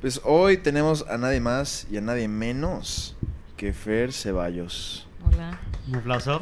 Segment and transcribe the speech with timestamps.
[0.00, 3.16] Pues hoy tenemos a nadie más y a nadie menos
[3.56, 5.06] que Fer Ceballos.
[5.26, 5.60] Hola.
[5.88, 6.40] Un aplauso.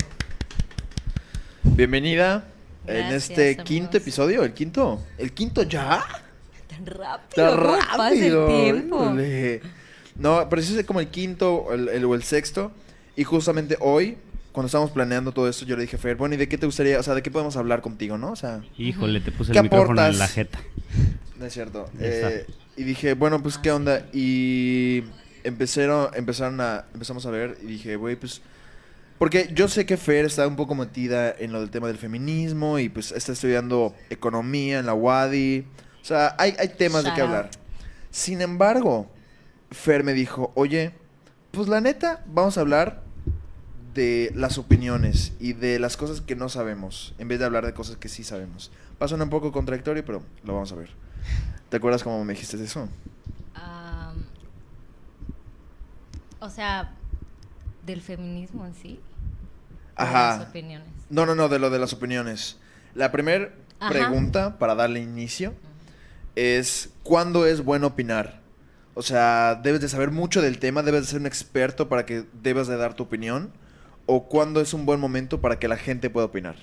[1.64, 2.44] Bienvenida
[2.86, 3.64] en este amigos.
[3.64, 5.02] quinto episodio, el quinto.
[5.18, 6.04] ¿El quinto ya?
[6.68, 7.56] Tan rápido.
[7.56, 8.46] ¿cómo pasa el rápido.
[8.48, 9.14] tiempo?
[10.16, 12.72] No, pero sí es como el quinto o el, el- o el sexto.
[13.16, 14.16] Y justamente hoy,
[14.52, 16.66] cuando estábamos planeando todo esto, yo le dije a Fer, bueno, ¿y de qué te
[16.66, 18.30] gustaría, o sea, de qué podemos hablar contigo, no?
[18.30, 20.60] O sea, Híjole, te puse ¿Qué el micrófono en la jeta.
[21.36, 21.90] no es cierto.
[21.98, 22.30] Ya está.
[22.30, 22.46] Eh,
[22.78, 24.06] y dije, bueno, pues, ¿qué onda?
[24.12, 25.02] Y
[25.42, 28.40] empezaron, empezaron a, empezamos a ver y dije, güey, pues...
[29.18, 32.78] Porque yo sé que Fer está un poco metida en lo del tema del feminismo
[32.78, 35.66] y pues está estudiando economía en la UADI.
[36.00, 37.50] O sea, hay, hay temas de qué hablar.
[38.12, 39.10] Sin embargo,
[39.72, 40.92] Fer me dijo, oye,
[41.50, 43.02] pues la neta, vamos a hablar
[43.92, 47.74] de las opiniones y de las cosas que no sabemos, en vez de hablar de
[47.74, 48.70] cosas que sí sabemos.
[48.98, 50.90] Pasa un poco contradictorio, pero lo vamos a ver.
[51.68, 52.88] ¿Te acuerdas cómo me dijiste eso?
[56.40, 56.92] O sea,
[57.84, 59.00] del feminismo en sí.
[59.96, 60.38] o de Ajá.
[60.38, 60.88] Las opiniones.
[61.10, 62.58] No, no, no, de lo de las opiniones.
[62.94, 63.90] La primera Ajá.
[63.90, 65.54] pregunta para darle inicio
[66.36, 68.40] es ¿cuándo es bueno opinar?
[68.94, 72.24] O sea, debes de saber mucho del tema, debes de ser un experto para que
[72.42, 73.52] debas de dar tu opinión
[74.06, 76.56] o cuándo es un buen momento para que la gente pueda opinar.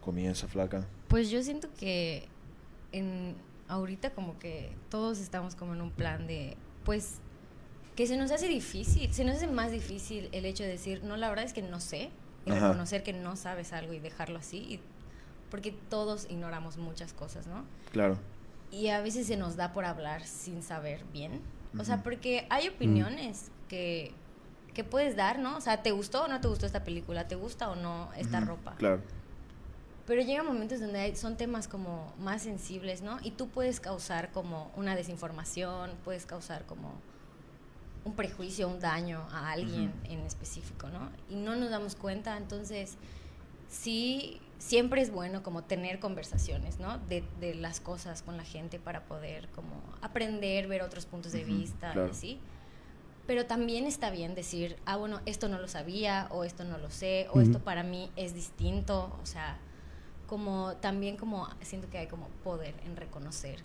[0.00, 0.84] Comienza, flaca.
[1.08, 2.28] Pues yo siento que
[2.92, 3.34] en
[3.68, 7.16] ahorita como que todos estamos como en un plan de, pues,
[7.96, 11.16] que se nos hace difícil, se nos hace más difícil el hecho de decir, no,
[11.16, 12.10] la verdad es que no sé,
[12.46, 12.68] y Ajá.
[12.68, 14.80] reconocer que no sabes algo y dejarlo así, y-
[15.50, 17.64] porque todos ignoramos muchas cosas, ¿no?
[17.92, 18.18] Claro.
[18.70, 21.40] Y a veces se nos da por hablar sin saber bien.
[21.78, 24.12] O sea, porque hay opiniones que,
[24.74, 25.56] que puedes dar, ¿no?
[25.56, 27.28] O sea, ¿te gustó o no te gustó esta película?
[27.28, 28.74] ¿Te gusta o no esta ropa?
[28.76, 29.00] Claro.
[30.08, 33.18] Pero llegan momentos donde hay- son temas como más sensibles, ¿no?
[33.22, 36.94] Y tú puedes causar como una desinformación, puedes causar como
[38.06, 41.10] un prejuicio, un daño a alguien en específico, ¿no?
[41.28, 42.96] Y no nos damos cuenta, entonces
[43.68, 46.96] sí, siempre es bueno como tener conversaciones, ¿no?
[47.00, 51.44] De, de las cosas con la gente para poder como aprender, ver otros puntos de
[51.44, 52.08] vista claro.
[52.08, 52.40] y así.
[53.26, 56.90] Pero también está bien decir, ah, bueno, esto no lo sabía, o esto no lo
[56.90, 59.58] sé, o esto para mí es distinto, o sea,
[60.28, 63.56] como también como siento que hay como poder en reconocer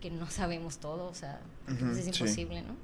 [0.00, 2.10] que no sabemos todo, o sea, Ujú, pues, es sí.
[2.10, 2.74] imposible, ¿no?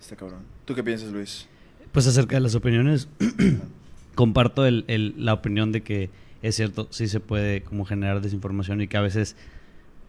[0.00, 0.42] Está cabrón.
[0.66, 1.48] ¿Tú qué piensas, Luis?
[1.90, 3.08] Pues acerca de las opiniones,
[4.14, 6.10] comparto el- el- la opinión de que
[6.42, 9.36] es cierto, sí se puede como generar desinformación y que a veces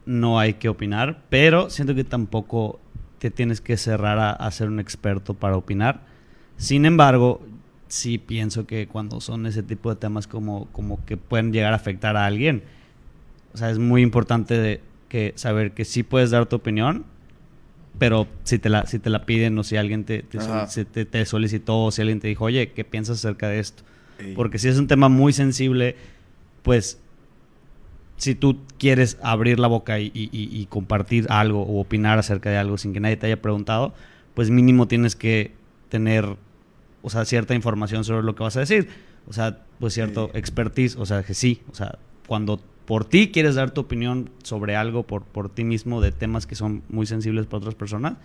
[0.06, 2.80] no hay que opinar, pero siento que tampoco
[3.20, 6.02] te tienes que cerrar a, a ser un experto para opinar.
[6.58, 7.42] Sin embargo,
[7.96, 11.78] sí pienso que cuando son ese tipo de temas como, como que pueden llegar a
[11.78, 12.64] afectar a alguien,
[13.54, 17.06] o sea, es muy importante de- que saber que sí puedes dar tu opinión,
[17.98, 20.38] pero si te la, si te la piden o si alguien te, te,
[20.86, 23.84] te- te solicitó o si alguien te dijo, oye, ¿qué piensas acerca de esto?
[24.20, 24.34] Ey.
[24.36, 25.96] Porque si es un tema muy sensible,
[26.64, 27.00] pues
[28.18, 32.58] si tú quieres abrir la boca y- y- y compartir algo o opinar acerca de
[32.58, 33.94] algo sin que nadie te haya preguntado,
[34.34, 35.52] pues mínimo tienes que
[35.90, 36.26] tener,
[37.06, 38.90] o sea, cierta información sobre lo que vas a decir.
[39.28, 40.38] O sea, pues cierto Sí.
[40.40, 44.76] expertise, o sea, que sí, o sea, cuando por ti quieres dar tu opinión sobre
[44.76, 48.18] algo por, por ti mismo de temas que son muy sensibles para otras personas,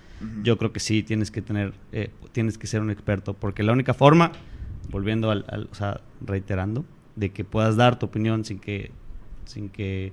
[0.43, 3.73] yo creo que sí tienes que tener, eh, tienes que ser un experto, porque la
[3.73, 4.33] única forma,
[4.91, 6.85] volviendo al, al- o sea, reiterando,
[7.17, 8.91] de que puedas dar tu opinión sin que,
[9.47, 10.13] sin que,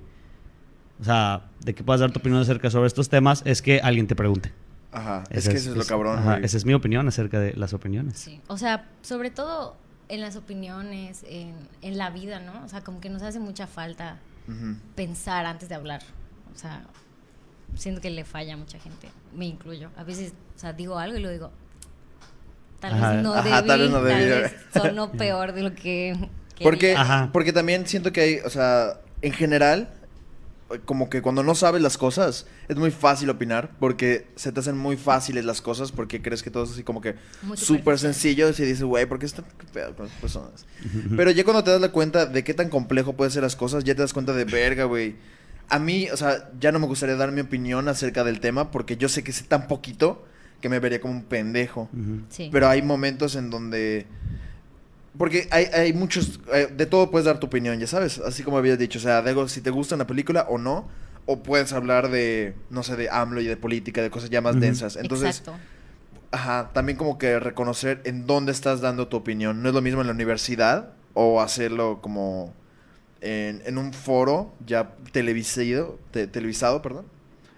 [1.00, 4.06] o sea, de que puedas dar tu opinión acerca sobre estos temas es que alguien
[4.06, 4.50] te pregunte.
[4.92, 5.24] Ajá.
[5.30, 8.18] Es que eso es lo cabrón, ajá, esa es mi opinión acerca de las opiniones.
[8.18, 8.40] Sí.
[8.48, 9.76] O sea, sobre todo
[10.08, 12.64] en las opiniones, en, en la vida, ¿no?
[12.64, 14.18] O sea, como que nos hace mucha falta
[14.94, 16.00] pensar antes de hablar.
[16.54, 16.82] O sea,
[17.74, 19.90] siento que le falla a mucha gente, me incluyo.
[19.96, 21.50] A veces, o sea, digo algo y lo digo.
[22.80, 23.12] Tal Ajá.
[23.12, 24.24] vez no Ajá, debí, tal vez no debí.
[24.24, 26.16] vez sonó peor de lo que
[26.62, 27.00] Porque, quería.
[27.02, 27.30] Ajá.
[27.32, 29.92] porque también siento que hay, o sea, en general,
[30.84, 34.76] como que cuando no sabes las cosas, es muy fácil opinar, porque se te hacen
[34.76, 37.14] muy fáciles las cosas, porque crees que todo es así como que
[37.54, 39.42] súper sencillo, y dices, güey, ¿por qué está
[39.72, 40.66] pedo con las personas?
[41.16, 43.84] Pero ya cuando te das la cuenta de qué tan complejo pueden ser las cosas,
[43.84, 45.16] ya te das cuenta de verga, güey.
[45.70, 48.96] A mí, o sea, ya no me gustaría dar mi opinión acerca del tema, porque
[48.96, 50.26] yo sé que sé tan poquito
[50.60, 51.88] que me vería como un pendejo.
[52.28, 52.50] Sí.
[52.52, 54.06] Pero hay momentos en donde...
[55.16, 56.40] Porque hay, hay muchos...
[56.52, 58.18] eh, de todo puedes dar tu opinión, ya sabes.
[58.18, 58.98] Así como habías dicho.
[58.98, 60.88] O sea, de algo, si te gusta una película o no.
[61.26, 64.58] O puedes hablar de, no sé, de AMLO y de política, de cosas ya más
[64.60, 64.96] densas.
[64.96, 65.58] Entonces, Exacto.
[66.30, 69.62] ajá, también como que reconocer en dónde estás dando tu opinión.
[69.62, 72.54] No es lo mismo en la universidad o hacerlo como
[73.20, 77.04] en, en un foro ya televisado, te- televisado, perdón.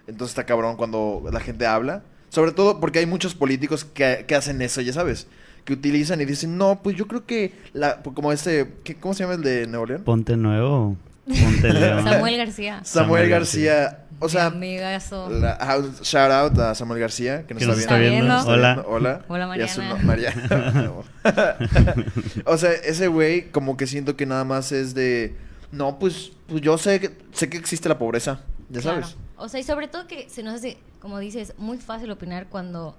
[0.07, 2.03] Entonces está cabrón cuando la gente habla.
[2.29, 5.27] Sobre todo porque hay muchos políticos que, que hacen eso, ya sabes.
[5.65, 9.23] Que utilizan y dicen, no, pues yo creo que, la, como este, ¿qué- ¿cómo se
[9.23, 10.03] llama el de Nuevo León?
[10.03, 10.97] Ponte nuevo.
[11.27, 12.03] Ponte león.
[12.03, 12.81] Samuel García.
[12.83, 13.97] Samuel Samuel García.
[14.23, 15.29] O sea, amigazo.
[15.29, 18.15] la- ah, shout out a Samuel García, que nos está está viendo.
[18.17, 18.33] viendo.
[18.33, 18.73] Nos está Hola.
[18.73, 18.89] viendo.
[18.91, 19.25] Hola.
[19.27, 20.43] Hola, Y a su Mariana.
[20.49, 22.05] no- Mariana.
[22.45, 25.35] o sea, ese güey como que siento que nada más es de...
[25.71, 29.01] No, pues, pues yo sé que, sé que existe la pobreza, ya Claro.
[29.03, 29.17] sabes.
[29.37, 32.95] O sea, y sobre todo que se nos hace, como dices, muy fácil opinar cuando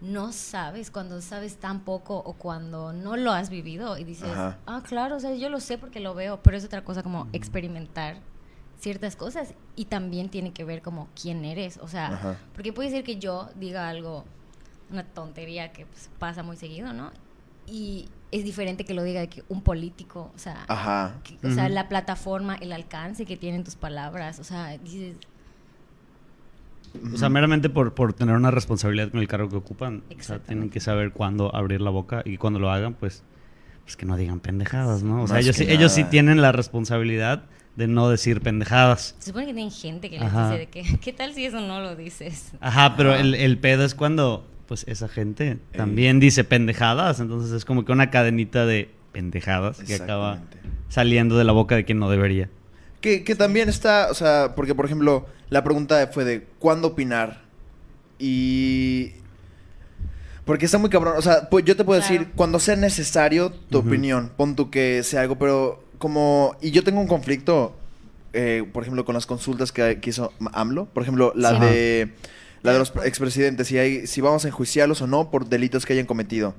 [0.00, 4.58] no sabes, cuando sabes tan poco o cuando no lo has vivido y dices, Ajá.
[4.66, 7.26] ah, claro, o sea, yo lo sé porque lo veo, pero es otra cosa como
[7.32, 8.16] experimentar
[8.78, 12.36] ciertas cosas y también tiene que ver como quién eres, o sea, Ajá.
[12.54, 14.24] porque puede ser que yo diga algo,
[14.90, 17.10] una tontería que pues, pasa muy seguido, ¿no?
[17.66, 21.16] Y es diferente que lo diga de que un político, o sea, Ajá.
[21.24, 25.16] que- o sea, la plataforma, el alcance que tienen tus palabras, o sea, dices,
[27.12, 30.02] O sea, meramente por, por tener una responsabilidad con el cargo que ocupan.
[30.18, 33.22] O sea, tienen que saber cuándo abrir la boca y cuando lo hagan, pues,
[33.84, 35.22] pues que no digan pendejadas, ¿no?
[35.22, 37.44] O sea, Más ellos, que sí, ellos sí tienen la responsabilidad
[37.76, 39.14] de no decir pendejadas.
[39.18, 40.50] se supone que tienen gente que les Ajá.
[40.50, 42.52] dice de que, ¿qué tal si eso no lo dices?
[42.60, 43.20] Ajá, pero Ajá.
[43.20, 47.20] el, el pedo es cuando, pues, esa gente también dice pendejadas.
[47.20, 50.58] Entonces es como que una cadenita de pendejadas que acaba Exactamente.
[50.88, 52.50] saliendo de la boca de quien no debería.
[53.00, 57.42] Que, que también está, o sea, porque por ejemplo, la pregunta fue de ¿cuándo opinar?
[58.18, 59.12] Y...
[60.44, 62.14] Porque está muy cabrón, o sea, pues yo te puedo Claro.
[62.14, 66.56] decir cuando sea necesario tu opinión, pon tú que sea algo, pero como...
[66.62, 67.76] Y yo tengo un conflicto,
[68.32, 71.60] eh, por ejemplo, con las consultas que, que hizo AMLO, por ejemplo, la Sí.
[71.60, 72.12] de...
[72.62, 75.92] La de los expresidentes, si, hay, si vamos a enjuiciarlos o no por delitos que
[75.92, 76.54] hayan cometido.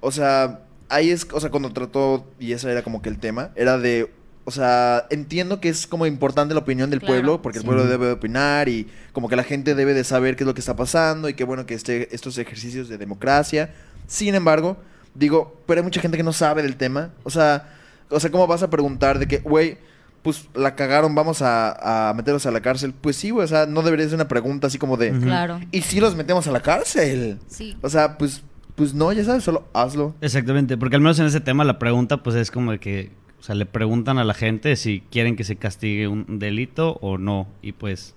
[0.00, 3.50] O sea, ahí es, o sea, cuando trató, y ese era como que el tema,
[3.54, 4.10] era de,
[4.46, 7.86] o sea, entiendo que es como importante la opinión del Claro, pueblo, porque el pueblo
[7.86, 10.60] debe de opinar y como que la gente debe de saber qué es lo que
[10.60, 13.72] está pasando y qué bueno que esté estos ejercicios de democracia.
[14.06, 14.76] Sin embargo,
[15.14, 17.10] digo, pero hay mucha gente que no sabe del tema.
[17.22, 17.68] O sea,
[18.10, 19.78] o sea, ¿cómo vas a preguntar de que, güey,
[20.22, 22.92] pues la cagaron, vamos a, a meterlos a la cárcel?
[22.98, 25.10] Pues sí, güey, o sea, no debería ser una pregunta así como de.
[25.20, 25.60] Claro.
[25.70, 27.38] ¿y si los metemos a la cárcel?
[27.46, 27.76] Sí.
[27.80, 28.42] O sea, pues,
[28.74, 30.14] pues no, ya sabes, solo hazlo.
[30.20, 33.10] Exactamente, porque al menos en ese tema la pregunta pues es como de que,
[33.44, 37.18] o sea, le preguntan a la gente si quieren que se castigue un delito o
[37.18, 38.14] no, y pues...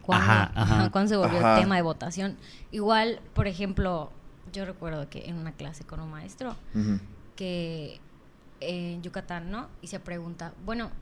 [0.00, 0.90] ¿Cuándo, Ajá, ajá.
[0.92, 1.60] ¿cuándo se volvió Ajá.
[1.60, 2.36] tema de votación?
[2.70, 4.12] Igual, por ejemplo,
[4.52, 6.54] yo recuerdo que en una clase con un maestro
[7.34, 7.98] que
[8.60, 9.66] en Yucatán, ¿no?
[9.82, 10.92] Y se pregunta, bueno,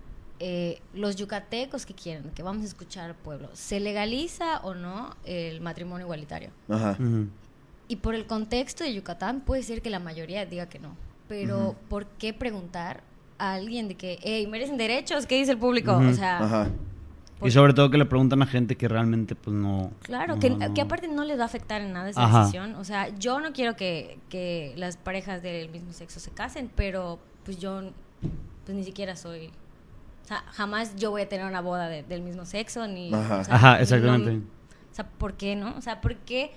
[0.41, 5.15] eh, los yucatecos que quieren, que vamos a escuchar al pueblo, ¿se legaliza o no
[5.27, 6.53] el matrimonio igualitario?
[6.71, 6.97] Ajá.
[7.87, 10.97] Y por el contexto de Yucatán puede ser que la mayoría diga que no.
[11.29, 11.77] Pero.
[11.91, 13.03] ¿por qué preguntar
[13.39, 15.27] a alguien de que, hey, merecen derechos?
[15.27, 15.97] ¿Qué dice el público?
[15.97, 16.69] O sea, Ajá.
[17.41, 19.93] Y sobre todo que le preguntan a gente que realmente pues no...
[20.03, 22.41] claro, no- que, no- que aparte no les va a afectar en nada esa Ajá.
[22.41, 22.75] decisión.
[22.75, 27.21] O sea, yo no quiero que, que las parejas del mismo sexo se casen, pero
[27.45, 27.81] pues yo
[28.65, 29.51] pues ni siquiera soy...
[30.25, 33.15] O sea, jamás yo voy a tener una boda de- del mismo sexo, ni...
[33.15, 33.39] Ajá.
[33.39, 34.33] o sea, Ajá, ni exactamente.
[34.33, 34.39] no-
[34.91, 35.77] o sea, ¿por qué no?
[35.77, 36.51] O sea, ¿por qué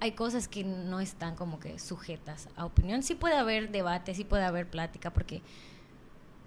[0.00, 3.02] hay cosas que no están como que sujetas a opinión?
[3.02, 5.42] Sí puede haber debate, sí puede haber plática, porque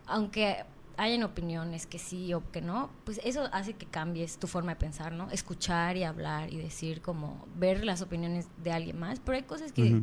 [0.09, 0.65] aunque
[0.97, 4.75] hayan opiniones que sí o que no, pues eso hace que cambies tu forma de
[4.75, 5.31] pensar, ¿no?
[5.31, 9.71] Escuchar y hablar y decir como ver las opiniones de alguien más, pero hay cosas
[9.71, 10.01] que,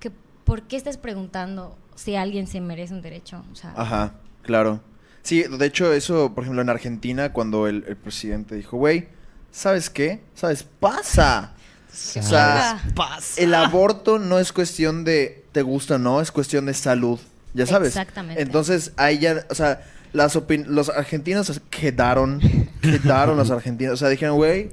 [0.00, 0.10] que
[0.44, 3.44] ¿por qué estás preguntando si alguien se merece un derecho?
[3.52, 4.80] O sea, Ajá, claro.
[5.22, 9.08] Sí, de hecho, eso, por ejemplo, en Argentina, cuando el, el presidente dijo, güey,
[9.50, 10.22] ¿sabes qué?
[10.34, 10.62] ¿Sabes?
[10.62, 11.54] ¡Pasa!
[11.90, 13.40] O sea, Pasa.
[13.40, 17.18] el aborto no es cuestión de te gusta o no, es cuestión de salud,
[17.54, 17.88] ya sabes.
[17.88, 18.40] Exactamente.
[18.42, 22.40] Entonces, ahí ya, o sea, las opin- los argentinos quedaron,
[22.80, 24.68] quedaron los argentinos, o sea, dijeron, güey,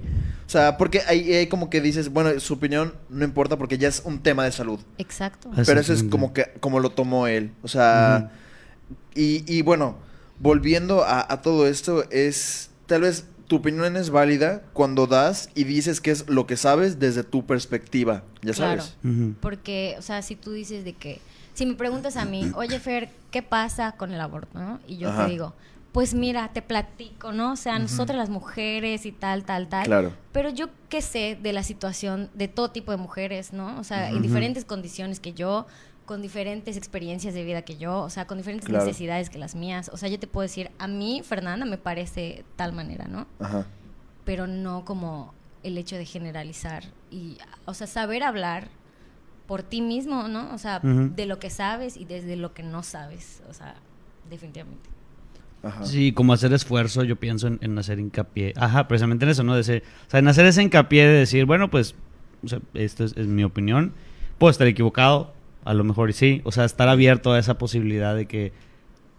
[0.45, 3.87] o sea, porque ahí, ahí como que dices, bueno, su opinión no importa porque ya
[3.87, 4.79] es un tema de salud.
[4.97, 5.51] Exacto.
[5.57, 7.51] Es- Pero eso es como que como lo tomó él.
[7.63, 8.31] O sea,
[9.15, 9.97] y, y bueno,
[10.39, 15.63] volviendo a, a todo esto, es tal vez tu opinión es válida cuando das y
[15.65, 18.81] dices que es lo que sabes desde tu perspectiva, ya Claro.
[18.81, 18.95] sabes.
[19.39, 21.19] Porque, o sea, si tú dices de que,
[21.55, 24.59] si me preguntas a mí, oye Fer, ¿qué pasa con el aborto?
[24.59, 24.79] ¿no?
[24.87, 25.25] Y yo Ajá.
[25.25, 25.53] te digo,
[25.91, 27.53] pues mira, te platico, ¿no?
[27.53, 29.85] O sea, nosotras las mujeres y tal, tal, tal.
[29.85, 30.13] Claro.
[30.33, 33.79] Pero yo qué sé de la situación de todo tipo de mujeres, ¿no?
[33.79, 34.23] O sea, en Ujú.
[34.23, 35.65] diferentes condiciones que yo,
[36.05, 38.85] con diferentes experiencias de vida que yo, o sea, con diferentes Claro.
[38.85, 39.89] necesidades que las mías.
[39.93, 43.25] O sea, yo te puedo decir, a mí, Fernanda, me parece tal manera, ¿no?
[43.39, 43.65] Ajá.
[44.25, 45.33] pero no como
[45.63, 48.69] el hecho de generalizar y, o sea, saber hablar
[49.47, 50.53] por ti mismo, ¿no?
[50.53, 53.75] O sea, de lo que sabes y desde lo que no sabes, o sea,
[54.29, 54.89] definitivamente.
[55.63, 55.83] Ajá.
[55.85, 58.53] Sí, como hacer esfuerzo, yo pienso en, en hacer hincapié.
[58.55, 59.55] Ajá, precisamente en eso, ¿no?
[59.55, 61.95] De ser- o sea, en hacer ese hincapié de decir, bueno, pues
[62.43, 63.93] o sea, esto es, es mi opinión.
[64.37, 65.33] Puedo estar equivocado,
[65.63, 66.41] a lo mejor sí.
[66.43, 68.53] O sea, estar abierto a esa posibilidad de que,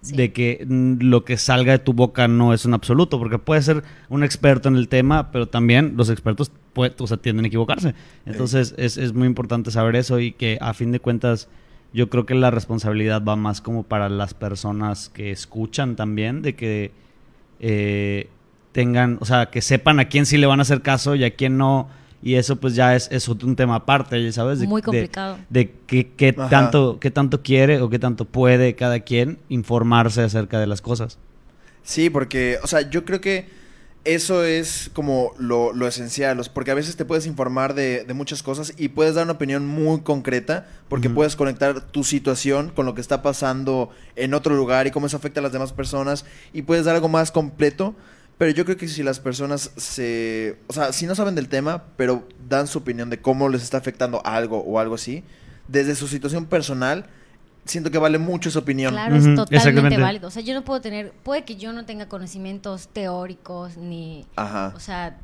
[0.02, 0.14] Sí.
[0.14, 3.64] de que mm, lo que salga de tu boca no es un absoluto, porque puedes
[3.64, 7.48] ser un experto en el tema, pero también los expertos pue- o sea, tienden a
[7.48, 7.94] equivocarse.
[8.24, 11.48] Entonces es, es muy importante saber eso y que a fin de cuentas
[11.92, 16.54] yo creo que la responsabilidad va más como para las personas que escuchan también, de
[16.54, 16.92] que
[17.60, 18.28] eh,
[18.72, 21.34] tengan, o sea, que sepan a quién sí le van a hacer caso y a
[21.34, 21.88] quién no.
[22.26, 24.59] Y eso pues ya es, es un tema aparte, ya ¿sabes?
[24.59, 25.38] De- Muy complicado.
[25.49, 30.66] de qué, tanto, qué tanto quiere o qué tanto puede cada quien informarse acerca de
[30.66, 31.18] las cosas.
[31.85, 33.47] Sí, porque, o sea, yo creo que
[34.02, 38.42] eso es como lo, lo esencial, porque a veces te puedes informar de, de muchas
[38.42, 42.95] cosas y puedes dar una opinión muy concreta, porque puedes conectar tu situación con lo
[42.97, 46.62] que está pasando en otro lugar y cómo eso afecta a las demás personas y
[46.62, 47.95] puedes dar algo más completo.
[48.38, 50.58] Pero yo creo que si las personas se...
[50.66, 53.78] O sea, si no saben del tema, pero dan su opinión de cómo les está
[53.78, 55.24] afectando algo o algo así,
[55.68, 57.06] desde su situación personal,
[57.64, 58.92] siento que vale mucho esa opinión.
[58.92, 60.28] Claro, es totalmente válido.
[60.28, 64.72] O sea, yo no puedo tener, puede que yo no tenga conocimientos teóricos ni, Ajá.
[64.76, 65.18] o sea,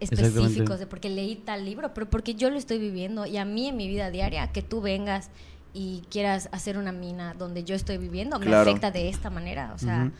[0.00, 3.68] específicos de porque leí tal libro, pero porque yo lo estoy viviendo y a mí
[3.68, 5.30] en mi vida diaria que tú vengas
[5.72, 8.68] y quieras hacer una mina donde yo estoy viviendo me Claro.
[8.68, 10.10] afecta de esta manera, o sea.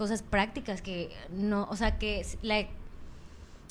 [0.00, 2.66] Cosas prácticas que no, o sea, que la-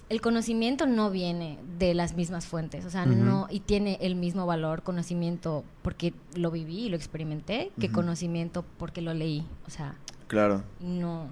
[0.10, 4.46] el conocimiento no viene de las mismas fuentes, o sea, no y tiene el mismo
[4.46, 9.96] valor conocimiento porque lo viví y lo experimenté que conocimiento porque lo leí, o sea,
[10.28, 10.64] Claro.
[10.80, 11.28] no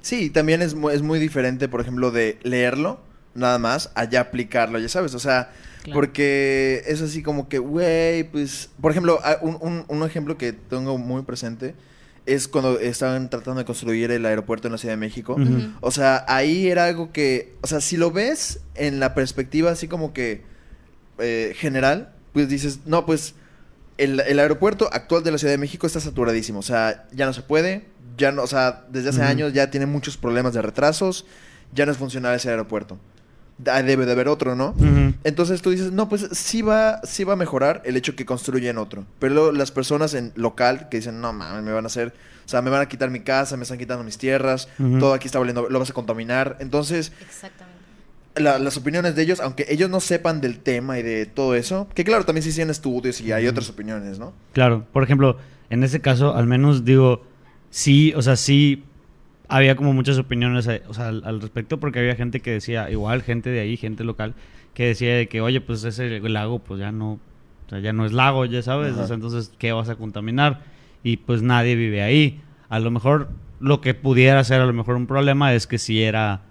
[0.00, 3.00] Sí, también es, es muy diferente, por ejemplo, de leerlo,
[3.34, 5.50] nada más, a ya aplicarlo, ya sabes, o sea,
[5.82, 5.98] Claro.
[5.98, 10.98] porque es así como que, güey, pues, por ejemplo, un, un- un ejemplo que tengo
[10.98, 11.74] muy presente
[12.28, 15.36] es cuando estaban tratando de construir el aeropuerto en la Ciudad de México.
[15.80, 19.88] O sea, ahí era algo que, o sea, si lo ves en la perspectiva así
[19.88, 20.42] como que
[21.18, 23.34] eh, general, pues dices, no, pues
[23.96, 27.32] el, el aeropuerto actual de la Ciudad de México está saturadísimo, o sea, ya no
[27.32, 27.86] se puede,
[28.18, 31.24] ya no, o sea, desde hace años ya tiene muchos problemas de retrasos,
[31.72, 32.98] ya no es funcional ese aeropuerto.
[33.58, 34.74] Debe de haber otro, ¿no?
[35.24, 38.78] Entonces tú dices, no, pues sí va, sí va a mejorar el hecho que construyen
[38.78, 39.04] otro.
[39.18, 42.14] Pero luego las personas en local que dicen, no mames, me van a hacer,
[42.46, 44.68] o sea, me van a quitar mi casa, me están quitando mis tierras,
[45.00, 46.56] todo aquí está valiendo, lo vas a contaminar.
[46.60, 47.78] Entonces, exactamente.
[48.36, 51.88] la- las opiniones de ellos, aunque ellos no sepan del tema y de todo eso,
[51.94, 54.32] que claro, también sí hacen estudios y hay otras opiniones, ¿no?
[54.52, 55.36] Claro, por ejemplo,
[55.70, 57.24] en ese caso, al menos digo,
[57.70, 58.84] sí, o sea, sí
[59.48, 62.90] había como muchas opiniones eh, o sea, al, al respecto, porque había gente que decía,
[62.90, 64.34] igual gente de ahí, gente local,
[64.74, 68.06] que decía de que, oye, pues ese lago, pues ya no, o sea, ya no
[68.06, 69.02] es lago, ya sabes, Ajá.
[69.02, 70.60] o sea, entonces, ¿qué vas a contaminar?
[71.02, 72.40] Y pues nadie vive ahí.
[72.68, 73.28] A lo mejor
[73.60, 76.42] lo que pudiera ser a lo mejor un problema es que si era,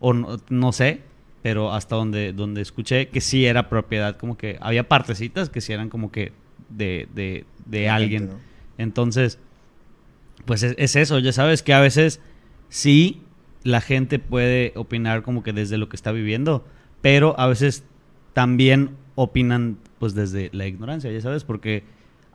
[0.00, 1.02] o no, no sé,
[1.42, 5.72] pero hasta donde, donde escuché que sí era propiedad, como que había partecitas que sí
[5.72, 6.32] eran como que
[6.68, 8.30] de, de, de alguien.
[8.76, 9.38] Entonces,
[10.48, 12.20] pues es, es eso, ya sabes que a veces
[12.70, 13.20] sí
[13.64, 16.64] la gente puede opinar como que desde lo que está viviendo,
[17.02, 17.84] pero a veces
[18.32, 21.84] también opinan pues desde la ignorancia, ya sabes, porque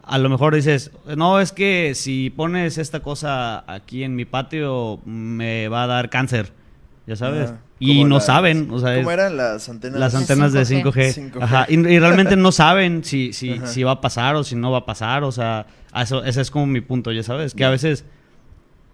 [0.03, 5.01] a lo mejor dices, no, es que si pones esta cosa aquí en mi patio
[5.05, 6.53] me va a dar cáncer,
[7.05, 7.59] ya sabes, Ajá.
[7.79, 9.99] y no las- saben, o sea, ¿Cómo eran las antenas?
[9.99, 10.83] las antenas de 5G.
[11.13, 11.31] 5G.
[11.33, 11.41] 5G.
[11.43, 13.67] Ajá, y, y realmente no saben si, si, Ajá.
[13.67, 15.23] si va a pasar o si no va a pasar.
[15.23, 17.53] O sea, a eso, ese es como mi punto, ya sabes.
[17.53, 18.05] Que a veces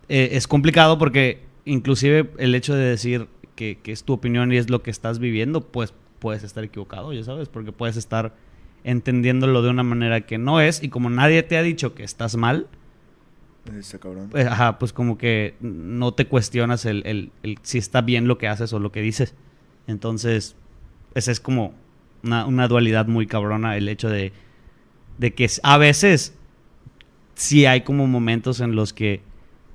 [0.07, 4.57] eh, es complicado porque inclusive el hecho de decir que, que es tu opinión y
[4.57, 7.47] es lo que estás viviendo, pues puedes estar equivocado, ya sabes.
[7.47, 8.33] Porque puedes estar
[8.83, 10.81] entendiéndolo de una manera que no es.
[10.81, 12.67] Y como nadie te ha dicho que estás mal,
[13.77, 14.29] Este cabrón.
[14.31, 18.37] pues, ajá, pues como que no te cuestionas el, el- el si está bien lo
[18.37, 19.35] que haces o lo que dices.
[19.87, 20.55] Entonces,
[21.15, 21.73] esa es como
[22.23, 24.31] una, una dualidad muy cabrona, el hecho de,
[25.17, 26.33] de que a veces
[27.35, 29.21] sí hay como momentos en los que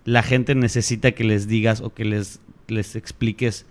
[0.04, 3.64] la gente necesita que les digas o que les, les expliques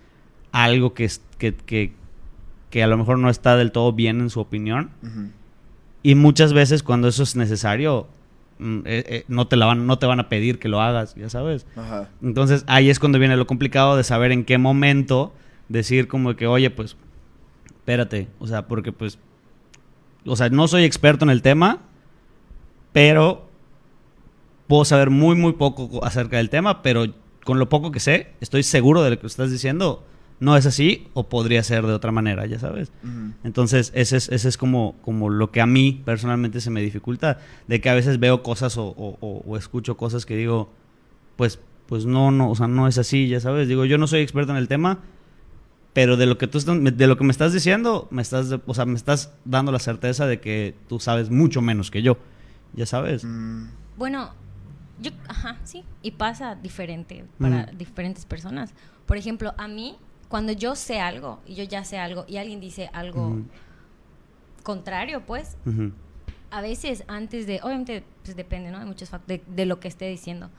[0.52, 1.92] algo que, que, que,
[2.70, 4.90] que a lo mejor no está del todo bien en su opinión.
[6.02, 8.08] Y muchas veces cuando eso es necesario,
[8.60, 11.28] eh, eh, no, te la van, no te van a pedir que lo hagas, ya
[11.28, 11.66] sabes.
[11.76, 12.08] Ajá.
[12.22, 15.32] Entonces ahí es cuando viene lo complicado de saber en qué momento
[15.68, 16.96] decir como que, oye, pues,
[17.66, 19.18] espérate, o sea, porque pues,
[20.24, 21.82] o sea, no soy experto en el tema,
[22.92, 23.48] pero
[24.66, 27.06] puedo saber muy, muy poco acerca del tema, pero
[27.44, 30.04] con lo poco que sé, estoy seguro de lo que estás diciendo,
[30.44, 32.92] no es así o podría ser de otra manera, ya sabes.
[33.02, 33.32] Ujú.
[33.44, 37.38] Entonces, ese es, ese es como, como lo que a mí personalmente se me dificulta,
[37.68, 40.70] de que a veces veo cosas o, o- o- o escucho cosas que digo,
[41.36, 43.68] pues, pues no, no, o sea, no es así, ya sabes.
[43.68, 44.98] Digo, yo no soy experto en el tema,
[45.92, 48.74] Pero de lo que tú estás- de lo que me estás diciendo, me estás, o
[48.74, 52.16] sea, me estás dando la certeza de que tú sabes mucho menos que yo.
[52.74, 53.22] Ya sabes.
[53.24, 54.30] Mm, Bueno,
[55.00, 57.76] yo, ajá, sí, y pasa diferente para Ujú.
[57.78, 58.74] diferentes personas.
[59.06, 59.94] Por ejemplo, a mí,
[60.28, 63.44] cuando yo sé algo, y yo ya sé algo, y alguien dice algo Ujú.
[64.62, 65.92] contrario, pues, Ujú.
[66.50, 68.78] a veces antes de, obviamente, pues depende, ¿no?
[68.78, 70.50] De muchos factores, de, de lo que esté diciendo.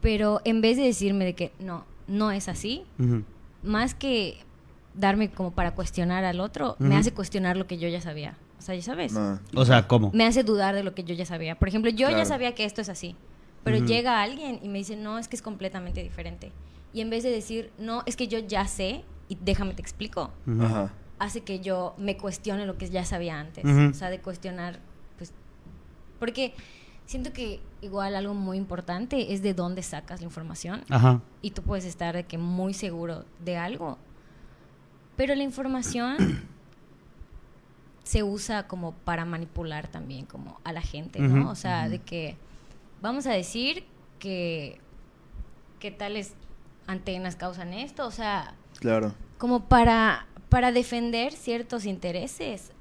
[0.00, 3.22] Pero en vez de decirme de que no, no es así, Ujú.
[3.62, 4.38] más que
[4.94, 8.36] darme como para cuestionar al otro, me hace cuestionar lo que yo ya sabía.
[8.58, 9.12] O sea, ya sabes.
[9.12, 9.40] no.
[9.54, 10.10] O sea, ¿cómo?
[10.12, 11.58] me hace dudar de lo que yo ya sabía.
[11.58, 12.28] Por ejemplo, yo ya Claro.
[12.28, 13.16] sabía que esto es así,
[13.64, 16.52] pero llega alguien y me dice, no, es que es completamente diferente.
[16.92, 20.30] Y en vez de decir, no, es que yo ya sé y déjame te explico,
[21.18, 23.64] hace que yo me cuestione lo que ya sabía antes.
[23.64, 24.80] O sea, de cuestionar,
[25.16, 25.32] pues,
[26.18, 26.54] porque
[27.06, 31.20] siento que igual algo muy importante es de dónde sacas la información Ajá.
[31.40, 33.98] y tú puedes estar de que muy seguro de algo.
[35.16, 36.16] Pero la información
[38.02, 41.50] se usa como para manipular también como a la gente, ¿no?
[41.50, 42.36] O sea, de que
[43.00, 43.84] vamos a decir
[44.18, 44.78] que
[45.78, 46.34] que tales
[46.86, 49.12] antenas causan esto, o sea, Claro.
[49.38, 52.72] como para para defender ciertos intereses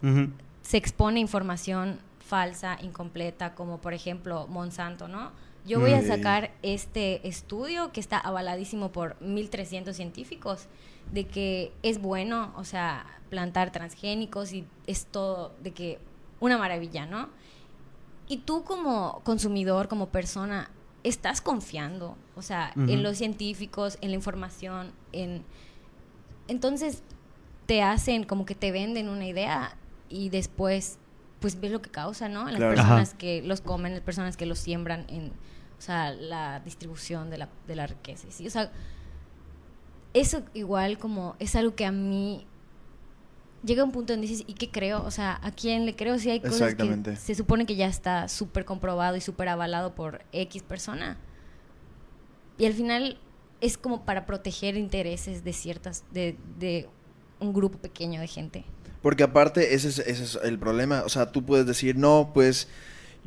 [0.61, 5.31] se expone información falsa, incompleta, como por ejemplo Monsanto, ¿no?
[5.65, 10.67] Yo voy a sacar este estudio que está avaladísimo por 1300 científicos
[11.13, 15.99] de que es bueno, o sea, plantar transgénicos y es todo de que
[16.41, 17.29] una maravilla, ¿no?
[18.27, 20.69] Y tú como consumidor, como persona,
[21.03, 25.43] estás confiando, o sea, en los científicos, en la información, en
[26.47, 27.01] entonces
[27.65, 29.75] te hacen como que te venden una idea
[30.09, 30.97] y después
[31.39, 32.41] pues ves lo que causa, ¿no?
[32.41, 32.75] En las Claro.
[32.75, 33.17] personas Ajá.
[33.17, 35.31] que los comen, las personas que los siembran en,
[35.77, 38.27] o sea, la distribución de la, de la riqueza.
[38.29, 38.45] ¿sí?
[38.45, 38.71] O sea,
[40.13, 42.45] eso igual como es algo que a mí
[43.63, 45.03] llega un punto donde dices, ¿y qué creo?
[45.03, 46.17] O sea, ¿a quién le creo?
[46.19, 50.23] Si hay cosas que se supone que ya está súper comprobado y súper avalado por
[50.31, 51.17] X persona.
[52.57, 53.17] Y al final
[53.61, 56.89] es como para proteger intereses de ciertas, de, de
[57.39, 58.65] un grupo pequeño de gente.
[59.01, 61.03] Porque aparte, ese es, ese es el problema.
[61.05, 62.67] O sea, tú puedes decir, no, pues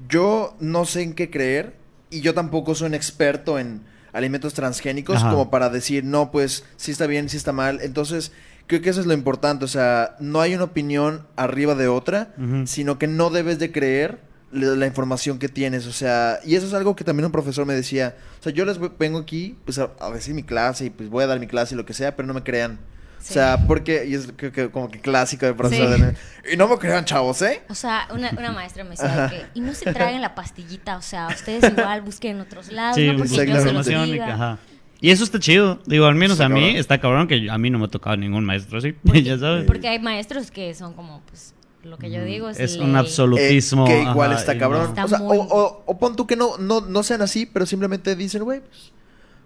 [0.09, 1.77] yo no sé en qué creer
[2.11, 5.31] y yo tampoco soy un experto en alimentos transgénicos Ajá.
[5.31, 7.81] como para decir, no, pues sí está bien, sí está mal.
[7.83, 8.31] Entonces,
[8.67, 9.65] creo que eso es lo importante.
[9.65, 12.35] O sea, no hay una opinión arriba de otra,
[12.67, 14.19] sino que no debes de creer
[14.53, 15.87] la, la información que tienes.
[15.87, 18.15] O sea, y eso es algo que también un profesor me decía.
[18.41, 21.09] O sea, yo les voy- vengo aquí, pues a, a decir mi clase y pues
[21.09, 22.79] voy a dar mi clase y lo que sea, pero no me crean.
[23.19, 25.97] O sea, porque, y es que como que clásico de profesor.
[25.97, 26.03] Sí.
[26.03, 27.63] de- Y no me crean, chavos, ¿eh?
[27.71, 30.99] O sea, una, una maestra me decía de que, y no se traguen la pastillita,
[30.99, 33.17] o sea, ustedes igual busquen en otros lados, Sí, ¿no?
[33.17, 34.35] Porque no se los diga.
[34.35, 34.59] ajá.
[35.05, 35.79] Y eso está chido.
[35.87, 36.77] Digo, al menos Está a mí cabrón.
[36.77, 38.95] está cabrón que a mí no me ha tocado ningún maestro así.
[39.23, 39.65] ya sabes.
[39.65, 42.87] Porque hay maestros que son como, pues, lo que yo digo es, Es ley.
[42.87, 43.87] un absolutismo.
[43.87, 44.87] Eh, que igual ajá, está cabrón.
[44.89, 47.45] Está o, sea, muy- o, o- o pon tú que no, no, no sean así,
[47.47, 48.93] pero simplemente dicen, güey, pues,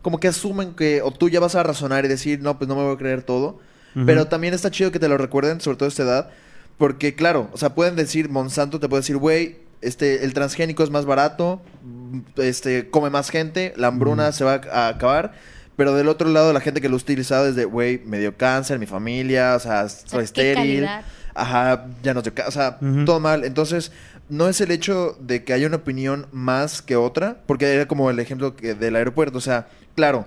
[0.03, 2.77] como que asumen que, o tú ya vas a razonar y decir, no, pues no
[2.77, 3.59] me voy a creer todo.
[4.07, 6.31] Pero también está chido que te lo recuerden, sobre todo a esta edad,
[6.77, 10.90] porque claro, o sea, pueden decir, Monsanto te puede decir, güey, este, el transgénico es
[10.90, 11.97] más barato, mm,
[12.37, 15.33] este, come más gente, la hambruna se va a acabar.
[15.77, 18.37] Pero del otro lado, la gente que lo ha utilizado es de, güey, me dio
[18.37, 20.55] cáncer, mi familia, o sea, O soy sea, ¿qué estéril.
[20.55, 21.03] calidad?
[21.35, 22.33] Ajá, ya no te...
[22.33, 23.44] ca- O sea, todo mal.
[23.44, 23.92] Entonces,
[24.29, 28.11] no es el hecho de que haya una opinión más que otra, porque era como
[28.11, 29.38] el ejemplo que del aeropuerto.
[29.38, 30.27] O sea, claro,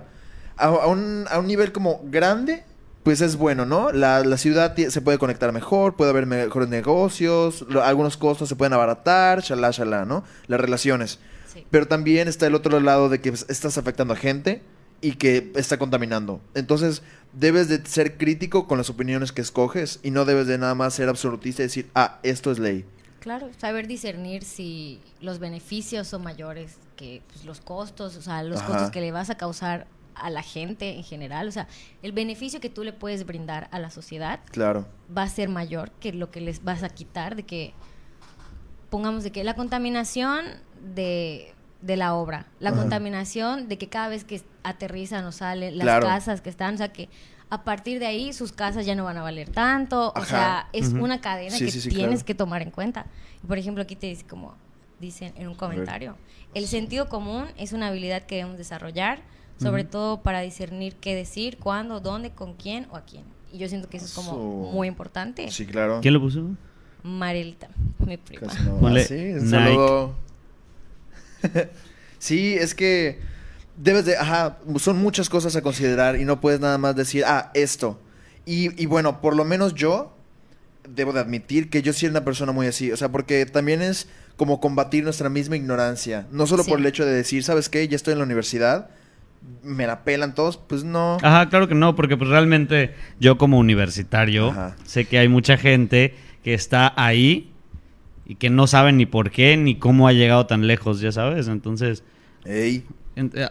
[0.56, 2.64] a, a un, a un nivel como grande,
[3.02, 3.92] pues es bueno, ¿no?
[3.92, 8.56] La, la ciudad se puede conectar mejor, puede haber mejores negocios, lo- algunos costos se
[8.56, 10.24] pueden abaratar, shalá, shalá, ¿no?
[10.46, 11.18] Las relaciones.
[11.52, 11.66] Sí.
[11.70, 14.62] Pero también está el otro lado de que estás afectando a gente
[15.00, 16.40] y que está contaminando.
[16.54, 20.74] Entonces, debes de ser crítico con las opiniones que escoges y no debes de nada
[20.74, 22.84] más ser absolutista y decir, ah, esto es ley.
[23.20, 28.58] Claro, saber discernir si los beneficios son mayores que pues, los costos, o sea, los
[28.60, 28.66] Ajá.
[28.68, 31.66] costos que le vas a causar a la gente en general, o sea,
[32.02, 34.86] el beneficio que tú le puedes brindar a la sociedad Claro.
[35.16, 37.72] va a ser mayor que lo que les vas a quitar de que
[38.92, 40.44] pongamos de que la contaminación
[40.94, 42.78] de, de la obra, la Ajá.
[42.80, 46.06] contaminación de que cada vez que aterrizan o salen las Claro.
[46.06, 47.08] casas que están, o sea que
[47.48, 50.88] a partir de ahí sus casas ya no van a valer tanto, o sea, es
[50.92, 52.26] una cadena Sí, que sí, sí, tienes claro.
[52.26, 53.06] que tomar en cuenta.
[53.48, 54.54] Por ejemplo, aquí te dice como
[55.00, 56.16] dicen en un comentario,
[56.54, 59.20] el sentido común es una habilidad que debemos desarrollar,
[59.58, 63.24] sobre todo para discernir qué decir, cuándo, dónde, con quién o a quién.
[63.52, 65.50] Y yo siento que eso es como muy importante.
[65.50, 66.00] Sí, claro.
[66.02, 66.46] ¿Quién lo puso?
[67.02, 67.68] Marielita,
[68.06, 68.46] mi prima.
[68.48, 70.14] Ah, sí, saludo.
[72.18, 73.18] sí, es que
[73.76, 77.50] debes de, ajá, son muchas cosas a considerar y no puedes nada más decir, ah,
[77.54, 78.00] esto.
[78.44, 80.16] Y, y bueno, por lo menos yo
[80.88, 82.90] debo de admitir que yo sí era una persona muy así.
[82.92, 86.26] O sea, porque también es como combatir nuestra misma ignorancia.
[86.32, 86.70] No solo Sí.
[86.70, 87.86] por el hecho de decir, ¿sabes qué?
[87.88, 88.90] Ya estoy en la universidad,
[89.62, 90.56] me la pelan todos.
[90.56, 91.18] Pues no.
[91.22, 94.76] Ajá, claro que no, porque pues realmente yo como universitario Ajá.
[94.84, 97.52] sé que hay mucha gente que está ahí
[98.26, 101.48] y que no sabe ni por qué ni cómo ha llegado tan lejos, ya sabes.
[101.48, 102.04] Entonces,
[102.44, 102.84] Ey.
[103.16, 103.48] eh,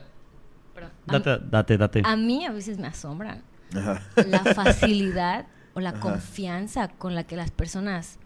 [1.05, 2.01] date, date, date.
[2.05, 3.43] A mí a veces me asombran
[3.75, 4.01] Ajá.
[4.27, 5.99] la facilidad o la Ajá.
[5.99, 8.17] confianza con la que las personas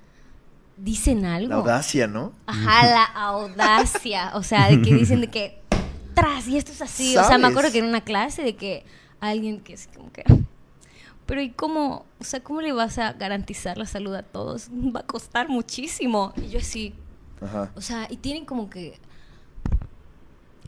[0.78, 1.50] dicen algo.
[1.50, 2.34] La audacia, ¿no?
[2.48, 4.32] Ajá, la audacia.
[4.36, 5.62] O sea, de que dicen de que
[6.14, 7.16] tras y esto es así.
[7.18, 8.86] O sea, me acuerdo que en una clase de que
[9.20, 10.24] alguien que es como que.
[11.26, 12.06] Pero ¿y cómo?
[12.20, 14.70] O sea, ¿cómo le vas a garantizar la salud a todos?
[14.96, 16.34] Va a costar muchísimo.
[16.38, 16.94] Y yo así.
[17.42, 17.72] Ajá.
[17.76, 19.00] O sea, y tienen como que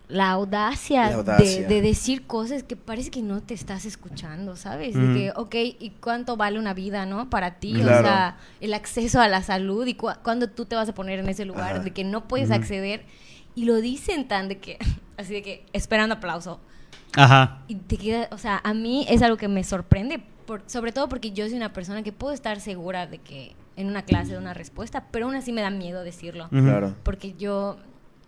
[0.10, 1.46] la audacia, La audacia.
[1.64, 4.96] De, de decir cosas que parece que no te estás escuchando, ¿sabes?
[4.96, 7.30] De que, ok, ¿y cuánto vale una vida, no?
[7.30, 8.00] Para ti, Claro.
[8.00, 11.20] o sea, el acceso a la salud y cu- cuándo tú te vas a poner
[11.20, 11.84] en ese lugar Ajá.
[11.84, 13.04] de que no puedes acceder.
[13.54, 14.78] Y lo dicen tan de que,
[15.18, 16.62] así de que, esperando aplauso.
[17.18, 17.64] Ajá.
[17.68, 21.08] Y te queda, o sea, a mí es algo que me sorprende, por- sobre todo
[21.08, 24.38] porque yo soy una persona que puedo estar segura de que en una clase de
[24.40, 26.50] una respuesta, pero aún así me da miedo decirlo.
[26.50, 26.96] Claro.
[27.04, 27.78] Porque yo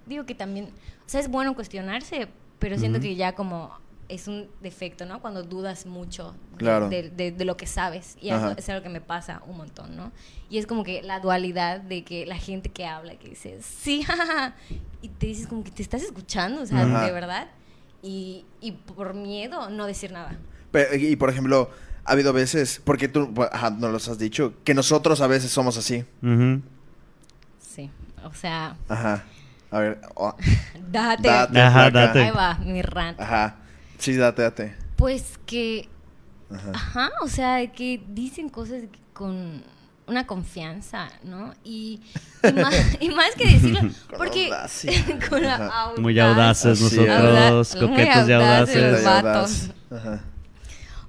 [0.06, 2.28] digo que también, o sea, es bueno cuestionarse,
[2.60, 3.08] pero siento Ujú.
[3.08, 3.72] que ya como
[4.10, 5.22] es un defecto, ¿no?
[5.22, 6.90] Cuando dudas mucho de, Claro.
[6.90, 8.18] de, de- de lo que sabes.
[8.22, 10.12] Y eso es algo que me pasa un montón, ¿no?
[10.50, 14.02] Y es como que la dualidad de que la gente que habla, que dice, sí,
[14.08, 14.56] jajaja,
[15.04, 17.06] y te dices como que te estás escuchando, o sea, Ajá.
[17.06, 17.48] de verdad.
[18.02, 20.38] Y, y por miedo no decir nada.
[20.72, 21.70] Pero, y por ejemplo,
[22.10, 25.78] ha habido veces, porque tú ajá, nos los has dicho, que nosotros a veces somos
[25.78, 26.04] así.
[27.60, 27.92] Sí,
[28.24, 29.24] o sea, Ajá.
[29.70, 30.02] A ver.
[30.16, 30.36] oh,
[30.92, 31.28] date.
[31.28, 31.60] date.
[31.60, 32.24] Ajá, date.
[32.24, 33.22] Ahí va, mi rant.
[33.22, 33.58] Ajá.
[34.00, 34.76] Sí, date, date.
[34.96, 35.88] Pues que
[36.52, 36.72] Ajá.
[36.74, 38.82] Ajá, o sea, que dicen cosas
[39.14, 39.64] con
[40.08, 41.54] una confianza, ¿no?
[41.64, 42.02] Y,
[42.42, 44.50] y, más, y más que decirlo, Con porque
[45.30, 46.02] con audacia.
[46.02, 47.76] Muy audaces nosotros.
[47.76, 48.76] Muy coquetos y audaces.
[48.76, 48.92] audaces.
[48.92, 49.24] Los vatos.
[49.24, 49.72] audaz.
[49.92, 50.24] Ajá.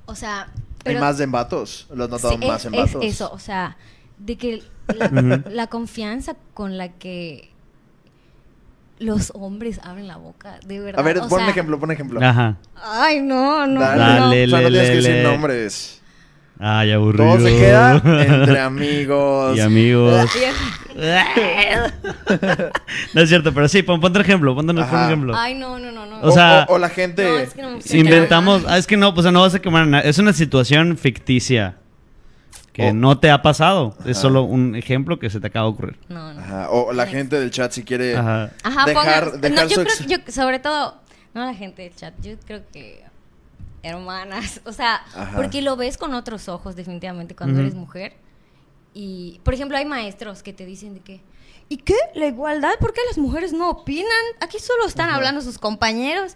[0.04, 0.48] O sea,
[0.84, 1.86] Hay pero más de en vatos.
[1.94, 3.76] Lo has notado sí, más es, en es eso, o sea,
[4.18, 4.62] de que
[4.96, 7.50] la, la confianza con la que
[9.00, 11.00] los hombres abren la boca, de verdad.
[11.00, 12.20] A ver, o pon un sea, ejemplo, pon un ejemplo.
[12.22, 12.56] Ajá.
[12.76, 13.96] Ay, no, no, Dale.
[13.96, 14.28] no.
[14.28, 14.44] Dale.
[14.44, 15.99] O sea, no tienes que decir nombres.
[16.60, 17.36] Ay, aburrido.
[17.36, 19.56] Todo se queda entre amigos.
[19.56, 20.30] y amigos.
[23.14, 25.34] No es cierto, pero sí, pon, ponte un ejemplo, ponte un, ejemplo.
[25.34, 26.20] Ay, no, no, no, no.
[26.20, 27.22] O sea, o, o la gente.
[27.24, 29.60] No, es que no me Si inventamos, ah, es que no, pues no vas a
[29.60, 30.02] quemar nada.
[30.02, 31.76] Es una situación ficticia
[32.72, 33.96] que no te ha pasado.
[34.04, 35.98] Es solo un ejemplo que se te acaba de ocurrir.
[36.08, 36.40] No, no.
[36.40, 38.50] Ajá, O la gente del chat si quiere Ajá.
[38.62, 40.96] Ajá, dejar, dejar no, yo su creo, yo, sobre todo,
[41.32, 43.02] no la gente del chat, yo creo que
[43.82, 45.36] hermanas, o sea, Ajá.
[45.36, 48.14] porque lo ves con otros ojos definitivamente cuando eres mujer.
[48.92, 51.20] Y, por ejemplo, hay maestros que te dicen de que,
[51.68, 51.94] ¿y qué?
[52.14, 52.72] ¿La igualdad?
[52.80, 54.10] ¿Por qué las mujeres no opinan?
[54.40, 56.34] Aquí solo están hablando sus compañeros.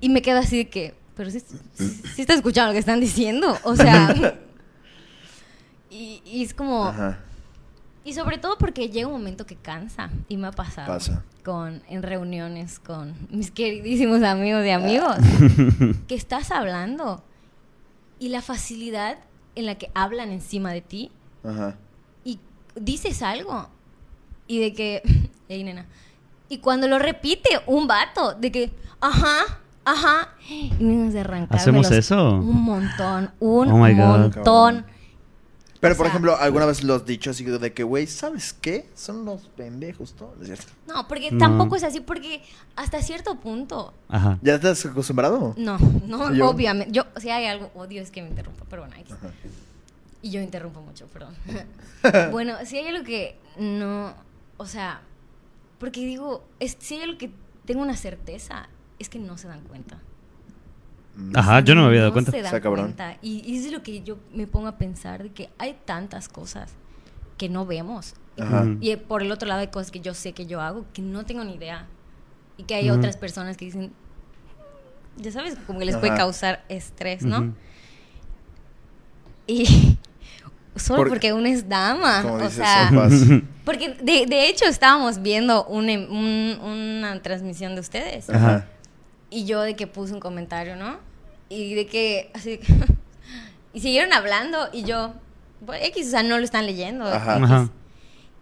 [0.00, 1.40] Y me quedo así de que, pero sí,
[1.74, 4.14] sí, sí está escuchando lo que están diciendo, o sea...
[5.90, 6.86] y, y es como...
[6.86, 7.20] Ajá.
[8.04, 11.24] Y sobre todo porque llega un momento que cansa y me ha pasado Pasa.
[11.44, 15.16] Con en reuniones con mis queridísimos amigos de amigos
[16.08, 17.22] que estás hablando
[18.18, 19.18] y la facilidad
[19.54, 21.12] en la que hablan encima de ti
[21.44, 21.76] Ajá.
[22.24, 22.40] y
[22.74, 23.68] dices algo
[24.46, 25.02] y de que
[25.48, 25.86] nena
[26.48, 31.90] y cuando lo repite un vato de que ajá ajá y me de arrancarme ¿Hacemos
[31.90, 32.30] los- eso?
[32.36, 34.18] un montón un Oh my God.
[34.18, 34.86] montón
[35.84, 38.52] Pero, O por sea- ejemplo, ¿alguna vez lo has dicho así de que, güey, ¿sabes
[38.54, 38.88] qué?
[38.94, 40.40] Son unos pendejos todos.
[40.40, 40.64] ¿Es cierto?
[40.86, 41.38] No, porque No.
[41.38, 42.42] tampoco es así, porque
[42.74, 43.92] hasta cierto punto.
[44.08, 44.38] Ajá.
[44.42, 45.54] ¿Ya te has acostumbrado?
[45.58, 46.48] No, no, ¿Yo?
[46.48, 46.90] obviamente.
[46.92, 48.96] Yo, si hay algo, odio es que me interrumpa, pero bueno.
[50.22, 51.34] Y yo interrumpo mucho, perdón.
[52.32, 54.14] bueno, si hay algo que no.
[54.56, 55.02] O sea,
[55.78, 57.30] porque digo, es, si hay algo que
[57.66, 58.68] tengo una certeza,
[58.98, 59.98] es que no se dan cuenta.
[61.34, 62.30] Ajá, yo no me había dado No cuenta.
[62.32, 62.86] se dan Está cabrón.
[62.86, 63.16] cuenta.
[63.22, 66.72] Y, y es lo que yo me pongo a pensar, de que hay tantas cosas
[67.38, 68.14] que no vemos.
[68.38, 68.64] Ajá.
[68.80, 71.02] Y eh, por el otro lado hay cosas que yo sé que yo hago que
[71.02, 71.86] no tengo ni idea.
[72.56, 72.98] Y que hay Ujú.
[72.98, 73.92] otras personas que dicen,
[75.16, 76.18] ya sabes, como que les puede Ajá.
[76.22, 77.54] causar estrés, ¿no?
[79.46, 79.98] Y
[80.76, 82.22] solo Por- porque una es dama.
[82.22, 82.90] Como o dices, sea,
[83.64, 88.28] porque de, de hecho estábamos viendo un em- un- una transmisión de ustedes.
[88.30, 88.66] Ajá.
[89.34, 90.98] Y yo de que puse un comentario, ¿no?
[91.48, 92.60] Y de que, así,
[93.74, 95.12] y siguieron hablando y yo,
[95.66, 97.04] pues, X, o sea, no lo están leyendo.
[97.04, 97.34] Ajá.
[97.36, 97.68] Ajá.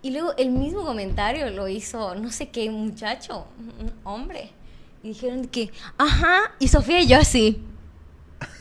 [0.03, 4.51] Y luego el mismo comentario lo hizo no sé qué muchacho, un hombre.
[5.03, 7.63] Y dijeron que, ajá, y Sofía y yo así.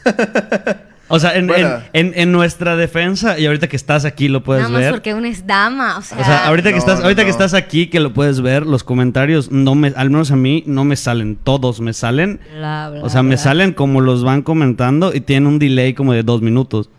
[1.11, 1.79] O sea, en, Bueno.
[1.93, 4.91] en, en- en nuestra defensa, y ahorita que estás aquí lo puedes Nada más ver.
[4.91, 7.53] porque una es dama, o sea, O sea, ahorita que estás, no, ahorita que estás
[7.53, 10.95] aquí, que lo puedes ver, los comentarios no me, al menos a mí, no me
[10.95, 11.35] salen.
[11.35, 12.39] Todos me salen.
[12.57, 16.13] bla, bla, O sea, me salen como los van comentando y tienen un delay como
[16.13, 16.89] de dos minutos.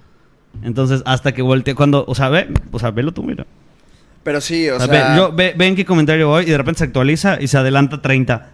[0.63, 3.47] Entonces, hasta que voltee, cuando, o sea, ve, o sea, velo tú, mira.
[4.23, 6.51] Pero sí, o O sea, sea, ve, yo, ve, ve en qué comentario voy y
[6.51, 8.51] de repente se actualiza y se adelanta 30.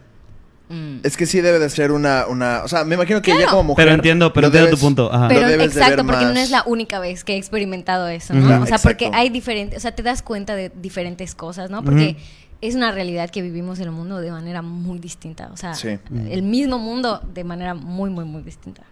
[0.68, 0.98] Mm.
[1.02, 3.50] es que sí debe de ser una, una, o sea, me imagino que ya Claro.
[3.52, 3.86] como mujer.
[3.86, 5.12] Pero entiendo, pero entiendo tu punto.
[5.12, 5.28] Ajá.
[5.28, 8.62] Pero exacto, porque no es la única vez que he experimentado eso, ¿no?
[8.62, 11.82] O sea, porque hay diferentes, o sea, te das cuenta de diferentes cosas, ¿no?
[11.82, 12.16] Porque
[12.60, 15.98] es una realidad que vivimos en el mundo de manera muy distinta, o sea, Sí.
[16.28, 18.82] el mismo mundo de manera muy, muy, muy distinta.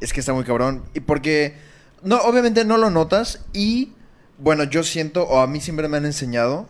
[0.00, 0.82] Es que está muy cabrón.
[0.94, 1.54] Y porque,
[2.02, 3.44] no, obviamente no lo notas.
[3.52, 3.92] Y,
[4.38, 6.66] bueno, yo siento, o a mí siempre me han enseñado,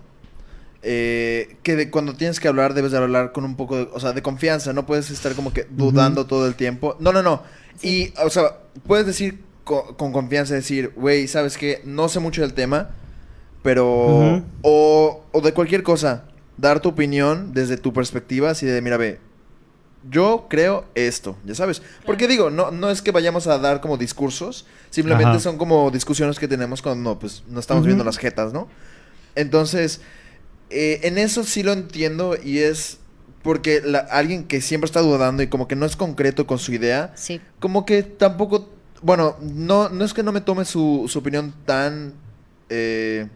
[0.83, 4.01] eh, que de cuando tienes que hablar, debes de hablar con un poco de, o
[4.01, 4.73] sea, de confianza.
[4.73, 6.97] No puedes estar como que dudando todo el tiempo.
[7.01, 7.43] No, no, no.
[7.83, 11.83] Y, o sea, puedes decir co- con confianza, decir, güey, ¿sabes qué?
[11.85, 12.91] No sé mucho del tema,
[13.63, 13.87] pero...
[13.87, 14.45] Ujú.
[14.63, 16.25] o, o de cualquier cosa.
[16.59, 19.19] Dar tu opinión desde tu perspectiva, así de, mira, ve,
[20.11, 21.81] yo creo esto, ya sabes.
[22.05, 25.41] Porque digo, no, no es que vayamos a dar como discursos, simplemente Ajá.
[25.41, 27.87] son como discusiones que tenemos cuando pues, no estamos Ujú.
[27.87, 28.69] viendo las jetas, ¿no?
[29.35, 30.01] Entonces,
[30.73, 32.99] eh, en eso sí lo entiendo y es
[33.43, 36.73] porque la- alguien que siempre está dudando y como que no es concreto con su
[36.73, 37.41] idea, Sí.
[37.61, 38.71] como que tampoco,
[39.03, 42.15] bueno, no, no es que no me tome su, su opinión tan,
[42.69, 43.27] eh,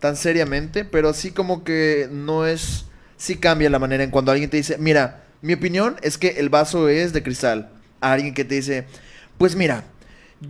[0.00, 2.84] tan seriamente, pero sí como que no es,
[3.16, 6.48] sí cambia la manera en cuando alguien te dice, mira, mi opinión es que el
[6.50, 7.70] vaso es de cristal.
[8.00, 8.86] A alguien que te dice,
[9.38, 9.84] pues mira,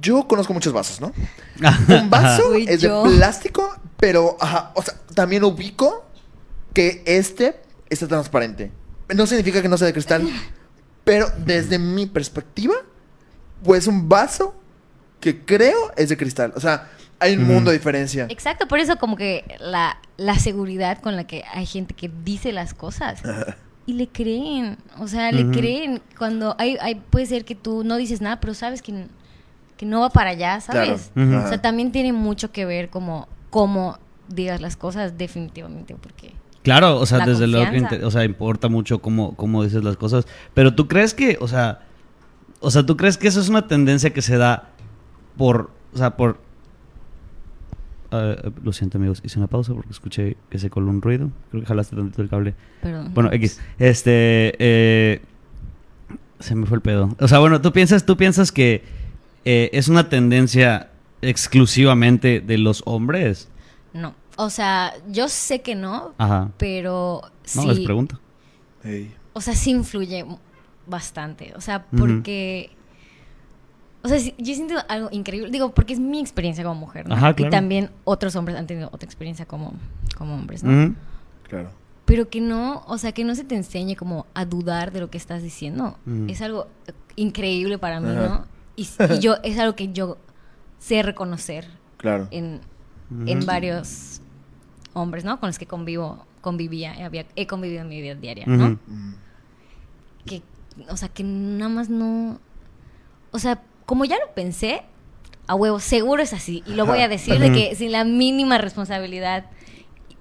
[0.00, 1.12] yo conozco muchos vasos, ¿no?
[1.88, 3.04] Un vaso Uy, es yo.
[3.04, 6.04] de plástico, pero, ajá, o sea, también ubico
[6.74, 7.56] que este
[7.88, 8.70] está transparente.
[9.14, 10.28] No significa que no sea de cristal,
[11.04, 12.74] pero desde mi perspectiva,
[13.62, 14.54] pues un vaso
[15.20, 16.52] que creo es de cristal.
[16.56, 18.26] O sea, hay un mundo de diferencia.
[18.28, 22.52] Exacto, por eso como que la, la seguridad con la que hay gente que dice
[22.52, 23.22] las cosas
[23.86, 27.96] y le creen, o sea, le creen cuando hay, hay puede ser que tú no
[27.96, 29.06] dices nada, pero sabes que,
[29.76, 31.10] que no va para allá, ¿sabes?
[31.14, 31.44] Claro.
[31.44, 36.32] O sea, también tiene mucho que ver como cómo digas las cosas definitivamente, porque
[36.64, 39.98] Claro, o sea, La desde luego que o sea, importa mucho cómo, cómo dices las
[39.98, 40.26] cosas.
[40.54, 41.82] Pero tú crees que, o sea,
[42.60, 44.70] o sea, tú crees que eso es una tendencia que se da
[45.36, 46.38] por, o sea, por...
[48.12, 51.30] Eh, lo siento amigos, hice una pausa porque escuché que se coló un ruido.
[51.50, 52.54] Creo que jalaste tantito el cable.
[52.80, 53.12] perdón.
[53.12, 53.60] Bueno, X.
[53.78, 55.20] Este, eh,
[56.38, 57.14] se me fue el pedo.
[57.20, 58.82] O sea, bueno, tú piensas, tú piensas que
[59.44, 60.88] eh, es una tendencia
[61.20, 63.50] exclusivamente de los hombres.
[63.92, 66.50] No, o sea, yo sé que no, Ajá.
[66.58, 67.66] pero No, sí.
[67.68, 68.20] les pregunto.
[69.32, 70.24] O sea, sí influye
[70.86, 71.52] bastante.
[71.56, 72.70] O sea, porque.
[74.02, 75.50] O sea, sí- yo siento algo increíble.
[75.50, 77.14] Digo, porque es mi experiencia como mujer, ¿no?
[77.14, 77.48] Ajá, claro.
[77.48, 79.72] Y también otros hombres han tenido otra experiencia como,
[80.18, 80.94] como hombres, ¿no?
[81.48, 81.70] Claro.
[82.04, 85.08] Pero que no, o sea, que no se te enseñe como a dudar de lo
[85.08, 85.96] que estás diciendo.
[86.28, 86.66] Es algo
[87.16, 88.28] increíble para mí, Ajá.
[88.28, 88.46] ¿no?
[88.76, 90.18] Y, y yo, es algo que yo
[90.78, 91.66] sé reconocer
[91.96, 92.28] Claro.
[92.30, 92.60] en,
[93.26, 94.20] en varios
[94.94, 95.38] hombres, ¿no?
[95.38, 98.46] Con los que convivo, convivía, había, he convivido en mi vida diaria.
[98.46, 98.78] ¿no?
[100.24, 100.42] Que,
[100.88, 102.40] o sea, que nada más no,
[103.30, 104.82] o sea, como ya lo pensé,
[105.46, 108.56] a huevo, seguro es así, y lo voy a decir de que sin la mínima
[108.58, 109.50] responsabilidad,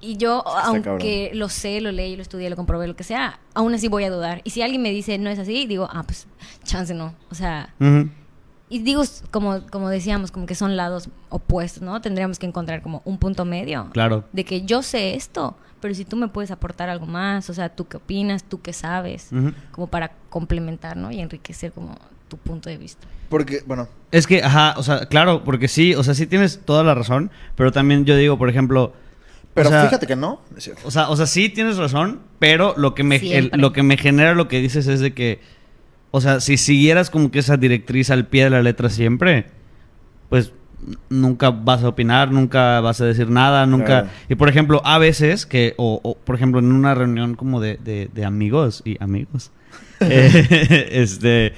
[0.02, 3.40] y yo, está aunque lo sé, lo leí, lo estudié, lo comprobé, lo que sea,
[3.54, 6.04] aún así voy a dudar, y si alguien me dice no es así, digo, ah,
[6.04, 6.28] pues,
[6.64, 7.74] chance no, o sea.
[8.76, 12.02] Y digo, como, como decíamos, como que son lados opuestos, ¿no?
[12.02, 13.90] Tendríamos que encontrar como un punto medio.
[13.94, 14.24] Claro.
[14.34, 17.70] De que yo sé esto, pero si tú me puedes aportar algo más, o sea,
[17.70, 19.30] tú qué opinas, tú qué sabes,
[19.72, 21.12] como para complementar, ¿no?
[21.12, 21.98] Y enriquecer como
[22.30, 23.08] tu punto de vista.
[23.30, 26.84] Porque, bueno, Es que, ajá, o sea, claro, porque sí, o sea, sí tienes toda
[26.84, 28.94] la razón, pero también yo digo, por ejemplo,
[29.54, 30.42] pero o sea, fíjate que no.
[30.58, 30.82] Es cierto.
[30.88, 33.98] O sea, o sea, sí tienes razón, pero lo que me el- lo que me
[33.98, 35.42] genera lo que dices es de que
[36.16, 39.48] o sea, si siguieras como que esa directriz al pie de la letra siempre,
[40.30, 40.52] pues
[41.10, 43.86] nunca vas a opinar, nunca vas a decir nada, nunca...
[44.04, 44.10] Claro.
[44.30, 47.78] Y por ejemplo, a veces que, o, o, por ejemplo, en una reunión como de,
[47.84, 49.52] de- de amigos y amigos,
[50.02, 51.54] eh, este...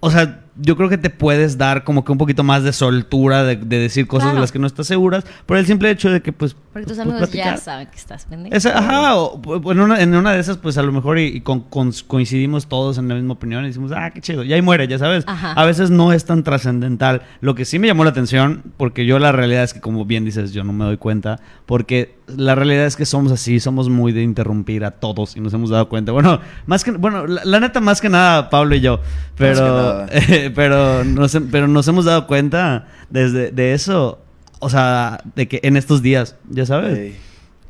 [0.00, 3.44] O sea, yo creo que te puedes dar como que un poquito más de soltura
[3.44, 6.22] de, de decir cosas de las que no estás seguras por el simple hecho de
[6.22, 6.54] que, pues...
[6.72, 8.54] Porque tus pues, amigos ya saben que estás pendejo.
[8.54, 11.24] Esa- ajá, o, o en, una, en una de esas, pues a lo mejor y,
[11.26, 14.52] y con- con- coincidimos todos en la misma opinión y decimos, ah, qué chido, y
[14.52, 15.24] ahí muere, ya sabes.
[15.26, 15.52] Ajá.
[15.52, 17.22] A veces no es tan trascendental.
[17.40, 20.24] Lo que sí me llamó la atención, porque yo la realidad es que, como bien
[20.24, 24.12] dices, yo no me doy cuenta, porque la realidad es que somos así, somos muy
[24.12, 26.12] de interrumpir a todos y nos hemos dado cuenta.
[26.12, 29.04] Bueno, más que, bueno, la, la neta, más que nada, Pablo y yo, que
[29.36, 30.06] pero nada.
[30.50, 34.18] pero, nos, pero nos hemos dado cuenta desde de eso,
[34.58, 36.98] o sea, de que en estos días, ya sabes.
[36.98, 37.16] Ey.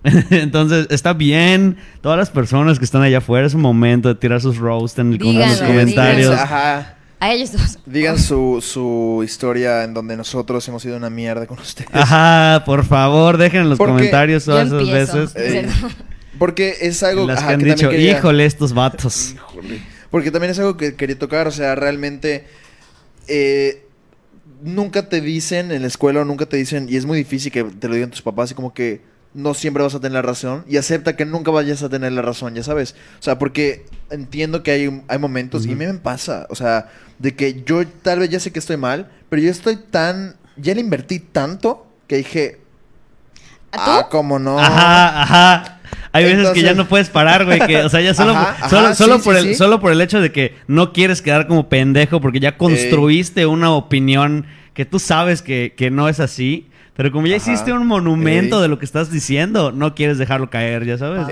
[0.30, 1.76] Entonces, está bien.
[2.00, 5.06] Todas las personas que están allá afuera, es un momento de tirar sus roast en,
[5.06, 6.30] en los Díganlo, comentarios.
[6.30, 6.42] díganlo.
[6.42, 6.92] Ajá.
[7.18, 7.78] A ellos dos.
[7.86, 11.88] Digan su, su historia en donde nosotros hemos sido una mierda con ustedes.
[11.92, 15.34] Ajá, por favor, dejen en los Porque comentarios todas esas veces.
[15.34, 15.66] Ey.
[16.38, 19.32] Porque es algo Las ajá, que han que dicho, quería- híjole, estos vatos.
[19.34, 19.80] Híjole.
[20.10, 22.46] Porque también es algo que quería tocar, o sea, realmente
[23.28, 23.86] eh,
[24.62, 27.64] nunca te dicen en la escuela o nunca te dicen, y es muy difícil que
[27.64, 29.02] te lo digan tus papás, y como que
[29.34, 32.22] no siempre vas a tener la razón, y acepta que nunca vayas a tener la
[32.22, 32.94] razón, ya sabes.
[33.20, 36.90] O sea, porque entiendo que hay, hay momentos, y a mí me pasa, o sea,
[37.18, 40.74] de que yo tal vez ya sé que estoy mal, pero yo estoy tan, ya
[40.74, 42.60] le invertí tanto que dije,
[43.72, 44.58] ¿A ah, cómo no.
[44.58, 45.75] Ajá, ajá.
[46.16, 48.68] Hay veces que ya no puedes parar, güey, que, o sea, ya solo, Ajá, ajá,
[48.68, 49.54] solo, solo sí, por sí, el, sí.
[49.54, 53.70] solo por el hecho de que no quieres quedar como pendejo porque ya construiste una
[53.70, 57.52] opinión que tú sabes que, que no es así, pero como ya Ajá.
[57.52, 58.62] hiciste un monumento Ey.
[58.62, 61.26] de lo que estás diciendo, no quieres dejarlo caer, ya sabes.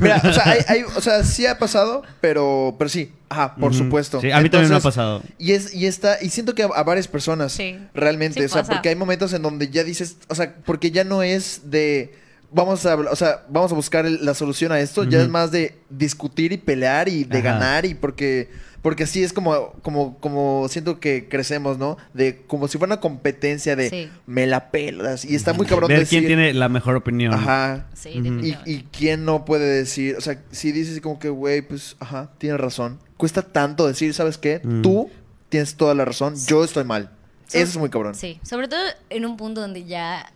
[0.00, 3.74] Mira, o sea, hay- hay- o sea, sí ha pasado, pero, pero sí, ajá, por
[3.74, 4.20] supuesto.
[4.20, 5.22] Sí, a mí también me ha pasado.
[5.38, 7.76] Y es, y está, y siento que a, a varias personas, Sí.
[7.94, 8.74] realmente, Sí o sea, pasa.
[8.74, 12.14] porque hay momentos en donde ya dices, o sea, porque ya no es de,
[12.52, 15.50] vamos a, o sea, vamos a buscar el- la solución a esto, ya es más
[15.50, 17.52] de discutir y pelear y de Ajá.
[17.52, 18.50] ganar y porque,
[18.82, 21.96] porque así es como, como, como siento que crecemos, ¿no?
[22.14, 24.10] De, como si fuera una competencia de, Sí.
[24.26, 27.32] me la pelas, y está muy cabrón Ver decir, quién tiene la mejor opinión.
[27.34, 28.18] ajá, Sí, Ujú.
[28.18, 28.70] y, definitivamente.
[28.70, 32.60] y quién no puede decir, o sea, si dices como que, güey, pues, ajá, tienes
[32.60, 32.98] razón.
[33.16, 34.60] Cuesta tanto decir, ¿sabes qué?
[34.64, 34.82] Mm.
[34.82, 35.10] Tú
[35.48, 37.10] tienes toda la razón, yo estoy mal.
[37.46, 38.14] So- Eso es muy cabrón.
[38.14, 40.31] Sí, sobre todo en un punto donde ya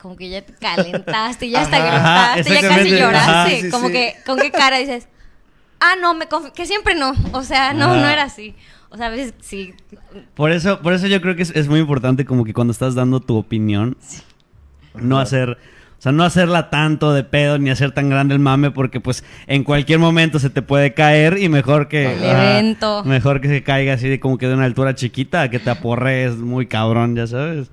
[0.00, 3.48] como que ya te calentaste, ya hasta gritaste, ya casi lloraste, Ajá.
[3.50, 3.92] Sí, como sí.
[3.92, 5.08] que con qué cara dices,
[5.80, 7.96] "Ah, no, me que siempre no." O sea, no, Ajá.
[8.00, 8.54] no era así.
[8.90, 9.74] O sea, a veces sí.
[10.34, 12.94] Por eso, por eso yo creo que es, es muy importante como que cuando estás
[12.94, 13.96] dando tu opinión,
[14.94, 15.50] no hacer,
[15.98, 19.22] o sea, no hacerla tanto de pedo ni hacer tan grande el mame porque pues
[19.46, 23.04] en cualquier momento se te puede caer y mejor que El evento.
[23.04, 26.36] mejor que se caiga así de como que de una altura chiquita, que te aporres
[26.36, 27.70] muy cabrón, ya sabes.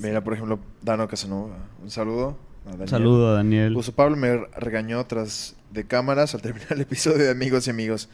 [0.00, 1.56] Mira, por ejemplo, Dano Casanova.
[1.82, 2.36] Un saludo.
[2.66, 2.88] a Daniel.
[2.88, 3.72] Saludo, Daniel.
[3.74, 8.08] Puso Pablo me regañó tras de cámaras al terminar el episodio de Amigos y Amigos.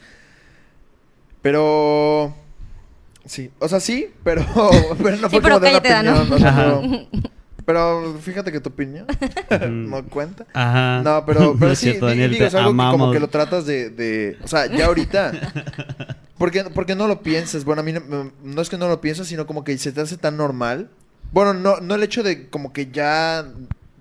[1.43, 2.35] Pero...
[3.25, 4.45] Sí, o sea, sí, pero,
[5.03, 6.33] pero no Sí, fue pero como de una opinión.
[6.33, 6.81] o sea, Ajá.
[6.85, 7.07] pero,
[7.65, 9.05] pero fíjate que tu opinión
[9.91, 10.47] no cuenta.
[10.55, 11.03] Ajá.
[11.03, 13.27] No, pero, pero es sí, cierto, Daniel, digo, te es algo que como que lo
[13.29, 15.33] tratas de, de- o sea, ya ahorita.
[16.39, 17.65] Porque, porque no lo pienses.
[17.65, 20.03] Bueno, a mí no, no es que no lo pienses, sino como que se te
[20.03, 20.91] hace tan normal.
[21.33, 23.45] Bueno, no, no el hecho de como que ya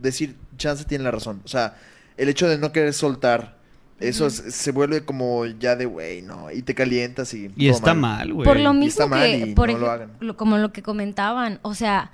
[0.01, 1.41] decir chance tiene la razón.
[1.43, 1.75] O sea,
[2.17, 3.55] el hecho de no querer soltar.
[3.99, 6.51] Eso es- se vuelve como ya de güey, no.
[6.51, 7.49] Y te calientas y.
[7.55, 8.45] Y está mal, güey.
[8.45, 10.11] Por lo Y mismo que, y por no lo ej- hagan.
[10.19, 12.11] lo- como lo que comentaban, o sea,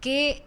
[0.00, 0.44] que,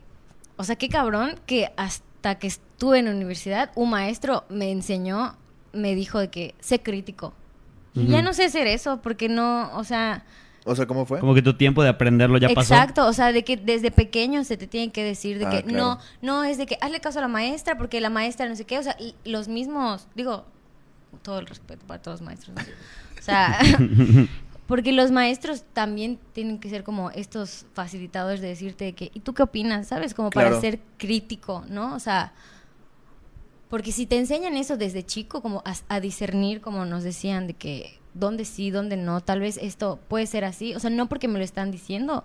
[0.55, 5.35] o sea, qué cabrón que hasta que estuve en la universidad, un maestro me enseñó,
[5.73, 7.33] me dijo de que sé crítico.
[7.93, 10.23] Y ya no sé hacer eso, porque no, o sea,
[10.67, 11.19] O sea, ¿cómo fue?
[11.19, 12.73] Como que tu tiempo de aprenderlo ya pasó.
[12.73, 15.63] exacto, o sea, de que desde pequeño se te tiene que decir de Ah, que
[15.63, 15.77] claro.
[15.77, 18.65] no, no es de que hazle caso a la maestra, porque la maestra no sé
[18.65, 20.45] qué, o sea, y los mismos, digo,
[21.23, 22.61] todo el respeto para todos los maestros, ¿no?
[22.61, 23.57] o sea,
[24.67, 29.33] Porque los maestros también tienen que ser como estos facilitadores de decirte que, ¿y tú
[29.33, 29.87] qué opinas?
[29.87, 30.13] ¿Sabes?
[30.13, 30.59] Como para Claro.
[30.61, 31.95] ser crítico, ¿no?
[31.95, 32.33] O sea,
[33.69, 37.53] porque si te enseñan eso desde chico, como a, a discernir, como nos decían, de
[37.53, 40.75] que dónde sí, dónde no, tal vez esto puede ser así.
[40.75, 42.23] O sea, no porque me lo están diciendo,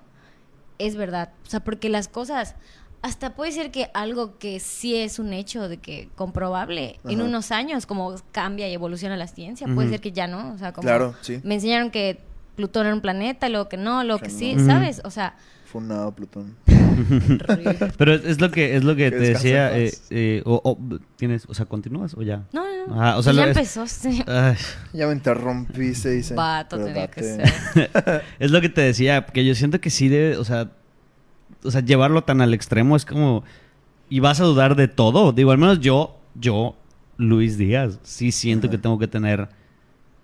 [0.78, 1.31] es verdad.
[1.46, 2.55] O sea, porque las cosas,
[3.02, 7.50] hasta puede ser que algo que sí es un hecho de que comprobable, en unos
[7.50, 10.52] años, como cambia y evoluciona la ciencia, puede ser que ya no.
[10.55, 11.40] O sea, como Claro, sí.
[11.42, 12.20] me enseñaron que
[12.57, 14.66] Plutón era un planeta, luego que no, luego que, Que sí, no.
[14.66, 15.00] ¿sabes?
[15.05, 15.37] O sea,
[15.73, 16.55] Funado, Plutón.
[17.99, 19.77] Pero es, es lo que es lo que Que te decía.
[19.79, 20.79] eh, eh, o, o-
[21.17, 22.45] tienes, o sea, continúas o ya.
[22.53, 23.01] no, no, no.
[23.03, 24.23] Ajá, o sea, ya lo- es- empezó, sí.
[24.27, 24.57] Ay,
[24.93, 26.23] Ya me interrumpiste.
[26.35, 27.47] Vato tenía que date.
[27.49, 28.23] ser.
[28.39, 30.70] es lo que te decía, que yo siento que sí debe, o sea,
[31.64, 33.45] o sea, llevarlo tan al extremo es como
[34.11, 35.33] y vas a dudar de todo.
[35.33, 36.77] Digo, al menos yo, yo,
[37.16, 38.73] Luis Díaz, sí siento Ajá.
[38.73, 39.49] que tengo que tener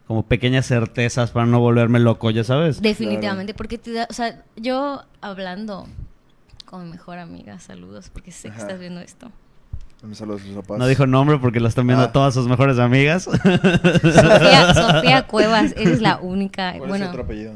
[0.09, 2.83] como pequeñas certezas para no volverme loco, ya sabes.
[2.83, 5.87] Definitivamente, porque te da, o sea, yo hablando
[6.65, 9.31] con mi mejor amiga, saludos, porque sé que estás viendo esto.
[10.03, 10.79] Un saludo a sus papás.
[10.79, 12.13] No dijo nombre porque lo están viendo Ah.
[12.13, 13.25] todas sus mejores amigas.
[13.25, 17.55] Sofía, Sofía Cuevas, eres la única, ¿Cuál es bueno, su otro apellido?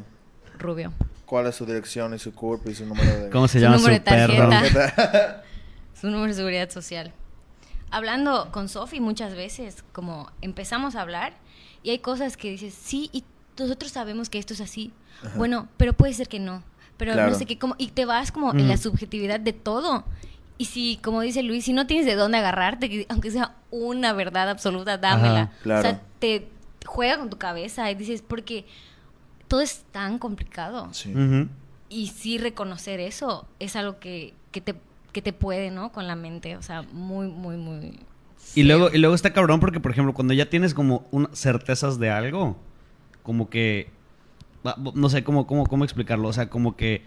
[0.59, 0.93] rubio.
[1.27, 3.31] ¿Cuál es su dirección y su cuerpo y su número de...
[3.31, 4.51] ¿Cómo se Su llama su de perro?
[6.01, 7.13] Su número de seguridad social.
[7.91, 11.33] Hablando con Sofi muchas veces, como empezamos a hablar
[11.83, 13.25] y hay cosas que dices sí y
[13.59, 14.93] nosotros sabemos que esto es así.
[15.23, 15.37] Ajá.
[15.37, 16.63] Bueno, pero puede ser que no.
[16.97, 17.31] Pero Claro.
[17.33, 20.05] no sé qué, como, y te vas como en la subjetividad de todo.
[20.59, 24.13] Y si, como dice Luis, si no tienes de dónde agarrarte, que aunque sea una
[24.13, 25.43] verdad absoluta, dámela.
[25.43, 25.81] Ajá, claro.
[25.81, 26.49] O sea, te
[26.87, 28.67] juega con tu cabeza y dices, porque
[29.49, 30.89] todo es tan complicado.
[30.93, 31.13] Sí.
[31.89, 34.75] Y sí reconocer eso es algo que, que, te,
[35.13, 35.91] que te puede, ¿no?
[35.93, 36.57] Con la mente.
[36.57, 37.99] O sea, muy, muy, muy...
[38.55, 41.99] Y luego, y luego está cabrón porque, por ejemplo, cuando ya tienes como un- certezas
[41.99, 42.59] de algo,
[43.23, 43.91] como que...
[44.67, 46.29] va- No sé cómo, cómo, cómo explicarlo.
[46.29, 47.03] O sea, como que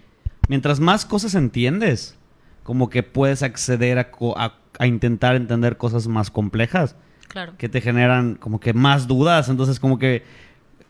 [0.48, 2.16] mientras más cosas entiendes,
[2.64, 6.96] como que puedes acceder a, co- a- a intentar entender cosas más complejas
[7.28, 7.54] Claro.
[7.58, 9.48] que te generan como que más dudas.
[9.48, 10.24] Entonces, como que...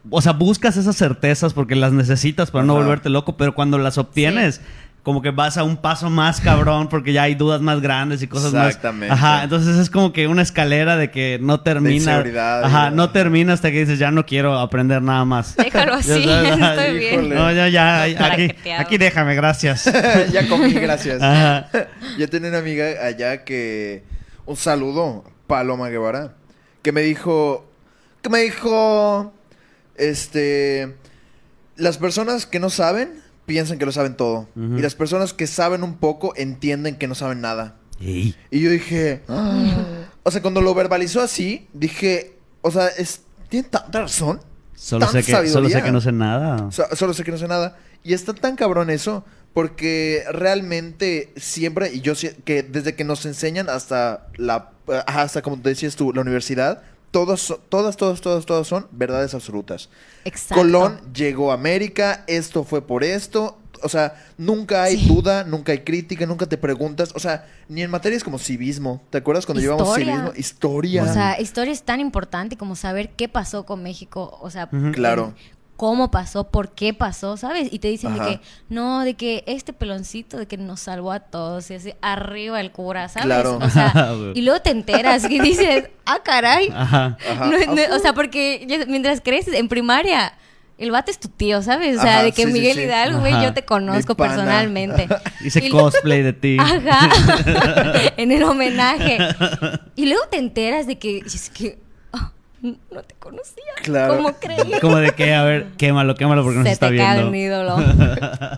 [0.08, 2.82] O sea, buscas esas certezas porque las necesitas para no Ajá.
[2.82, 4.60] volverte loco, pero cuando las obtienes...
[5.06, 8.26] Como que vas a un paso más cabrón porque ya hay dudas más grandes y
[8.26, 8.66] cosas más.
[8.66, 9.14] Exactamente.
[9.14, 12.24] Ajá, entonces es como que una escalera de que no termina.
[12.64, 15.54] Ajá, no termina hasta que dices, ya no quiero aprender nada más.
[15.58, 17.14] Déjalo así, sabes, estoy bien.
[17.14, 17.34] híjole.
[17.36, 18.02] No, ya, ya,
[18.80, 19.84] aquí déjame, gracias.
[20.32, 21.22] ya comí, gracias.
[21.22, 21.68] Ajá.
[22.18, 24.02] Yo tenía una amiga allá que.
[24.44, 26.34] Un saludo, Paloma Guevara.
[26.82, 27.70] Que me dijo.
[28.22, 29.32] Que me dijo.
[29.94, 30.96] Este.
[31.76, 34.48] Las personas que no saben piensan que lo saben todo.
[34.56, 37.76] Y las personas que saben un poco entienden que no saben nada.
[38.00, 38.34] Ey.
[38.50, 39.22] Y yo dije.
[39.28, 40.08] "Ah".
[40.22, 42.36] O sea, cuando lo verbalizó así, dije.
[42.62, 44.40] O sea, es, tiene tanta razón.
[44.74, 46.70] Solo, sé Tanta que, solo sé que no sé nada.
[46.70, 47.78] So- solo sé que no sé nada.
[48.02, 49.24] Y está tan cabrón eso,
[49.54, 54.72] porque realmente siempre, y yo sé que desde que nos enseñan hasta la,
[55.06, 59.88] hasta como decías tú, la universidad, todas, so- todas, todas, todas, todas son verdades absolutas.
[60.24, 60.54] Exacto.
[60.62, 63.58] Colón llegó a América, esto fue por esto.
[63.82, 65.06] O sea, nunca hay Sí.
[65.06, 67.12] duda, nunca hay crítica, nunca te preguntas.
[67.14, 69.02] O sea, ni en materias como civismo.
[69.10, 70.32] ¿Te acuerdas cuando llevamos civismo?
[70.34, 71.02] Historia.
[71.02, 74.70] O sea, historia es tan importante como saber qué pasó con México, o sea.
[74.92, 75.34] Claro.
[75.76, 77.68] Cómo pasó, por qué pasó, ¿sabes?
[77.70, 78.24] Y te dicen Ajá.
[78.24, 81.92] de que, no, de que este peloncito, de que nos salvó a todos, y así,
[82.00, 83.26] arriba el cura, ¿sabes?
[83.26, 83.58] Claro.
[83.62, 86.70] O sea, y luego te enteras y dices, ah, caray.
[86.74, 87.18] Ajá.
[87.30, 87.46] Ajá.
[87.46, 90.32] No, no, o sea, porque ya- mientras creces en primaria,
[90.78, 91.98] el vato es tu tío, ¿sabes?
[91.98, 92.82] O sea, Ajá, de que sí, sí, Miguel sí.
[92.82, 95.08] Hidalgo, güey, yo te conozco personalmente.
[95.44, 96.56] Hice Y- cosplay de ti.
[96.60, 97.08] Ajá.
[98.16, 99.18] en el homenaje.
[99.94, 101.85] Y luego te enteras de que, es que ah,
[102.62, 103.62] no te conocía.
[103.82, 104.16] Claro.
[104.16, 104.80] ¿Cómo creí?
[104.80, 107.28] Como de que, a ver, quémalo, quémalo porque no se Se está te cae viendo.
[107.30, 107.76] un ídolo.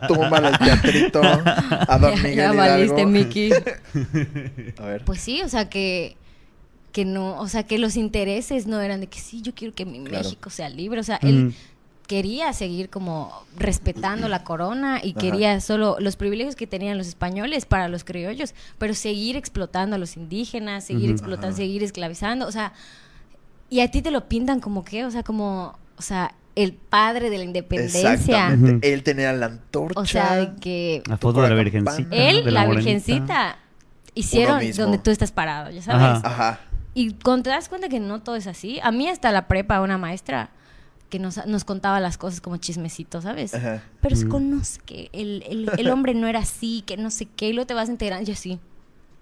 [0.08, 2.56] Tómala el teatrito a Don ya, Miguel ya Hidalgo.
[2.56, 3.50] valiste, Mickey.
[4.78, 5.04] A ver.
[5.04, 6.16] Pues sí, o sea que
[6.92, 9.84] que no, o sea que los intereses no eran de que sí, yo quiero que
[9.84, 10.24] mi Claro.
[10.24, 11.54] México sea libre, o sea, él
[12.08, 15.20] quería seguir como respetando la corona y Ajá.
[15.20, 19.98] quería solo los privilegios que tenían los españoles para los criollos, pero seguir explotando a
[19.98, 21.56] los indígenas, seguir explotando, Ajá.
[21.56, 22.72] seguir esclavizando, o sea,
[23.70, 27.30] y a ti te lo pintan como que, o sea, como, o sea, el padre
[27.30, 28.14] de la independencia.
[28.14, 28.70] Exactamente.
[28.72, 28.80] Ujú.
[28.82, 30.00] Él tenía la antorcha.
[30.00, 32.08] O sea, de que La foto de la la virgencita.
[32.16, 32.90] él, de la, morenita.
[32.90, 33.56] virgencita,
[34.14, 36.02] hicieron donde tú estás parado, ya sabes.
[36.02, 36.20] Ajá.
[36.24, 36.60] Ajá.
[36.94, 39.80] Y cuando te das cuenta que no todo es así, a mí hasta la prepa
[39.80, 40.50] una maestra
[41.10, 43.54] que nos, nos contaba las cosas como chismecito, ¿sabes?
[43.54, 43.82] Ajá.
[44.00, 44.28] Pero se Mm.
[44.28, 47.66] conoce que el, el, el hombre no era así, que no sé qué, y luego
[47.66, 48.58] te vas enterando y así.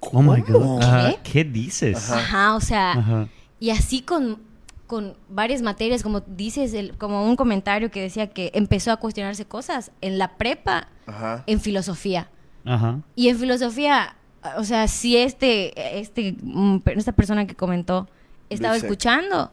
[0.01, 0.77] Oh my ¿Cómo?
[0.77, 0.83] god.
[0.83, 1.11] Ajá.
[1.23, 1.31] ¿Qué?
[1.33, 1.97] ¿Qué dices?
[2.11, 2.19] Ajá.
[2.19, 3.29] Ajá, o sea, Ajá.
[3.61, 4.39] Y así con,
[4.87, 9.45] con varias materias, como dices, el- como un comentario que decía que empezó a cuestionarse
[9.47, 11.43] cosas en la prepa, Ajá.
[11.47, 12.29] en filosofía.
[12.65, 13.01] Ajá.
[13.15, 14.17] Y en filosofía,
[14.57, 18.09] o sea, si este, este, mm, esta persona que comentó
[18.51, 19.51] estaba escuchando,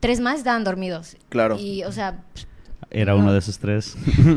[0.00, 1.16] tres más estaban dormidos.
[1.28, 1.56] Claro.
[1.58, 2.22] Y, o sea,
[2.90, 3.18] Era No.
[3.20, 3.96] uno de esos tres.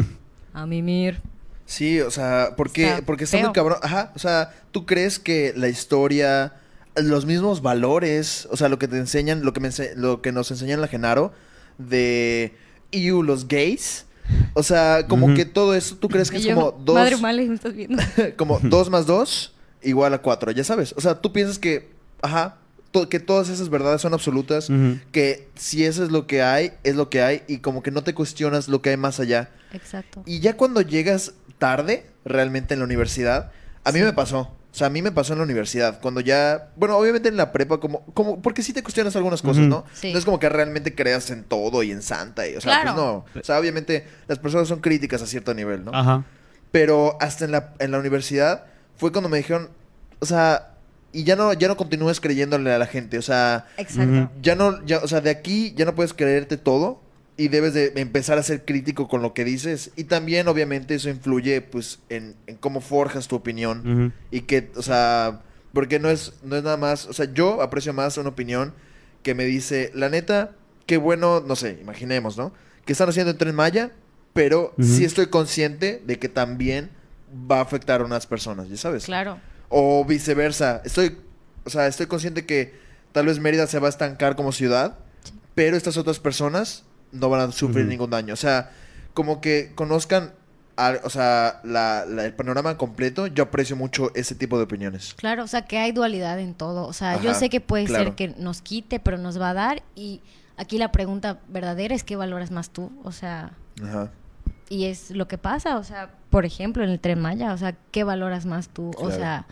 [0.54, 1.20] a mimir.
[1.66, 3.48] Sí, o sea, porque, Está porque está feo.
[3.48, 3.78] muy cabrón.
[3.84, 6.54] Ajá, o sea, ¿tú crees que la historia,
[7.04, 10.32] los mismos valores, o sea, lo que te enseñan, lo que, me ense- lo que
[10.32, 11.32] nos enseñan la Genaro
[11.78, 12.54] de
[12.92, 14.06] EU, los gays?
[14.54, 17.18] O sea, como que todo eso, ¿tú crees que Y es yo, como dos, Madre
[17.18, 18.02] mala, me estás viendo.
[18.38, 20.94] como dos más dos igual a cuatro, ya sabes?
[20.98, 21.90] O sea, tú piensas que,
[22.22, 22.58] ajá,
[22.92, 24.68] to- que todas esas verdades son absolutas,
[25.14, 28.04] que si eso es lo que hay, es lo que hay, y como que no
[28.04, 29.50] te cuestionas lo que hay más allá.
[29.72, 30.24] Exacto.
[30.26, 33.52] Y ya cuando llegas tarde, realmente en la universidad,
[33.86, 34.06] a mí Sí.
[34.06, 34.52] me pasó.
[34.72, 36.00] O sea, a mí me pasó en la universidad.
[36.02, 36.70] Cuando ya.
[36.76, 38.06] Bueno, obviamente en la prepa, como.
[38.14, 39.64] como porque sí te cuestionas algunas cosas.
[39.64, 39.86] ¿no?
[39.94, 40.12] Sí.
[40.14, 42.48] No es como que realmente creas en todo y en Santa.
[42.48, 43.24] Y, o sea, Claro.
[43.34, 43.42] pues no.
[43.42, 45.92] O sea, obviamente las personas son críticas a cierto nivel, ¿no?
[45.94, 46.24] Ajá.
[46.72, 48.66] Pero hasta en la, en la universidad
[48.98, 49.70] fue cuando me dijeron.
[50.20, 50.74] O sea.
[51.14, 53.18] Y ya no, ya no continúes creyéndole a la gente.
[53.18, 53.66] O sea.
[53.78, 54.30] Exacto.
[54.42, 57.02] Ya no, ya, o sea, de aquí ya no puedes creerte todo
[57.38, 61.10] y debes de empezar a ser crítico con lo que dices y también obviamente eso
[61.10, 66.34] influye pues en, en cómo forjas tu opinión y que, o sea, porque no es,
[66.44, 68.74] no es nada más, o sea, yo aprecio más una opinión
[69.22, 70.56] que me dice, la neta,
[70.88, 72.52] qué bueno, no sé, imaginemos, ¿no?
[72.88, 73.92] que están haciendo en Tren Maya,
[74.34, 76.90] pero sí estoy consciente de que también
[77.30, 79.06] va a afectar a unas personas, ¿ya sabes?
[79.06, 79.40] Claro.
[79.68, 80.82] O viceversa.
[80.86, 81.18] Estoy,
[81.66, 82.74] o sea, estoy consciente que
[83.12, 85.00] tal vez Mérida se va a estancar como ciudad,
[85.54, 88.34] pero estas otras personas no van a sufrir ningún daño.
[88.34, 88.72] O sea,
[89.14, 90.34] como que conozcan,
[90.76, 93.28] al- o sea, la- la- el panorama completo.
[93.28, 95.14] Yo aprecio mucho ese tipo de opiniones.
[95.16, 96.86] Claro, o sea, que hay dualidad en todo.
[96.88, 98.04] O sea, yo sé que puede claro.
[98.06, 99.84] ser que nos quite, pero nos va a dar.
[99.96, 100.22] Y
[100.58, 102.92] aquí la pregunta verdadera es qué valoras más tú.
[103.04, 103.54] O sea,
[103.84, 104.12] Ajá.
[104.70, 105.78] y es lo que pasa.
[105.78, 108.92] O sea, por ejemplo, en el Tren Maya, o sea, ¿qué valoras más tú?
[108.98, 109.48] O sea,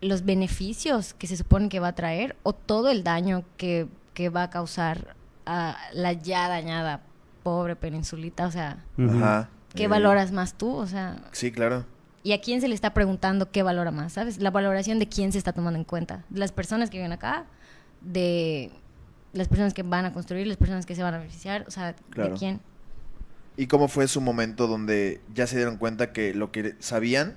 [0.00, 4.28] los beneficios que se supone que va a traer o todo el daño que, que
[4.28, 5.16] va a causar
[5.46, 7.02] a la ya dañada
[7.42, 8.46] pobre peninsulita.
[8.46, 8.84] O sea.
[8.98, 9.48] Ajá.
[9.74, 10.74] ¿qué Eh, valoras más tú?
[10.74, 11.84] O sea, Sí, claro.
[12.22, 14.14] ¿Y a quién se le está preguntando qué valora más?
[14.14, 14.38] ¿Sabes?
[14.38, 16.24] La valoración de quién se está tomando en cuenta.
[16.28, 17.44] De las personas que viven acá,
[18.00, 18.72] de
[19.32, 21.94] las personas que van a construir, las personas que se van a beneficiar, o sea,
[22.10, 22.32] Claro.
[22.32, 22.60] ¿de quién?
[23.56, 27.36] ¿Y cómo fue su momento donde ya se dieron cuenta que lo que sabían,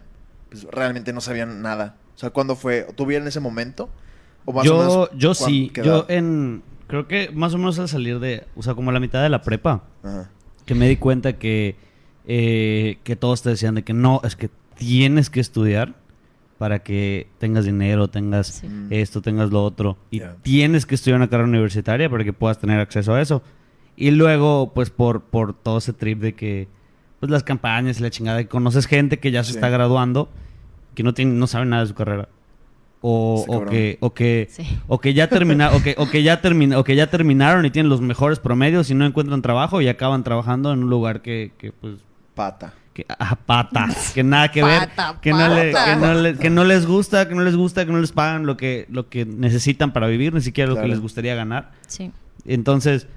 [0.49, 1.95] pues realmente no sabían nada?
[2.15, 2.87] O sea, ¿cuándo fue?
[2.95, 3.89] ¿Tuvieron ese momento?
[4.45, 7.87] ¿O más o Yo, menos yo sí, yo en, creo que más o menos al
[7.87, 10.29] salir de, o sea, como a la mitad de la prepa, Ajá.
[10.65, 11.77] que me di cuenta que,
[12.27, 15.95] eh, que todos te decían de que no, es que tienes que estudiar
[16.57, 18.67] para que tengas dinero, tengas Sí.
[18.89, 22.79] Esto, tengas lo otro, y tienes que estudiar una carrera universitaria para que puedas tener
[22.81, 23.41] acceso a eso.
[23.95, 26.67] Y luego, pues por, por todo ese trip de que,
[27.19, 29.57] pues las campañas y la chingada, que conoces gente que ya se Sí.
[29.57, 30.29] está graduando,
[30.95, 32.27] que no, tiene, no sabe nada de su carrera.
[33.01, 34.77] O, que, o que, Sí.
[34.87, 37.71] o que ya termina, o que, o que ya termina, o que ya terminaron y
[37.71, 41.53] tienen los mejores promedios y no encuentran trabajo y acaban trabajando en un lugar que,
[41.57, 41.95] que pues,
[42.35, 42.73] Pata.
[42.93, 45.85] que a patas, que nada que ver, Pata, que no, le- pata.
[45.85, 48.45] que, no le- que no les gusta, que no les gusta, que no les pagan
[48.45, 51.71] lo que, lo que necesitan para vivir, ni siquiera lo que les gustaría ganar.
[51.87, 52.11] Sí.
[52.45, 53.07] Entonces,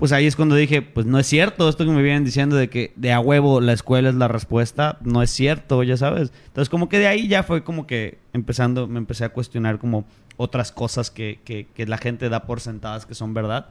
[0.00, 2.68] pues ahí es cuando dije, pues no es cierto esto que me vienen diciendo de
[2.68, 6.32] que de a huevo la escuela es la respuesta, no es cierto, ya sabes.
[6.48, 10.04] Entonces como que de ahí ya fue como que empezando, me empecé a cuestionar como
[10.36, 13.68] otras cosas que, que, que la gente da por sentadas que son verdad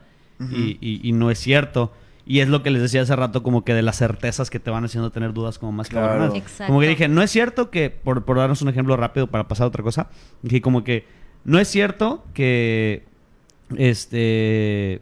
[0.50, 1.92] y, y- y no es cierto.
[2.24, 4.70] Y es lo que les decía hace rato, como que de las certezas que te
[4.70, 6.06] van haciendo tener dudas como más Claro.
[6.08, 6.34] cabronas.
[6.34, 6.66] Exacto.
[6.68, 9.64] Como que dije, no es cierto que, por, por darnos un ejemplo rápido para pasar
[9.64, 10.08] a otra cosa,
[10.42, 11.04] dije como que
[11.44, 13.04] no es cierto que,
[13.76, 15.00] este,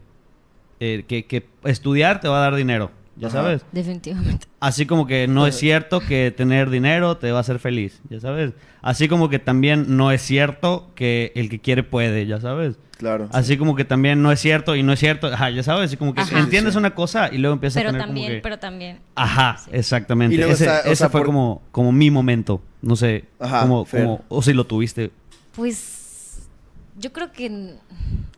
[0.80, 3.38] eh, que, que estudiar te va a dar dinero, ya Ajá.
[3.42, 3.64] sabes.
[3.72, 4.46] Definitivamente.
[4.60, 8.20] Así como que no es cierto que tener dinero te va a hacer feliz, ya
[8.20, 8.52] sabes.
[8.82, 12.76] Así como que también no es cierto que el que quiere puede, ya sabes.
[12.96, 13.28] Claro.
[13.32, 15.96] Así como que también no es cierto y no es cierto, ajá, ya sabes, así
[15.96, 16.40] como que Ajá.
[16.40, 16.78] entiendes Sí.
[16.78, 18.42] una cosa y luego empiezas Pero a tener también, como que...
[18.42, 18.98] pero también.
[19.14, 19.70] Ajá, Sí.
[19.72, 20.34] exactamente.
[20.34, 22.60] Y luego ese está, ese sea, fue por- como, como mi momento.
[22.82, 25.12] No sé, Ajá, como, como, o si lo tuviste.
[25.54, 26.48] Pues
[26.96, 27.74] yo creo que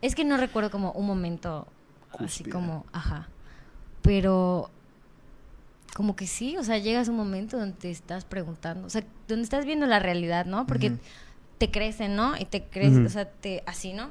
[0.02, 1.66] es que no recuerdo como un momento
[2.18, 3.28] así como, ajá.
[4.02, 4.70] Pero
[5.94, 9.04] como que sí, o sea, llegas a un momento donde te estás preguntando, o sea,
[9.28, 10.66] donde estás viendo la realidad, ¿no?
[10.66, 10.92] Porque
[11.58, 12.36] te crecen, ¿no?
[12.38, 13.06] Y te crees, Ujú.
[13.06, 14.10] o sea, te así, ¿no?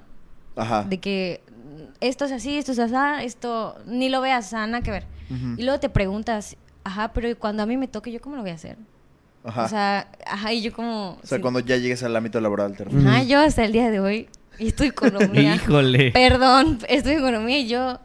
[0.56, 0.84] Ajá.
[0.84, 4.68] De que mm, esto es así, esto es así, esto ni lo veas, o sea,
[4.68, 5.06] nada que ver.
[5.30, 5.56] Ujú.
[5.58, 8.52] Y luego te preguntas, ajá, pero cuando a mí me toque, ¿yo cómo lo voy
[8.52, 8.78] a hacer?
[9.44, 9.64] Ajá.
[9.64, 11.18] O sea, ajá, y yo como...
[11.24, 11.42] O sea, sí.
[11.42, 12.84] cuando ya llegues al ámbito laboral, te.
[12.84, 14.28] Ajá, yo hasta el día de hoy
[14.68, 15.56] estoy economía.
[15.56, 16.12] Híjole.
[16.12, 18.00] Perdón, estoy en economía y yo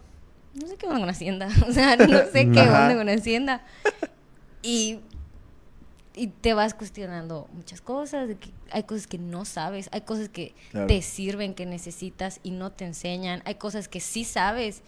[0.55, 1.49] no sé qué onda con Hacienda.
[1.69, 3.63] O sea, no sé qué onda con Hacienda.
[4.63, 5.01] Y,
[6.15, 8.29] y te vas cuestionando muchas cosas.
[8.29, 10.87] de que hay cosas que no sabes, hay cosas que Claro.
[10.87, 13.43] te sirven, que necesitas y no te enseñan.
[13.45, 14.83] Hay cosas que sí sabes,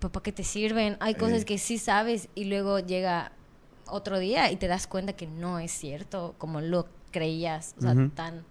[0.00, 0.96] pero ¿para qué te sirven?
[1.00, 3.32] Hay cosas que sí sabes y luego llega
[3.86, 7.74] otro día y te das cuenta que no es cierto como lo creías.
[7.78, 8.44] O sea, tan...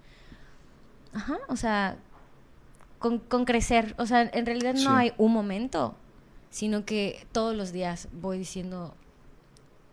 [1.14, 1.98] Ajá, o sea,
[3.00, 3.96] con, con crecer.
[3.98, 4.88] O sea, en realidad no Sí.
[4.90, 5.96] hay un momento,
[6.50, 8.94] sino que todos los días voy diciendo,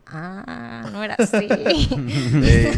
[0.06, 1.48] ah, no era así.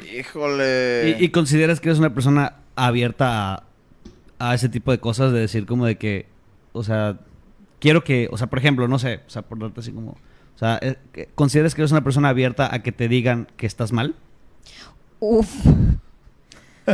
[0.18, 1.16] Híjole.
[1.18, 3.62] ¿Y, y consideras que eres una persona abierta a,
[4.38, 5.32] a ese tipo de cosas?
[5.32, 6.26] De decir como de que,
[6.72, 7.18] o sea,
[7.80, 10.12] quiero que, o sea, por ejemplo, no sé, o sea, por darte así como...
[10.12, 10.96] O sea, eh,
[11.34, 14.14] ¿consideras que eres una persona abierta a que te digan que estás mal?
[15.18, 15.50] Uf.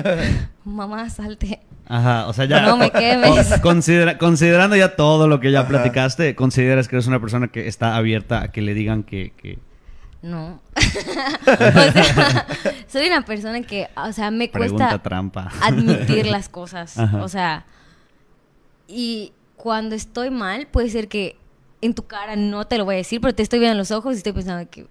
[0.64, 1.60] Mamá, salte.
[1.88, 2.62] Ajá, o sea, ya...
[2.62, 3.60] No me quemes.
[3.60, 5.68] considera- considerando ya todo lo que ya Ajá.
[5.68, 9.32] platicaste, ¿consideras que eres una persona que está abierta a que le digan que...
[9.36, 9.58] que...
[10.22, 10.60] No.
[10.76, 12.46] o sea,
[12.88, 15.52] soy una persona que, o sea, me Pregunta cuesta trampa.
[15.62, 16.98] admitir las cosas.
[16.98, 17.22] Ajá.
[17.22, 17.64] O sea,
[18.88, 21.36] y cuando estoy mal, puede ser que
[21.80, 23.90] en tu cara no te lo voy a decir, pero te estoy viendo en los
[23.92, 24.86] ojos y estoy pensando que,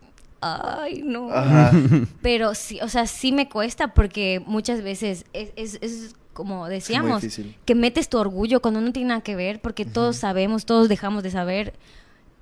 [0.46, 1.32] ay, no.
[1.32, 1.72] Ajá.
[2.22, 7.24] Pero sí, o sea, sí me cuesta porque muchas veces es, es, es como decíamos,
[7.66, 11.24] que metes tu orgullo cuando no tiene nada que ver, porque todos sabemos, todos dejamos
[11.24, 11.74] de saber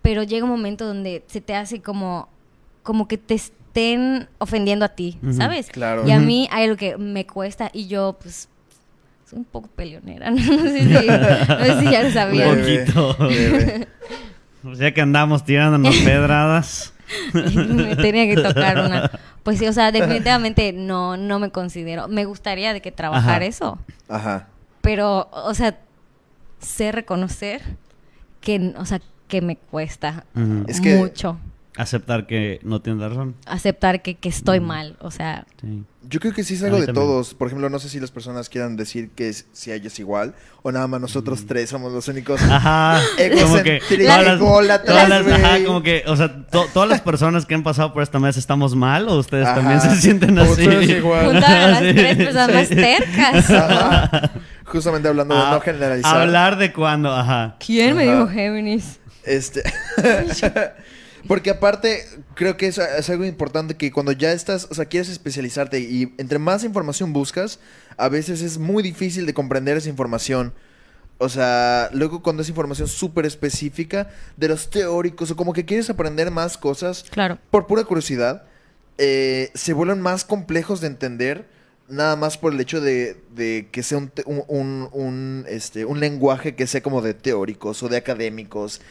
[0.03, 2.27] pero llega un momento donde se te hace como,
[2.83, 5.17] como que te estén ofendiendo a ti.
[5.31, 5.69] ¿sabes?
[5.69, 6.05] Claro.
[6.05, 8.49] Y a mí hay algo que me cuesta y yo, pues,
[9.27, 10.83] soy un poco peleonera, no, No sé, si,
[11.47, 12.63] no sé si ya lo Un sabían.
[12.63, 13.17] Leve, poquito.
[14.65, 16.92] O sea que andamos tirándonos pedradas.
[17.33, 19.11] Me tenía que tocar una.
[19.43, 22.07] Pues sí, o sea, definitivamente no, no me considero.
[22.07, 23.45] Me gustaría de que trabajar Ajá.
[23.45, 23.77] eso,
[24.07, 24.47] Ajá.
[24.81, 25.77] pero, o sea,
[26.59, 27.61] sé reconocer
[28.41, 30.65] que, o sea, que me cuesta Ujú.
[30.67, 31.37] Es que- mucho
[31.75, 33.35] Aceptar que no tienes razón.
[33.47, 34.63] aceptar que, que estoy Mm.
[34.65, 35.83] mal, o sea, Sí.
[36.09, 37.05] Yo creo que sí es algo de también.
[37.07, 37.33] todos.
[37.33, 40.35] Por ejemplo, no sé si las personas quieran decir que es- si a ellas igual
[40.61, 42.41] o nada más nosotros tres somos los únicos.
[42.51, 42.99] Ajá.
[43.41, 44.25] Como que todas
[44.67, 45.63] las, todas las- ajá, güey.
[45.65, 48.75] como que, o sea, to- todas las personas que han pasado por esta mesa estamos
[48.75, 49.55] mal o ustedes Ajá.
[49.55, 50.51] también se sienten así.
[50.51, 51.37] ustedes igual.
[51.41, 52.75] a las Sí, tres personas sí.
[52.75, 53.49] más tercas.
[53.49, 54.31] Ajá.
[54.65, 56.17] Justamente hablando de Ah, no generalizar.
[56.21, 57.55] Hablar de cuando, ajá.
[57.65, 58.99] ¿Quién me dijo Géminis?
[59.23, 59.63] Este.
[61.27, 62.05] Porque aparte,
[62.35, 66.13] creo que es, es algo importante que cuando ya estás, o sea, quieres especializarte y
[66.17, 67.59] entre más información buscas,
[67.97, 70.53] a veces es muy difícil de comprender esa información.
[71.19, 75.89] O sea, luego cuando es información súper específica de los teóricos o como que quieres
[75.89, 77.37] aprender más cosas Claro.
[77.51, 78.43] por pura curiosidad,
[78.97, 81.45] eh, se vuelven más complejos de entender
[81.87, 86.55] nada más por el hecho de, de que sea un, un- un, este, un lenguaje
[86.55, 88.81] que sea como de teóricos o de académicos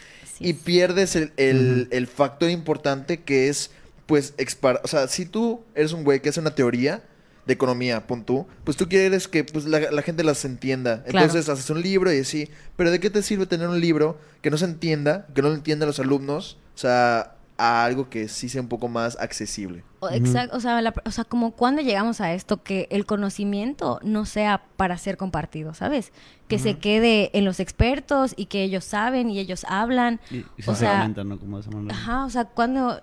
[0.40, 3.70] Y pierdes el, el- el factor importante que es,
[4.06, 7.02] pues, expar o sea, si tú eres un güey que hace una teoría
[7.46, 11.02] de economía, pon tú, pues tú quieres que pues, la, la gente las entienda.
[11.04, 11.26] Claro.
[11.26, 14.50] Entonces haces un libro y así, pero ¿de qué te sirve tener un libro que
[14.50, 16.58] no se entienda, que no lo entiendan los alumnos?
[16.74, 17.34] O sea,
[17.64, 19.84] a algo que sí sea un poco más accesible.
[20.10, 24.24] Exacto, o sea, la- o sea, como cuando llegamos a esto, que el conocimiento no
[24.26, 26.12] sea para ser compartido, ¿sabes?
[26.48, 30.18] Que se quede en los expertos y que ellos saben y ellos hablan.
[30.30, 31.38] Y, y O se sea, ¿no?
[31.38, 31.94] Como de esa manera.
[31.94, 33.00] Ajá, o sea, cuando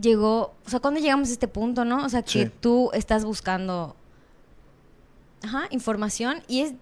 [0.00, 2.04] llegó, o sea, cuando llegamos a este punto, ¿no?
[2.04, 2.50] O sea, que Sí.
[2.60, 3.94] tú estás buscando,
[5.44, 6.74] ajá, información y es,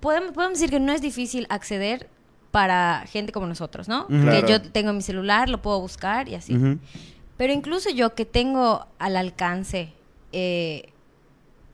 [0.00, 2.08] podemos, podemos decir que no es difícil acceder
[2.56, 4.06] para gente como nosotros, ¿no?
[4.06, 4.30] Claro.
[4.46, 6.56] Que yo tengo mi celular, lo puedo buscar y así.
[7.36, 9.92] Pero incluso yo que tengo al alcance
[10.32, 10.88] eh,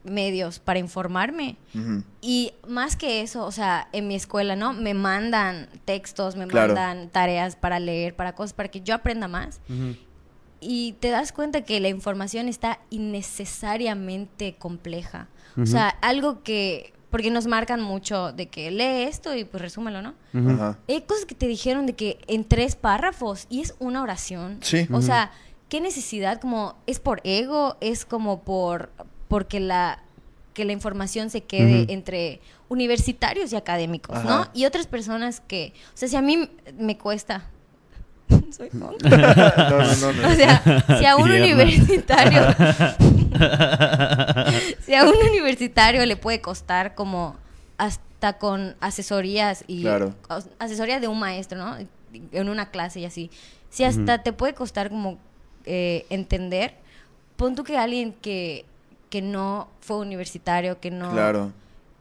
[0.03, 1.55] medios para informarme,
[2.21, 4.73] y más que eso, o sea, en mi escuela, ¿no?
[4.73, 6.75] Me mandan textos, me Claro.
[6.75, 9.61] mandan tareas para leer, para cosas, para que yo aprenda más.
[10.61, 15.29] Y te das cuenta que la información está innecesariamente compleja.
[15.57, 16.93] O sea, algo que...
[17.13, 20.15] Porque nos marcan mucho de que lee esto y pues resúmelo, ¿no?
[20.89, 24.59] Hay cosas que te dijeron de que en tres párrafos y es una oración.
[24.63, 24.89] Sí.
[24.91, 25.31] O sea,
[25.69, 26.41] ¿qué necesidad?
[26.41, 27.77] Como, ¿es por ego?
[27.81, 28.91] ¿Es como por
[29.29, 30.03] porque la
[30.55, 34.29] que la información se quede entre universitarios y académicos, Ajá.
[34.29, 34.51] ¿no?
[34.55, 37.51] Y otras personas que, o sea, si a mí me cuesta
[38.57, 39.09] soy tonta.
[39.09, 40.29] no, no, no, no.
[40.29, 40.63] O sea,
[40.99, 41.45] si a un Tierna.
[41.45, 42.43] universitario
[44.87, 47.37] si a un universitario le puede costar como
[47.79, 50.15] hasta con asesorías y Claro.
[50.29, 51.77] as- asesoría de un maestro, ¿no?
[52.33, 53.31] En una clase y así.
[53.71, 55.19] Si hasta te puede costar como
[55.65, 56.75] eh, entender,
[57.37, 58.65] pon tú que alguien que,
[59.11, 61.53] que no fue universitario, que no Claro.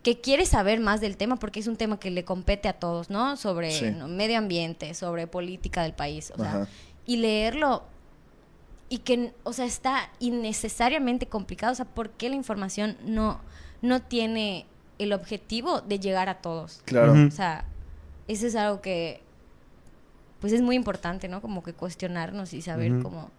[0.04, 3.10] Que quiere saber más del tema porque es un tema que le compete a todos,
[3.10, 3.38] ¿no?
[3.38, 3.92] Sobre Sí.
[3.92, 4.08] ¿no?
[4.08, 6.68] medio ambiente, sobre política del país, o sea,
[7.06, 7.84] y leerlo
[8.90, 13.40] y que, o sea, está innecesariamente complicado, o sea, ¿por qué la información no
[13.82, 14.66] no tiene
[15.00, 16.82] el objetivo de llegar a todos?
[16.86, 17.14] Claro.
[17.14, 17.66] O sea,
[18.28, 19.22] eso es algo que
[20.40, 21.42] pues es muy importante, ¿no?
[21.42, 23.30] Como que cuestionarnos y saber cómo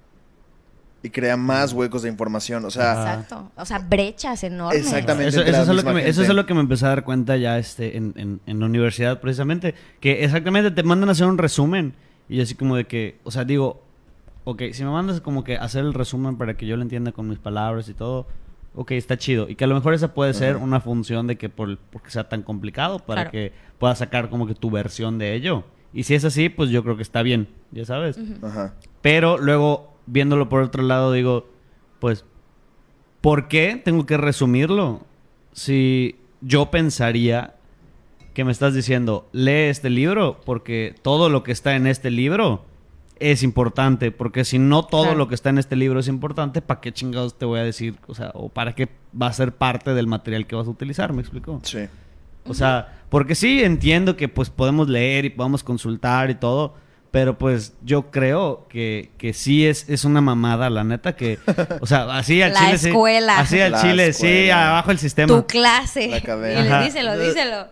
[1.05, 2.65] Y crea más huecos de información.
[2.65, 2.93] O sea.
[2.93, 4.83] Exacto, o sea, brechas enormes.
[4.83, 5.29] Exactamente.
[5.29, 7.59] Eso, es lo que me, eso es lo que me empecé a dar cuenta ya
[7.59, 9.75] este, en, en- en la universidad, precisamente.
[10.01, 11.95] Que exactamente te mandan a hacer un resumen.
[12.29, 13.83] Y así como de que, o sea, digo,
[14.45, 17.29] ok, si me mandas como que hacer el resumen para que yo lo entienda con
[17.29, 18.27] mis palabras y todo,
[18.77, 19.49] ok, está chido.
[19.49, 22.29] Y que a lo mejor esa puede ser una función de que por, porque sea
[22.29, 23.31] tan complicado, para Claro.
[23.33, 25.65] que puedas sacar como que tu versión de ello.
[25.93, 28.19] Y si es así, pues yo creo que está bien, ya sabes.
[28.43, 28.73] Ajá.
[29.03, 31.49] Pero luego, viéndolo por otro lado, digo,
[32.01, 32.25] pues,
[33.21, 35.01] ¿por qué tengo que resumirlo?
[35.53, 37.55] Si yo pensaría
[38.35, 42.65] que me estás diciendo, lee este libro, porque todo lo que está en este libro
[43.21, 45.19] es importante, porque si no todo Claro.
[45.19, 47.95] lo que está en este libro es importante, ¿para qué chingados te voy a decir?
[48.09, 48.89] O sea, o para qué
[49.21, 51.61] va a ser parte del material que vas a utilizar, ¿me explico?
[51.63, 51.81] Sí.
[52.47, 56.75] O sea, porque sí entiendo que pues podemos leer y podemos consultar y todo,
[57.13, 61.39] pero pues yo creo que, que sí es, es una mamada, la neta, que,
[61.81, 62.89] o sea, así al La chile sí.
[62.89, 63.39] escuela.
[63.39, 64.71] Así al La chile, sí, escuela.
[64.71, 65.29] abajo el sistema.
[65.29, 66.09] Tu clase.
[66.09, 67.69] La Y díselo, díselo.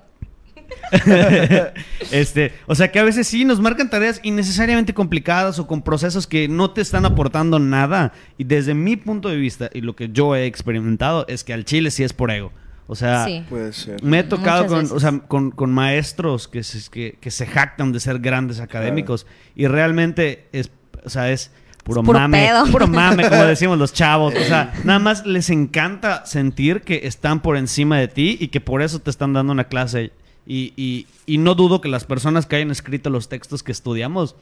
[2.13, 6.27] este, o sea que a veces sí nos marcan tareas innecesariamente complicadas o con procesos
[6.27, 8.13] que no te están aportando nada.
[8.37, 11.65] Y desde mi punto de vista y lo que yo he experimentado es que al
[11.65, 12.53] chile sí es por ego.
[12.93, 13.45] O sea, Sí.
[13.49, 14.03] Puede ser.
[14.03, 17.93] me he tocado con, o sea, con, con maestros que se, que, que se jactan
[17.93, 20.73] de ser grandes académicos y realmente es,
[21.05, 21.53] o sea, es
[21.85, 22.67] puro, Es puro mame, pedo.
[22.67, 24.35] puro mame, como decimos los chavos.
[24.35, 28.61] O sea, nada más les encanta sentir que están por encima de ti y que
[28.61, 30.11] por eso te están dando una clase.
[30.45, 34.35] Y, y, y no dudo que las personas que hayan escrito los textos que estudiamos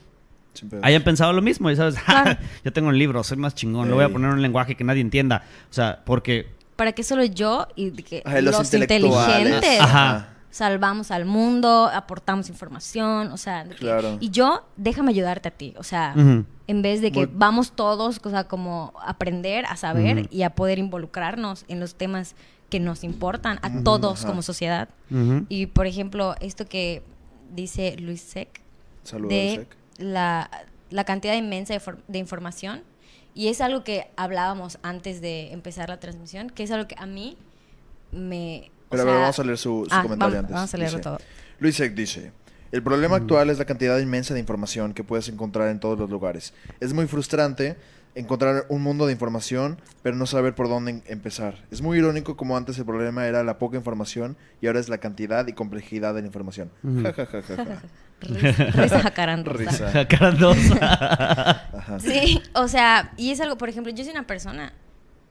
[0.82, 1.70] hayan pensado lo mismo.
[1.70, 2.38] Y sabes, Claro.
[2.64, 4.12] yo tengo un libro, soy más chingón, lo voy a Ey.
[4.14, 5.44] poner en un lenguaje que nadie entienda.
[5.70, 10.28] O sea, porque Para que solo yo y de que Ay, los inteligentes Ajá.
[10.48, 14.16] salvamos al mundo, aportamos información, o sea, de que- Claro.
[14.20, 18.20] y yo déjame ayudarte a ti, o sea, en vez de que Muy- vamos todos,
[18.22, 22.36] o sea, como aprender a saber y a poder involucrarnos en los temas
[22.70, 24.88] que nos importan a todos como sociedad.
[25.48, 27.02] Y por ejemplo, esto que
[27.54, 28.60] dice Luis Sec
[29.02, 29.76] Saludos, de Sec.
[29.98, 30.48] la,
[30.90, 32.82] la cantidad inmensa de, for- de información.
[33.38, 37.06] Y es algo que hablábamos antes de empezar la transmisión, que es algo que a
[37.06, 37.36] mí
[38.10, 38.72] me...
[38.88, 40.54] o Pero a ver, sea- vamos a leer su, su Ah, comentario vamos, antes.
[40.54, 41.18] vamos a leerlo Dice, todo.
[41.60, 42.32] Luis Sec dice,
[42.72, 46.10] el problema actual es la cantidad inmensa de información que puedes encontrar en todos los
[46.10, 46.52] lugares.
[46.80, 47.76] Es muy frustrante
[48.14, 51.64] encontrar un mundo de información, pero no saber por dónde en- empezar.
[51.70, 54.98] Es muy irónico como antes el problema era la poca información y ahora es la
[54.98, 56.70] cantidad y complejidad de la información.
[56.82, 57.02] Ujú.
[57.02, 57.82] Ja, ja, ja, ja, ja.
[58.20, 59.58] Risa, risa jacarandosa.
[59.58, 60.08] Risa.
[60.08, 61.78] Carandosa.
[61.78, 62.00] Ajá.
[62.00, 64.72] Sí, o sea, y es algo, por ejemplo, yo soy una persona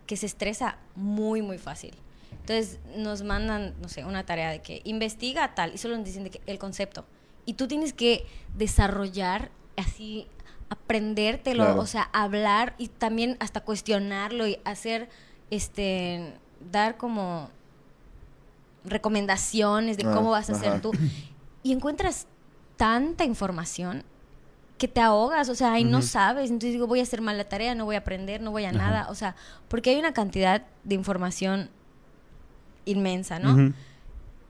[0.05, 1.93] que se estresa muy, muy fácil.
[2.39, 6.23] Entonces nos mandan, no sé, una tarea de que investiga tal y solo nos dicen
[6.23, 7.05] de que el concepto.
[7.45, 8.25] Y tú tienes que
[8.55, 10.28] desarrollar así,
[10.70, 11.80] aprendértelo, Claro.
[11.82, 15.09] o sea, hablar y también hasta cuestionarlo y hacer,
[15.49, 16.34] este,
[16.72, 17.49] dar como
[18.84, 20.91] recomendaciones de Ah, cómo vas a hacer tú.
[21.63, 22.28] Y encuentras
[22.78, 24.03] tanta información
[24.78, 26.07] que te ahogas, o sea, y no Ujú.
[26.07, 26.49] sabes.
[26.51, 28.72] Entonces digo, voy a hacer mal la tarea, no voy a aprender, no voy a
[28.72, 29.07] nada.
[29.09, 29.36] O sea,
[29.68, 31.70] porque hay una cantidad de información
[32.86, 33.74] inmensa, ¿no?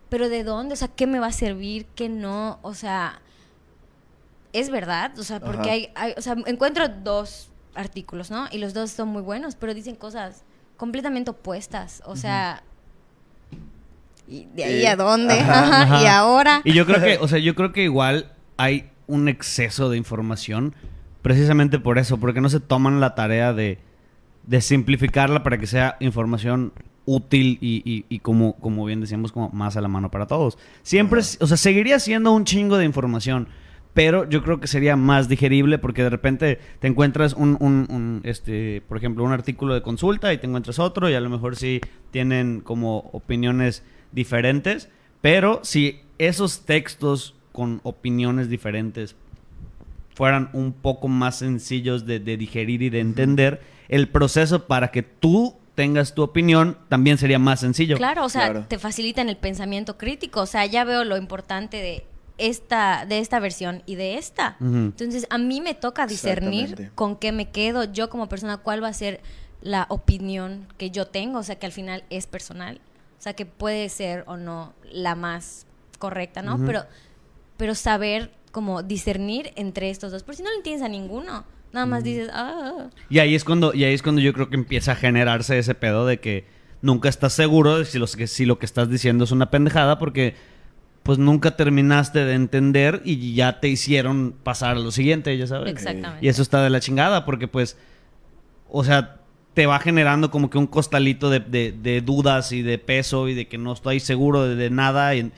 [0.10, 0.74] Pero ¿de dónde?
[0.74, 1.86] O sea, ¿qué me va a servir?
[1.96, 2.60] ¿Qué no?
[2.62, 3.22] O sea,
[4.54, 5.18] es verdad.
[5.20, 8.48] O sea, porque hay, hay- o sea, encuentro dos artículos, ¿no?
[8.52, 10.44] Y los dos son muy buenos, pero dicen cosas
[10.78, 12.02] completamente opuestas.
[12.06, 12.64] O sea,
[14.28, 15.40] ¿y de ahí Eh, a dónde?
[15.40, 16.02] ajá, Ajá, Ajá.
[16.04, 16.62] Y ahora.
[16.64, 20.76] Y yo creo que, o sea, yo creo que igual hay un exceso de información
[21.22, 23.80] precisamente por eso, porque no se toman la tarea de,
[24.46, 26.74] de simplificarla para que sea información
[27.06, 30.58] útil y, y- y como, como bien decíamos, como más a la mano para todos.
[30.84, 33.48] Siempre, o sea, seguiría siendo un chingo de información,
[33.94, 38.22] pero yo creo que sería más digerible porque de repente te encuentras un, un- un,
[38.24, 41.56] este, por ejemplo, un artículo de consulta y te encuentras otro y a lo mejor
[41.56, 41.82] sí
[42.12, 44.90] tienen como opiniones diferentes,
[45.22, 49.16] pero si esos textos con opiniones diferentes
[50.16, 55.04] fueran un poco más sencillos de, de digerir y de entender, el proceso para que
[55.04, 57.98] tú tengas tu opinión también sería más sencillo.
[57.98, 58.66] Claro, o sea, Claro.
[58.68, 60.42] te facilitan el pensamiento crítico.
[60.42, 62.04] O sea, ya veo lo importante de
[62.38, 64.58] esta, de esta versión y de esta.
[64.60, 68.90] Entonces, a mí me toca discernir con qué me quedo yo como persona, cuál va
[68.90, 69.22] a ser
[69.62, 72.80] la opinión que yo tengo, o sea, que al final es personal.
[73.18, 75.66] O sea, que puede ser o no la más
[75.98, 76.64] correcta, ¿no?
[76.66, 76.86] Pero
[77.58, 80.24] pero saber como discernir entre estos dos.
[80.24, 83.74] Por si no le entiendes a ninguno, nada más dices, ah, Y ahí es cuando,
[83.74, 86.46] y ahí es cuando yo creo que empieza a generarse ese pedo de que
[86.82, 90.00] nunca estás seguro de si, los, que, si lo que estás diciendo es una pendejada
[90.00, 90.36] porque
[91.08, 95.72] pues nunca terminaste de entender y ya te hicieron pasar a lo siguiente, ya sabes.
[95.72, 96.26] exactamente.
[96.26, 97.78] Y eso está de la chingada porque pues,
[98.70, 99.22] o sea,
[99.56, 103.34] te va generando como que un costalito de, de- de dudas y de peso y
[103.34, 105.32] de que no estoy seguro de, de nada y,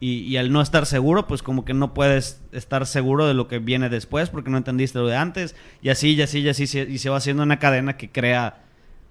[0.00, 3.48] y- y al no estar seguro pues como que no puedes estar seguro de lo
[3.48, 6.66] que viene después porque no entendiste lo de antes y así y así y así
[6.66, 8.62] se- y se va haciendo una cadena que crea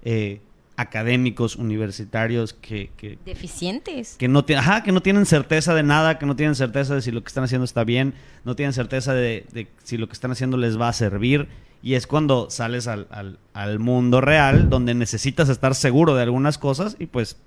[0.03, 0.41] eh,
[0.77, 4.15] académicos universitarios que, que, Deficientes.
[4.17, 7.01] que no, tienen ajá, que no tienen certeza de nada, que no tienen certeza de
[7.01, 8.13] si lo que están haciendo está bien,
[8.43, 11.47] no tienen certeza de, de si lo que están haciendo les va a servir.
[11.81, 16.57] Y es cuando sales al, al- al mundo real, donde necesitas estar seguro de algunas
[16.57, 17.37] cosas y pues,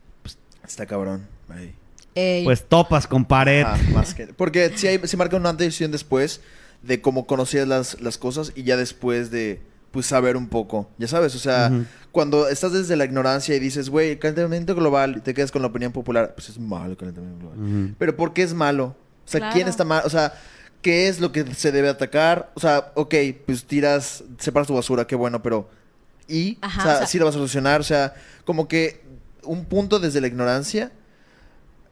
[0.64, 1.26] Está cabrón.
[1.48, 1.74] Ahí.
[2.14, 2.44] Ey.
[2.44, 3.62] pues topas con pared.
[3.62, 6.40] Ajá, más que- porque si hay, sí marca un antes y un después
[6.82, 9.60] de cómo conocías las, las cosas y ya después de
[9.90, 10.88] pues saber un poco.
[10.98, 11.70] Ya sabes, o sea,
[12.12, 15.62] cuando estás desde la ignorancia y dices, güey, el calentamiento global y te quedas con
[15.62, 17.94] la opinión popular, pues es malo el calentamiento global.
[17.98, 18.94] Pero ¿por qué es malo?
[19.24, 19.54] O sea, Claro.
[19.54, 20.02] ¿quién está mal?
[20.04, 20.32] O sea,
[20.82, 22.50] ¿qué es lo que se debe atacar?
[22.54, 23.14] O sea, ok,
[23.46, 25.68] pues tiras, separas tu basura, qué bueno, pero
[26.28, 26.58] ¿y?
[26.60, 27.80] Ajá, o sea, o sea- sí lo vas a solucionar.
[27.80, 28.14] O sea,
[28.44, 29.02] como que
[29.44, 30.92] un punto desde la ignorancia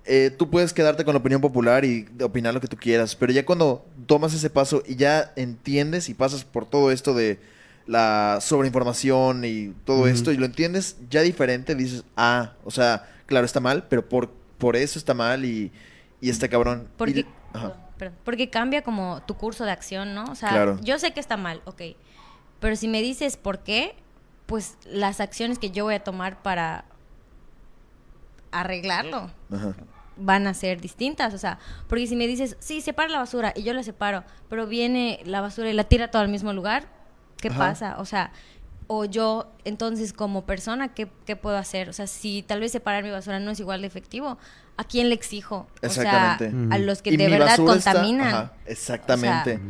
[0.09, 3.33] eh, tú puedes quedarte con la opinión popular y opinar lo que tú quieras, pero
[3.33, 7.41] ya cuando tomas ese paso y ya entiendes y pasas por todo esto de
[7.87, 13.47] la sobreinformación y todo esto y lo entiendes ya diferente, dices, ah, o sea, claro,
[13.47, 15.71] está mal, pero por, por eso está mal y,
[16.21, 16.89] y está cabrón.
[16.97, 17.75] Porque, Y- ajá.
[17.97, 20.25] perdón, porque cambia como tu curso de acción, ¿no?
[20.25, 20.79] O sea, Claro.
[20.83, 21.83] yo sé que está mal, ok.
[22.61, 23.95] Pero si me dices por qué,
[24.47, 26.85] pues las acciones que yo voy a tomar para
[28.51, 29.75] arreglarlo Ajá.
[30.17, 31.35] van a ser distintas.
[31.35, 31.59] O sea,
[31.89, 35.41] porque si me dices, sí, separa la basura y yo la separo, pero viene la
[35.41, 36.89] basura y la tira todo al mismo lugar,
[37.49, 37.59] ¿qué Ajá.
[37.71, 37.97] pasa?
[37.99, 38.33] O sea,
[38.89, 41.89] o yo, entonces, como persona, ¿qué, qué puedo hacer?
[41.89, 44.39] O sea, si tal vez separar mi basura no es igual de efectivo,
[44.77, 45.67] ¿a quién le exijo?
[45.83, 46.75] O sea, Exactamente.
[46.75, 48.29] a los que Y de mi verdad está- contaminan.
[48.29, 49.55] ajá, exactamente.
[49.55, 49.61] O sea,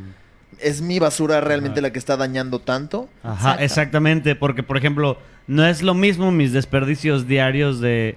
[0.60, 3.10] ¿Es mi basura realmente la que está dañando tanto?
[3.22, 3.62] Ajá, Exacto.
[3.64, 8.16] exactamente, porque por ejemplo, no es lo mismo mis desperdicios diarios de,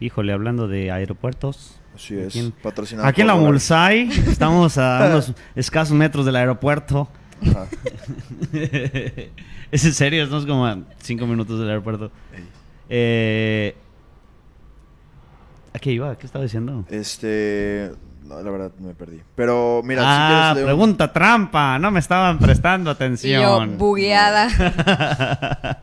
[0.00, 1.76] híjole, hablando de aeropuertos.
[1.94, 3.42] Así es, Aquí en- patrocinado Aquí en por la.
[3.42, 7.08] Mulsai estamos a unos escasos metros del aeropuerto.
[7.42, 7.66] Ajá.
[9.70, 12.10] es en serio, estamos como a cinco minutos del aeropuerto.
[12.88, 13.74] Eh,
[15.72, 16.16] ¿A qué iba?
[16.16, 16.84] ¿Qué estaba diciendo?
[16.90, 17.92] Este.
[18.24, 19.20] No, la verdad me perdí.
[19.34, 21.78] Pero mira, ah, si pregunta trampa.
[21.78, 23.78] No me estaban prestando y yo atención.
[23.78, 24.48] bugueada.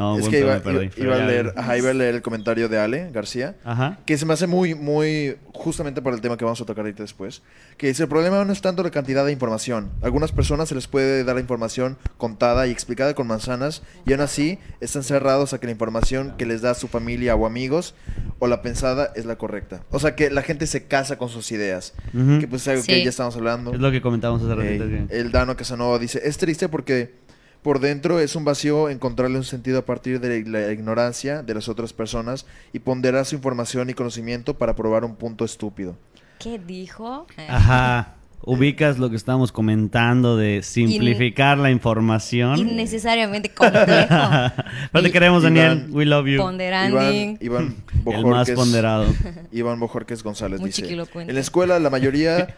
[0.00, 2.14] no, Es buen que iba, me perdí, iba- iba a leer, ajá, iba a leer
[2.16, 3.56] el comentario de Ale García.
[3.64, 3.98] Ajá.
[4.06, 7.02] Que se me hace muy, muy, justamente por el tema que vamos a tocar ahorita
[7.02, 7.42] después,
[7.76, 9.90] que dice, el problema no es tanto la cantidad de información.
[10.02, 14.12] A algunas personas se les puede dar la información contada y explicada con manzanas y
[14.12, 17.94] aún así están cerrados a que la información que les da su familia o amigos
[18.38, 19.82] o la pensada es la correcta.
[19.90, 21.92] O sea, que la gente se casa con sus ideas.
[22.14, 22.38] Ujú.
[22.40, 22.88] Que pues es algo Sí.
[22.92, 23.72] que ya estamos hablando.
[23.74, 24.84] Es lo que comentábamos hace ratito.
[24.86, 27.19] Que- el Dano Casanova dice, es triste porque
[27.62, 31.68] por dentro es un vacío encontrarle un sentido a partir de la ignorancia de las
[31.68, 35.96] otras personas y ponderar su información y conocimiento para probar un punto estúpido.
[36.38, 37.26] ¿Qué dijo?
[37.48, 38.14] Ajá.
[38.42, 42.58] Ubicas lo que estábamos comentando de simplificar la información.
[42.58, 43.84] Innecesariamente complejo.
[44.92, 45.84] Pero te queremos, Daniel.
[45.88, 46.38] Iván- We love you.
[46.38, 47.36] Ponderanding.
[47.42, 49.06] Iván, Iván El más Bojorquez- ponderado.
[49.52, 52.56] Iván Bojorquez González Muy dice, en la escuela la mayoría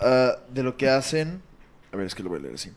[0.00, 1.40] ah, de lo que hacen,
[1.92, 2.70] a ver, es que lo voy a leer así.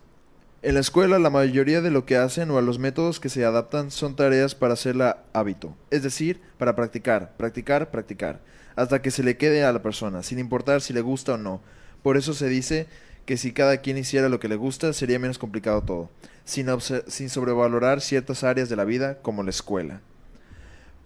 [0.66, 3.45] En la escuela la mayoría de lo que hacen o a los métodos que se
[3.45, 8.41] adaptan son tareas para hacerla hábito, es decir, para practicar, practicar, practicar,
[8.76, 11.61] hasta que se le quede a la persona, sin importar si le gusta o no.
[12.01, 12.88] Por eso se dice
[13.28, 16.09] que si cada quien hiciera lo que le gusta sería menos complicado todo,
[16.45, 20.01] sin, sin sobrevalorar ciertas áreas de la vida como la escuela.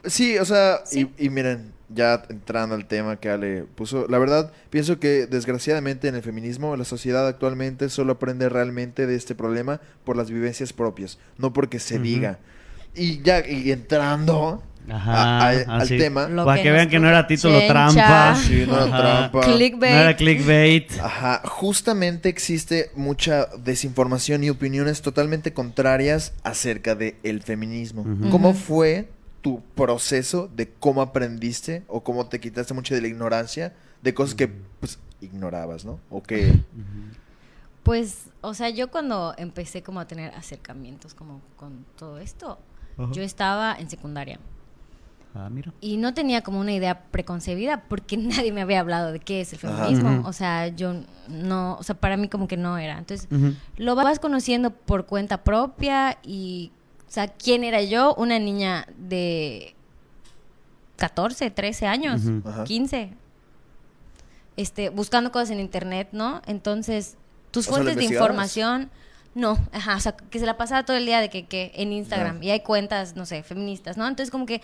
[0.06, 1.12] Sí, o sea, Sí.
[1.18, 6.08] Y, y miren, ya entrando al tema que Ale puso, la verdad, pienso que desgraciadamente
[6.08, 10.72] en el feminismo, la sociedad actualmente solo aprende realmente de este problema por las vivencias
[10.74, 12.04] propias, no porque se Ujú.
[12.04, 12.40] diga.
[12.96, 15.14] Y ya, y entrando Ajá.
[15.14, 17.74] a- a- al tema, Lo Para que que vean que no era título Chencha.
[17.74, 18.36] trampa.
[18.36, 19.42] Sí, no era trampa.
[19.42, 19.94] Clickbait.
[19.94, 20.92] No era clickbait.
[21.00, 28.02] Ajá, justamente existe mucha desinformación y opiniones totalmente contrarias acerca del el feminismo.
[28.02, 28.30] Ujú.
[28.30, 28.58] ¿Cómo Ujú.
[28.60, 29.10] fue
[29.42, 34.36] tu proceso de cómo aprendiste o cómo te quitaste mucho de la ignorancia de cosas
[34.36, 36.00] que pues, ignorabas, ¿no?
[36.10, 36.54] O que...
[37.84, 42.60] Pues, o sea, yo cuando empecé como a tener acercamientos como con todo esto,
[43.14, 44.40] yo estaba en secundaria
[45.36, 45.72] Ah, mira.
[45.80, 49.54] y no tenía como una idea preconcebida porque nadie me había hablado de qué es
[49.54, 50.28] el feminismo.
[50.28, 50.94] O sea, yo
[51.28, 52.98] no, o sea, para mí como que no era.
[52.98, 53.28] Entonces,
[53.78, 56.72] lo vas conociendo por cuenta propia y,
[57.10, 58.14] o sea, ¿quién era yo?
[58.16, 59.74] Una niña de
[60.98, 62.22] 14, 13 años.
[62.46, 62.64] Ajá.
[62.66, 63.14] 15,
[64.58, 66.42] este, buscando cosas en internet, ¿no?
[66.46, 67.18] Entonces,
[67.52, 68.90] tus O sea, ¿lo fuentes de información,
[69.34, 71.94] no, ajá, o sea, que se la pasaba todo el día de que, que en
[71.94, 74.08] Instagram y hay cuentas, no sé, feministas, ¿no?
[74.08, 74.62] Entonces, como que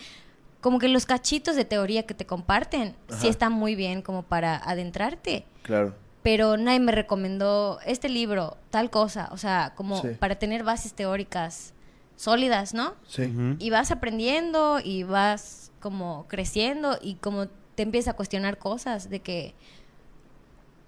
[0.60, 4.56] como que los cachitos de teoría que te comparten sí están muy bien como para
[4.56, 5.94] adentrarte Claro.
[6.22, 10.08] pero nadie me recomendó este libro, tal cosa, o sea, como Sí.
[10.18, 11.72] para tener bases teóricas
[12.16, 12.94] sólidas, ¿no?
[13.06, 13.32] Sí.
[13.58, 19.20] Y vas aprendiendo y vas como creciendo y como te empiezas a cuestionar cosas de
[19.20, 19.54] que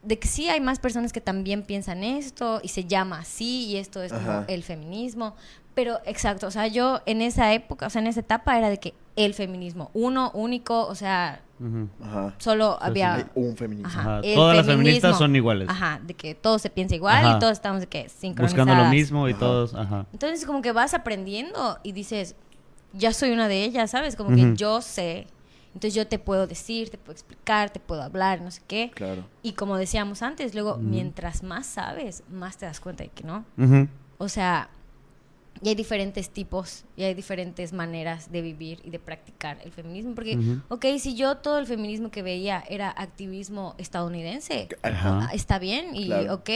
[0.02, 3.76] de que sí hay más personas que también piensan esto y se llama así y
[3.76, 4.44] esto es como Ajá.
[4.48, 5.34] el feminismo,
[5.78, 8.80] pero exacto, o sea, yo en esa época, o sea, en esa etapa era de
[8.80, 11.40] que el feminismo, uno único, o sea.
[12.02, 12.34] Ajá.
[12.38, 13.86] solo Sí, había un feminismo.
[13.88, 15.68] Ajá, Ajá, el Todas las feministas son iguales.
[15.68, 17.36] Ajá, de que todo se piensa igual Ajá.
[17.36, 18.66] y todos estamos de que sincronizadas.
[18.66, 19.38] Buscando lo mismo y Ajá.
[19.38, 19.74] todos.
[19.74, 20.06] Ajá.
[20.12, 22.34] Entonces como que vas aprendiendo y dices,
[22.92, 24.16] ya soy una de ellas, ¿sabes?
[24.16, 25.28] Como que yo sé.
[25.74, 28.90] Entonces yo te puedo decir, te puedo explicar, te puedo hablar, no sé qué.
[28.92, 29.22] Claro.
[29.44, 33.44] Y como decíamos antes, luego mientras más sabes, más te das cuenta de que no.
[34.20, 34.70] O sea,
[35.62, 40.14] Y hay diferentes tipos y hay diferentes maneras de vivir y de practicar el feminismo.
[40.14, 40.62] Porque, Ujú.
[40.68, 46.06] ok, si yo todo el feminismo que veía era activismo estadounidense, ah, está bien y
[46.06, 46.34] Claro.
[46.34, 46.50] ok,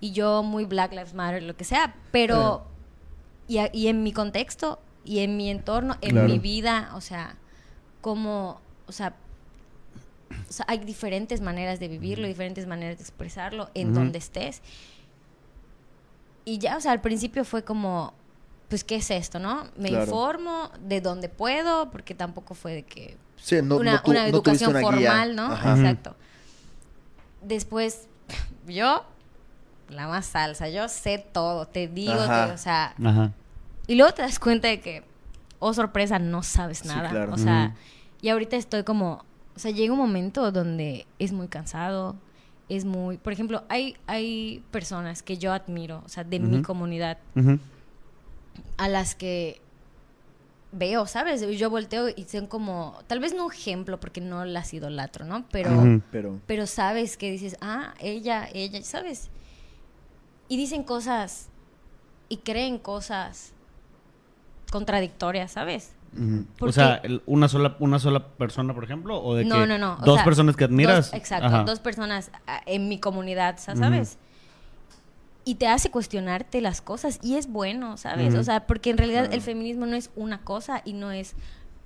[0.00, 2.66] y yo muy Black Lives Matter, lo que sea, pero
[3.48, 6.28] y, y en mi contexto y en mi entorno, en Claro.
[6.28, 7.36] mi vida, o sea,
[8.00, 9.16] como, o sea,
[10.48, 14.62] o sea, hay diferentes maneras de vivirlo, diferentes maneras de expresarlo en donde estés.
[16.44, 18.14] Y ya, o sea, al principio fue como,
[18.68, 19.64] pues, ¿qué es esto, no?
[19.76, 20.04] Me Claro.
[20.04, 24.22] informo de donde puedo, porque tampoco fue de que Sí, no, una, no tu- una
[24.22, 25.10] no educación tuviste una guía.
[25.10, 25.52] formal, ¿no?
[25.52, 25.76] Ajá.
[25.78, 26.16] Exacto.
[27.42, 28.08] Después,
[28.66, 29.04] yo,
[29.88, 33.32] la más salsa, yo sé todo, te digo, que, o sea, Ajá.
[33.86, 35.04] y luego te das cuenta de que,
[35.58, 37.08] oh sorpresa, no sabes Sí, nada.
[37.10, 37.32] claro.
[37.34, 37.78] O sea, Ujú.
[38.22, 42.16] y ahorita estoy como, o sea, llega un momento donde es muy cansado,
[42.68, 47.18] es muy, por ejemplo, hay, hay personas que yo admiro, o sea, de mi comunidad,
[47.36, 47.60] Ujú.
[48.76, 49.60] A las que
[50.72, 51.40] veo, ¿sabes?
[51.58, 55.46] Yo volteo y son como, tal vez no un ejemplo porque no las idolatro, ¿no?
[55.50, 56.00] Pero.
[56.10, 59.30] Pero, pero sabes que dices, ah, ella, ella, ¿sabes?
[60.48, 61.48] Y dicen cosas
[62.28, 63.52] y creen cosas
[64.70, 65.92] contradictorias, ¿sabes?
[66.16, 66.44] Ujú.
[66.58, 69.78] ¿Por O sea, una sola una sola persona, por ejemplo, o de No, que no,
[69.78, 69.94] no.
[70.00, 71.10] o dos sea, personas que admiras.
[71.10, 71.64] dos- exacto, Ajá.
[71.64, 74.18] dos personas ah, en mi comunidad, sa- ¿sabes?
[75.46, 78.34] Y te hace cuestionarte las cosas y es bueno, ¿sabes?
[78.34, 81.36] O sea, porque en realidad el feminismo no es una cosa y no es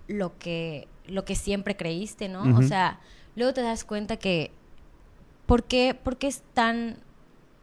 [0.09, 2.57] lo que lo que siempre creíste, ¿no?
[2.57, 3.01] O sea,
[3.37, 4.51] luego te das cuenta que
[5.45, 6.97] ¿por qué, por qué es tan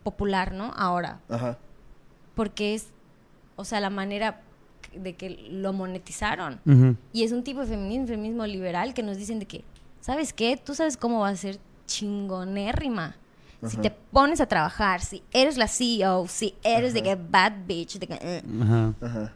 [0.04, 0.72] popular, ¿no?
[0.78, 1.58] Ahora, ajá.
[2.36, 2.92] porque es
[3.58, 4.42] o sea, la manera
[4.96, 6.62] de que lo monetizaron.
[7.12, 9.66] Y es un tipo de feminismo, feminismo liberal, que nos dicen de que,
[10.00, 10.56] ¿sabes qué?
[10.56, 13.18] Tú sabes cómo va a ser chingonérrima.
[13.66, 17.98] Si te pones a trabajar, si eres la CEO, si eres de que bad bitch,
[17.98, 18.44] de que, eh.
[18.62, 18.94] Ajá.
[19.02, 19.34] Ajá.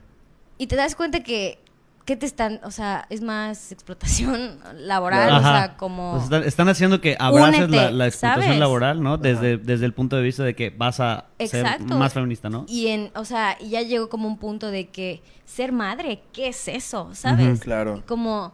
[0.57, 1.57] y te das cuenta que,
[2.05, 6.11] que te están, o sea, es más explotación laboral, o sea, como...
[6.11, 8.59] Pues están, están haciendo que abraces Únete, la, la explotación ¿sabes?
[8.59, 9.17] laboral, ¿no?
[9.17, 11.87] Desde, desde el punto de vista de que vas a Exacto.
[11.87, 12.65] ser más feminista, ¿no?
[12.67, 16.67] Y en, o sea, ya llegó como un punto de que ser madre, ¿qué es
[16.67, 17.09] eso?
[17.13, 17.59] ¿Sabes?
[17.61, 17.97] Claro.
[17.97, 18.53] Y como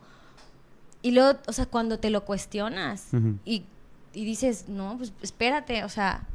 [1.02, 3.38] y luego, o sea, cuando te lo cuestionas Ujú.
[3.46, 3.64] y,
[4.18, 6.28] y dices, no, pues espérate, o sea,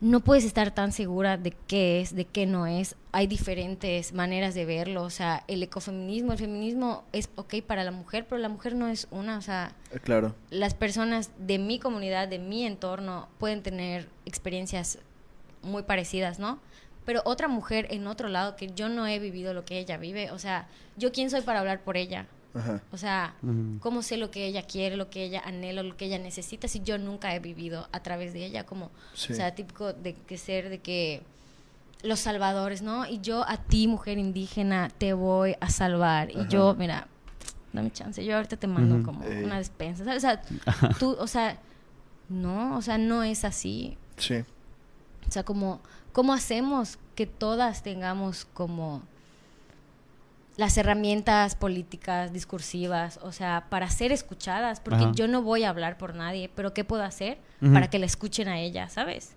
[0.00, 2.96] no puedes estar tan segura de qué es, de qué no es.
[3.12, 5.02] Hay diferentes maneras de verlo.
[5.04, 8.88] O sea, el ecofeminismo, el feminismo es ok para la mujer, pero la mujer no
[8.88, 9.38] es una.
[9.38, 10.34] O sea, Eh, Claro.
[10.50, 14.98] las personas de mi comunidad, de mi entorno, pueden tener experiencias
[15.62, 16.58] muy parecidas, ¿no?
[17.06, 20.30] Pero otra mujer en otro lado que yo no he vivido lo que ella vive,
[20.32, 20.66] o sea,
[20.96, 22.26] ¿yo quién soy para hablar por ella?
[22.54, 22.80] Ajá.
[22.92, 23.34] O sea.
[23.80, 26.80] ¿cómo sé lo que ella quiere, lo que ella anhela, lo que ella necesita si
[26.80, 28.64] yo nunca he vivido a través de ella?
[28.64, 29.32] Como, Sí.
[29.32, 31.22] o sea, típico de que ser de que
[32.02, 33.06] los salvadores, ¿no?
[33.06, 36.30] Y yo a ti, mujer indígena, te voy a salvar.
[36.30, 37.08] Y yo, mira,
[37.72, 39.42] dame chance, yo ahorita te mando como Ey.
[39.44, 40.18] una despensa, ¿sabes?
[40.18, 40.42] O sea,
[40.98, 41.58] tú, o sea,
[42.28, 43.96] no, o sea, no es así.
[44.18, 44.44] Sí.
[45.26, 45.80] O sea, como,
[46.12, 49.02] ¿cómo hacemos que todas tengamos como
[50.56, 54.80] las herramientas políticas, discursivas, o sea, para ser escuchadas?
[54.80, 55.12] Porque Ajá.
[55.14, 57.38] yo no voy a hablar por nadie, pero ¿qué puedo hacer
[57.72, 59.34] para que la escuchen a ella, ¿sabes?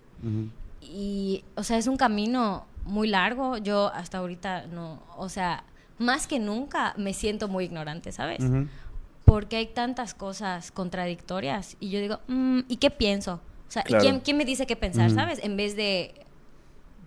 [0.80, 3.56] Y, o sea, es un camino muy largo.
[3.58, 5.64] Yo hasta ahorita no, o sea,
[5.98, 8.38] más que nunca me siento muy ignorante, ¿sabes?
[9.24, 13.40] Porque hay tantas cosas contradictorias y yo digo, mm, ¿y qué pienso?
[13.66, 15.40] O sea, ¿y quién, quién me dice qué pensar, sabes?
[15.42, 16.14] En vez de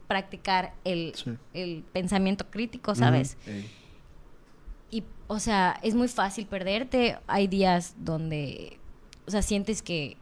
[0.08, 1.32] practicar el, Sí.
[1.54, 3.38] el pensamiento crítico, ¿sabes?
[5.32, 7.18] O sea, es muy fácil perderte.
[7.26, 8.78] Hay días donde,
[9.26, 10.18] o sea, sientes que,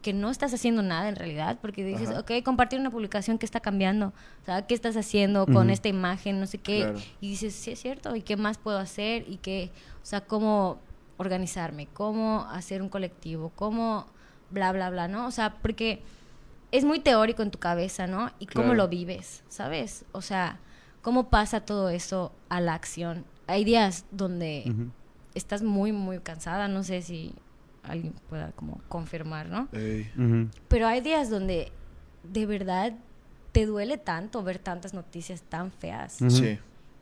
[0.00, 2.20] que no estás haciendo nada en realidad, porque dices, Ajá.
[2.20, 6.40] ok, compartir una publicación que está cambiando, o sea, ¿qué estás haciendo con esta imagen?
[6.40, 6.78] No sé qué.
[6.80, 6.98] Claro.
[7.20, 9.26] Y dices, sí es cierto, ¿y qué más puedo hacer?
[9.28, 9.70] Y qué,
[10.02, 10.78] o sea, cómo
[11.18, 14.06] organizarme, cómo hacer un colectivo, cómo
[14.48, 15.26] bla, bla, bla, ¿no?
[15.26, 16.00] O sea, porque
[16.72, 18.30] es muy teórico en tu cabeza, ¿no?
[18.38, 20.06] Y cómo lo vives, ¿sabes?
[20.12, 20.58] O sea,
[21.02, 23.26] cómo pasa todo eso a la acción.
[23.48, 24.72] Hay días donde
[25.34, 27.34] estás muy, muy cansada, no sé si
[27.82, 29.68] alguien pueda como confirmar, ¿no?
[30.68, 31.72] Pero hay días donde
[32.22, 32.92] de verdad
[33.52, 36.18] te duele tanto ver tantas noticias tan feas.
[36.28, 36.58] Sí.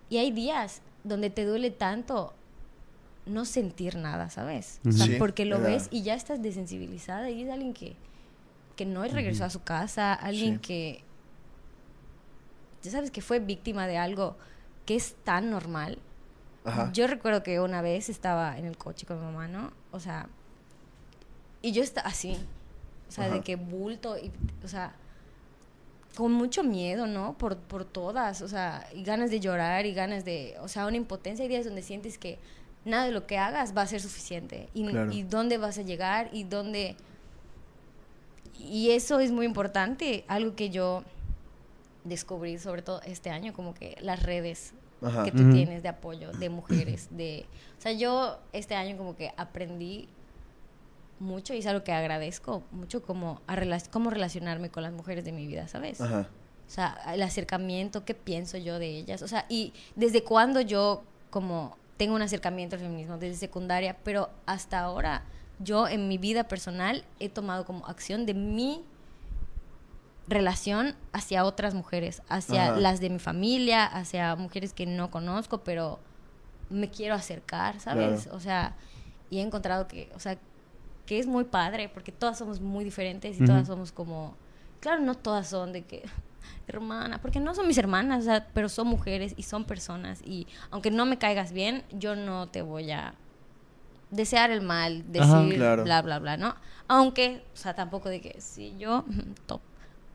[0.09, 2.33] Y hay días donde te duele tanto
[3.27, 4.81] no sentir nada, ¿sabes?
[4.87, 7.97] O sea, Sí, porque lo era- ves y ya estás desensibilizada y es alguien que,
[8.77, 10.61] que no regresó a su casa, alguien Sí.
[10.61, 11.05] que,
[12.83, 14.37] ya sabes, que fue víctima de algo
[14.85, 15.99] que es tan normal.
[16.67, 16.91] Ajá.
[16.93, 19.73] Yo recuerdo que una vez estaba en el coche con mi mamá, ¿no?
[19.93, 20.29] O sea,
[21.63, 22.37] y yo estaba así,
[23.09, 23.35] o sea, Ajá.
[23.35, 24.31] de que bulto, y,
[24.65, 24.93] o sea,
[26.17, 27.37] con mucho miedo, ¿no?
[27.39, 30.97] Por, por todas, o sea, y ganas de llorar y ganas de, o sea, una
[30.97, 31.43] impotencia.
[31.43, 32.39] Hay días donde sientes que
[32.85, 34.69] nada de lo que hagas va a ser suficiente.
[34.75, 35.13] Y, Claro.
[35.13, 36.97] y dónde vas a llegar y dónde...
[38.59, 41.05] Y eso es muy importante, algo que yo
[42.05, 44.73] descubrí sobre todo este año, como que las redes
[45.07, 45.25] Ajá.
[45.25, 47.47] que tú tienes de apoyo, de mujeres, de...
[47.79, 50.09] O sea, yo este año como que aprendí
[51.19, 55.25] mucho y es algo que agradezco mucho como a rela- cómo relacionarme con las mujeres
[55.25, 56.01] de mi vida, ¿sabes?
[56.01, 56.29] Ajá.
[56.67, 59.23] O sea, el acercamiento, qué pienso yo de ellas.
[59.23, 64.29] O sea, y desde cuándo yo como tengo un acercamiento al feminismo, desde secundaria, pero
[64.45, 65.23] hasta ahora
[65.59, 68.85] yo en mi vida personal he tomado como acción de mi
[70.29, 72.81] relación hacia otras mujeres, hacia Ajá.
[72.81, 76.01] las de mi familia, hacia mujeres que no conozco, pero
[76.69, 78.25] me quiero acercar, ¿sabes?
[78.25, 78.37] Claro.
[78.37, 78.75] O sea,
[79.31, 80.37] y he encontrado que, o sea,
[81.07, 84.35] que es muy padre, porque todas somos muy diferentes y todas somos como,
[84.81, 86.03] claro, no todas son de que,
[86.67, 90.49] hermana, porque no son mis hermanas, o sea, pero son mujeres y son personas, y
[90.73, 93.15] aunque no me caigas bien, yo no te voy a
[94.11, 95.39] desear el mal, Ajá.
[95.43, 95.85] decir Claro.
[95.85, 96.57] bla, bla, bla, ¿no?
[96.89, 99.05] Aunque, o sea, tampoco de que, sí, yo,
[99.47, 99.61] top.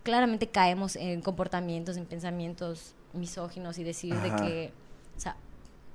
[0.03, 4.73] Claramente caemos en comportamientos, en pensamientos misóginos y decir de que,
[5.17, 5.35] o sea,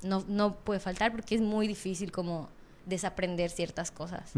[0.02, 2.48] no, no puede faltar porque es muy difícil como
[2.84, 4.32] desaprender ciertas cosas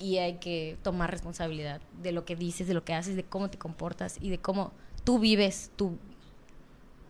[0.00, 3.50] y hay que tomar responsabilidad de lo que dices, de lo que haces, de cómo
[3.50, 4.72] te comportas y de cómo
[5.04, 5.98] tú vives tu,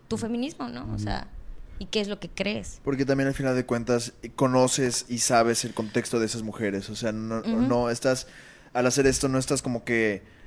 [0.09, 0.93] tu feminismo, ¿no?
[0.93, 1.29] O sea,
[1.79, 2.81] y qué es lo que crees.
[2.83, 6.91] Porque también al final de cuentas conoces y sabes el contexto de esas mujeres.
[6.91, 8.27] O sea, no, no estás,
[8.75, 10.40] al hacer esto, no estás como que...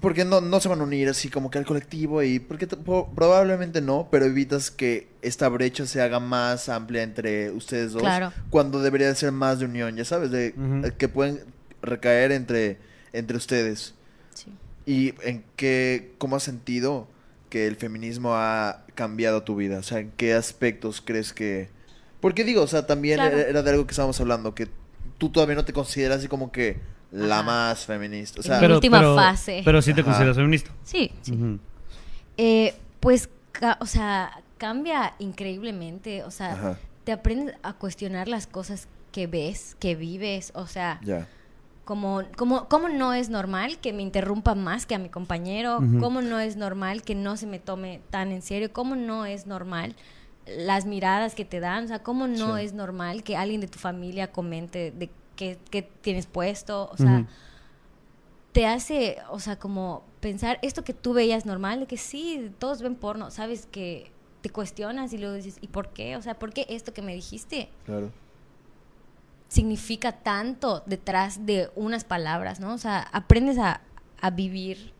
[0.00, 2.38] Porque no, no se van a unir así como que al colectivo y...
[2.38, 8.02] Porque probablemente no, pero evitas que esta brecha se haga más amplia entre ustedes dos.
[8.02, 8.32] Claro.
[8.50, 11.40] Cuando debería de ser más de unión, ya sabes, de eh, que pueden
[11.80, 12.78] recaer entre,
[13.14, 13.94] entre ustedes.
[14.34, 14.52] Sí.
[14.84, 17.08] ¿Y en qué, cómo has sentido
[17.48, 19.78] que el feminismo ha cambiado tu vida?
[19.78, 21.70] O sea, ¿en qué aspectos crees que...?
[22.20, 23.38] Porque digo, o sea, también Claro.
[23.38, 24.68] era, era de algo que estábamos hablando, que
[25.16, 26.76] tú todavía no te consideras así como que
[27.12, 27.42] la Ajá.
[27.44, 28.40] más feminista.
[28.40, 29.62] O sea, Pero- última fase.
[29.64, 30.10] Pero sí te Ajá.
[30.10, 30.70] consideras feminista.
[30.84, 31.10] Sí.
[32.36, 36.22] Eh, pues, ca- o sea, cambia increíblemente.
[36.24, 36.78] O sea, Ajá.
[37.04, 40.52] te aprendes a cuestionar las cosas que ves, que vives.
[40.54, 41.00] O sea,
[41.84, 45.78] como, como, ¿cómo no es normal que me interrumpa más que a mi compañero?
[46.00, 48.72] ¿Cómo no es normal que no se me tome tan en serio?
[48.72, 49.94] ¿Cómo no es normal
[50.46, 51.84] las miradas que te dan?
[51.84, 52.64] O sea, ¿cómo no Sí.
[52.64, 56.90] es normal que alguien de tu familia comente de qué, qué tienes puesto?
[56.92, 57.26] O sea,
[58.52, 62.80] te hace, o sea, como pensar esto que tú veías normal, de que sí, todos
[62.82, 64.10] ven porno, sabes que
[64.40, 66.16] te cuestionas y luego dices, ¿y por qué?
[66.16, 68.10] O sea, ¿por qué esto que me dijiste Claro.
[69.48, 72.72] significa tanto detrás de unas palabras, ¿no?
[72.72, 73.82] O sea, aprendes a,
[74.20, 74.92] a vivir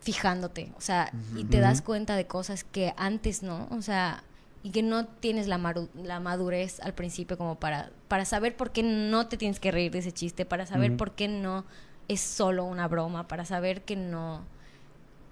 [0.00, 4.22] fijándote, o sea, y te das cuenta de cosas que antes no, o sea,
[4.68, 8.70] y que no tienes la, maru- la madurez al principio como para, para saber por
[8.70, 11.64] qué no te tienes que reír de ese chiste, para saber por qué no
[12.06, 14.44] es solo una broma, para saber que no...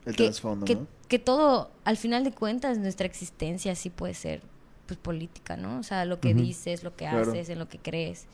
[0.06, 0.86] El que, trasfondo, que, ¿no?
[1.06, 4.40] que todo, al final de cuentas, nuestra existencia sí puede ser
[4.86, 5.80] pues política, ¿no?
[5.80, 7.30] O sea, lo que dices, lo que Claro.
[7.30, 8.24] haces, en lo que crees.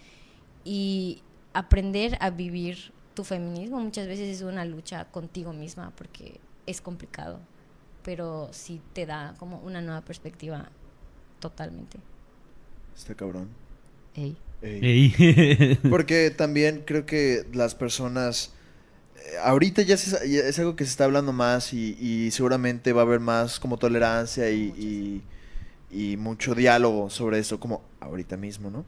[0.65, 1.21] Y
[1.53, 7.41] aprender a vivir tu feminismo muchas veces es una lucha contigo misma porque es complicado,
[8.05, 10.69] pero sí te da como una nueva perspectiva
[11.43, 11.99] totalmente.
[12.97, 13.49] Está cabrón.
[14.15, 14.37] Ey.
[14.63, 14.81] Ey.
[14.81, 15.15] Ey.
[15.89, 18.55] Porque también creo que las personas...
[19.17, 22.93] eh, Ahorita ya, se- ya es algo que se está hablando más y, y seguramente
[22.93, 25.25] va a haber más como tolerancia y,
[25.91, 28.87] y, y mucho diálogo sobre eso, como ahorita mismo, ¿no?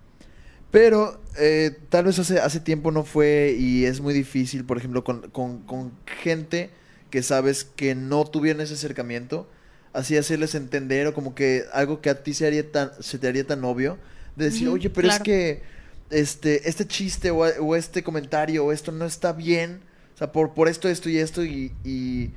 [0.71, 5.05] Pero eh, tal vez hace, hace tiempo no fue y es muy difícil, por ejemplo,
[5.05, 6.71] con, con, con gente
[7.11, 9.49] que sabes que no tuvieron ese acercamiento,
[9.95, 13.29] así hacerles entender o como que algo que a ti se, haría tan, se te
[13.29, 13.97] haría tan obvio,
[14.37, 15.63] de decir, oye, pero es que
[16.11, 19.81] este, este chiste o, o este comentario o esto no está bien,
[20.15, 22.33] o sea, por, por esto, esto y esto y, y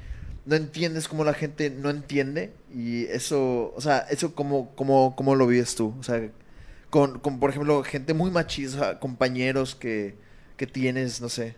[0.45, 5.35] no entiendes cómo la gente no entiende y eso, o sea, eso como, como, cómo
[5.35, 6.29] lo vives tú, o sea,
[6.91, 10.15] con, con, por ejemplo, gente muy machista, compañeros que,
[10.57, 11.55] que tienes, no sé.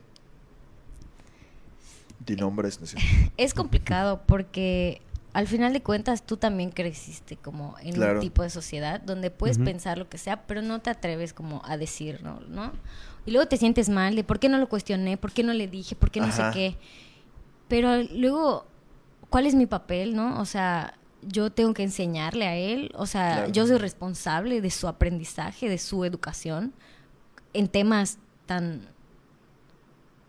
[2.26, 2.98] Di nombres, no sé.
[3.38, 5.02] Es complicado porque
[5.40, 8.16] al final de cuentas tú también creciste como en Claro.
[8.16, 11.62] un tipo de sociedad donde puedes pensar lo que sea, pero no te atreves como
[11.64, 12.74] a decirlo, ¿no?
[13.26, 15.68] Y luego te sientes mal de por qué no lo cuestioné, por qué no le
[15.70, 16.52] dije, por qué no Ajá.
[16.52, 16.78] sé qué.
[17.70, 18.66] Pero luego,
[19.30, 20.42] ¿cuál es mi papel, no?
[20.42, 23.52] O sea, yo tengo que enseñarle a él, o sea, Claro.
[23.54, 26.74] yo soy responsable de su aprendizaje, de su educación
[27.54, 28.82] en temas tan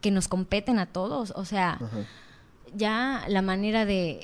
[0.00, 2.06] que nos competen a todos, o sea, Ajá.
[2.74, 4.20] ya la manera de,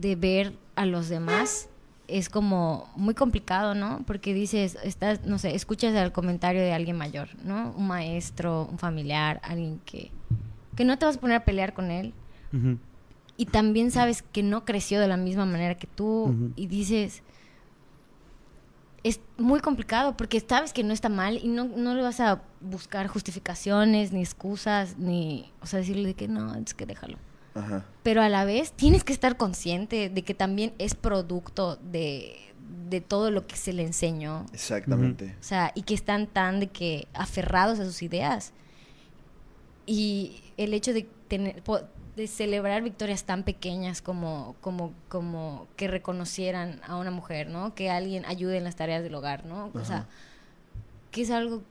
[0.00, 1.68] de ver a los demás
[2.08, 4.02] es como muy complicado, ¿no?
[4.06, 7.72] Porque dices, estás, no sé, escuchas el comentario de alguien mayor, ¿no?
[7.76, 10.10] Un maestro, un familiar, alguien que,
[10.74, 12.14] que no te vas a poner a pelear con él.
[13.36, 16.52] Y también sabes que no creció de la misma manera que tú.
[16.56, 17.22] Y dices,
[19.04, 22.40] es muy complicado porque sabes que no está mal y no, no le vas a
[22.62, 27.18] buscar justificaciones, ni excusas, ni, o sea, decirle de que no, es que déjalo
[27.58, 27.84] Ajá.
[28.02, 32.36] pero a la vez tienes que estar consciente de que también es producto de,
[32.88, 34.46] de todo lo que se le enseñó.
[34.52, 35.36] Exactamente.
[35.40, 38.52] O sea, y que están tan de que aferrados a sus ideas.
[39.86, 41.62] Y el hecho de tener
[42.18, 47.76] de celebrar victorias tan pequeñas como, como, como que reconocieran a una mujer, ¿no?
[47.76, 49.70] Que alguien ayude en las tareas del hogar, ¿no?
[49.72, 50.08] O sea,
[51.12, 51.62] que es algo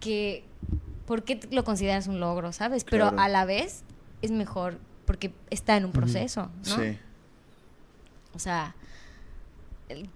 [0.00, 0.44] que
[1.06, 2.84] ¿por qué lo consideras un logro, sabes?
[2.84, 3.22] Pero Claro.
[3.22, 3.82] a la vez
[4.22, 6.76] es mejor porque está en un proceso, ¿no?
[6.76, 6.98] Sí.
[8.34, 8.74] O sea,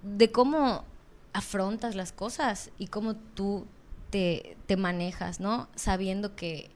[0.02, 0.84] de cómo
[1.32, 3.66] afrontas las cosas y cómo tú
[4.10, 5.68] te, te manejas, ¿no?
[5.74, 6.70] Sabiendo que,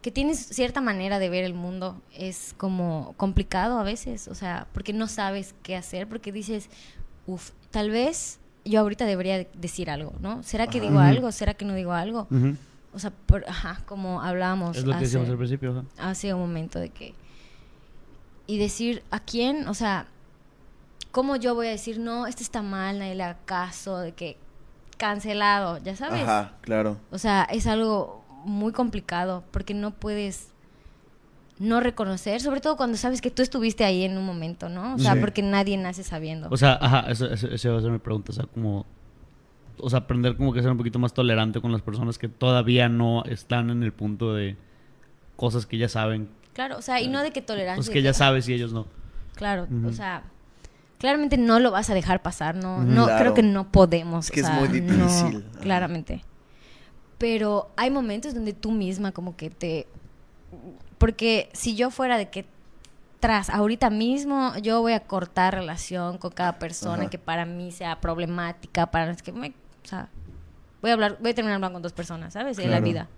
[0.00, 2.00] que tienes cierta manera de ver el mundo.
[2.14, 6.70] Es como complicado a veces, o sea, porque no sabes qué hacer, porque dices,
[7.26, 10.42] uff, tal vez yo ahorita debería de- decir algo, ¿no?
[10.42, 10.86] ¿Será que Ajá.
[10.88, 11.30] digo algo?
[11.32, 12.26] ¿Será que no digo algo?
[12.30, 12.56] Ujú.
[12.92, 15.84] O sea, por- ajá, como hablábamos Es lo que hace- decíamos al principio.
[15.96, 16.10] ajá.
[16.10, 17.14] hace un momento de que
[18.46, 20.06] y decir a quién, o sea,
[21.10, 24.36] cómo yo voy a decir no, este está mal, nadie le haga caso, de que
[24.96, 26.22] cancelado, ya sabes.
[26.22, 26.96] Ajá, claro.
[27.10, 30.48] O sea, es algo muy complicado porque no puedes
[31.58, 34.94] no reconocer, sobre todo cuando sabes que tú estuviste ahí en un momento, ¿no?
[34.94, 35.20] O sea, Sí.
[35.20, 36.48] porque nadie nace sabiendo.
[36.50, 38.30] O sea, ajá, eso iba a ser mi pregunta.
[38.32, 38.86] O sea, como.
[39.80, 42.88] O sea, aprender como que ser un poquito más tolerante con las personas que todavía
[42.88, 44.56] no están en el punto de
[45.36, 46.28] cosas que ya saben.
[46.54, 47.88] claro, o sea, y no de que tolerancia.
[47.88, 48.86] De que ya sabes y ellos no.
[49.36, 50.24] Claro, o sea,
[50.98, 53.20] claramente no lo vas a dejar pasar, no, no Claro.
[53.20, 54.24] creo que no podemos.
[54.26, 55.44] Es que o es muy difícil.
[55.60, 56.24] Claramente.
[57.18, 59.86] Pero hay momentos donde tú misma como que te...
[60.98, 62.46] Porque si yo fuera de que
[63.20, 67.10] tras ahorita mismo yo voy a cortar relación con cada persona Ajá.
[67.10, 69.52] que para mí sea problemática, para que me,
[69.88, 70.08] o sea,
[70.82, 72.58] voy a hablar, voy a terminar hablando con dos personas, ¿sabes?
[72.58, 72.84] En la Claro.
[72.84, 73.08] vida.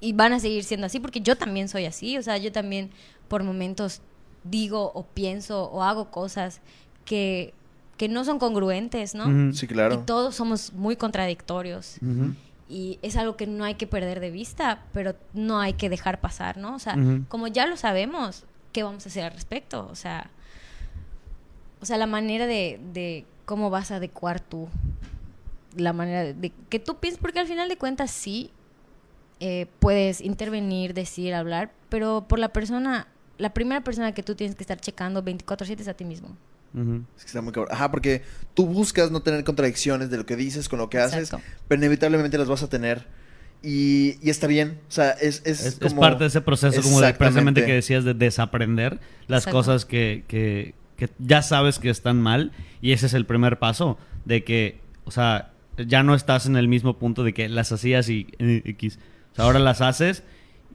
[0.00, 2.90] Y van a seguir siendo así porque yo también soy así, o sea, yo también
[3.28, 4.02] por momentos
[4.42, 6.60] digo o pienso o hago cosas
[7.06, 7.54] que,
[7.96, 9.54] que no son congruentes, ¿no?
[9.54, 9.94] Sí, claro.
[9.94, 11.96] Y todos somos muy contradictorios.
[12.68, 16.20] Y es algo que no hay que perder de vista, pero no hay que dejar
[16.20, 16.74] pasar, ¿no?
[16.74, 16.96] O sea,
[17.28, 19.88] como ya lo sabemos, ¿qué vamos a hacer al respecto?
[19.90, 20.28] O sea,
[21.80, 24.68] o sea la manera de, de cómo vas a adecuar tú,
[25.76, 28.50] la manera de, de que tú pienses, porque al final de cuentas sí
[29.40, 34.56] eh, puedes intervenir, decir, hablar, pero por la persona, la primera persona que tú tienes
[34.56, 36.36] que estar checando 24/7 es a ti mismo.
[37.16, 37.72] Es que está muy cabrón.
[37.72, 38.22] Ajá, porque
[38.54, 41.46] tú buscas no tener contradicciones de lo que dices con lo que haces, Exacto.
[41.68, 43.06] pero inevitablemente las vas a tener.
[43.62, 44.80] Y, y está bien.
[44.88, 48.04] O sea, es, es, Es, es parte de ese proceso como de precisamente que decías
[48.04, 48.98] de desaprender
[49.28, 49.58] las Exacto.
[49.58, 52.50] cosas que, que, que ya sabes que están mal
[52.82, 56.68] y ese es el primer paso de que, o sea, ya no estás en el
[56.68, 58.98] mismo punto de que las hacías y X.
[59.32, 60.22] O sea, ahora las haces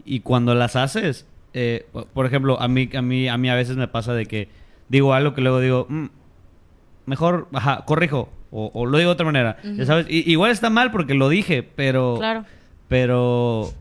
[0.05, 3.77] y cuando las haces, eh, por- ejemplo, a mí, a mí, a mí a veces
[3.77, 4.49] me pasa de que
[4.89, 6.05] digo algo que luego digo, "Mm,
[7.05, 10.05] mejor, ajá, corrijo o, o lo digo de otra manera, ya sabes.
[10.09, 12.45] Y- igual está mal porque lo dije, pero, Claro.
[12.87, 13.73] pero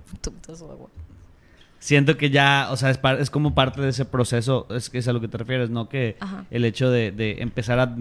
[1.79, 4.99] siento que ya, o sea, es, par- es como parte de ese proceso, es que
[4.99, 5.89] es a lo que te refieres, ¿no?
[5.89, 6.45] Que Ajá.
[6.51, 7.97] el hecho de, de empezar a,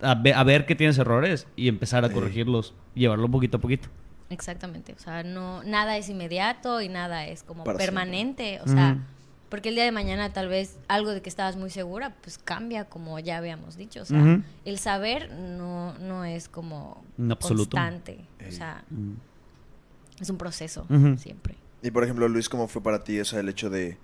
[0.00, 2.14] a, ve- a ver que tienes errores y empezar a Sí.
[2.14, 3.88] corregirlos y llevarlo poquito a poquito.
[4.30, 8.98] Exactamente, o sea, no nada es inmediato y nada es como Para permanente, o sea,
[9.48, 12.84] porque el día de mañana tal vez algo de que estabas muy segura, pues cambia
[12.84, 17.70] como ya habíamos dicho, o sea, el saber no no es como absoluto.
[17.76, 19.12] constante, o sea, Mm.
[20.20, 20.86] es un proceso
[21.16, 21.54] siempre.
[21.82, 23.96] Y por ejemplo, Luis, ¿cómo fue para ti o sea, el hecho de...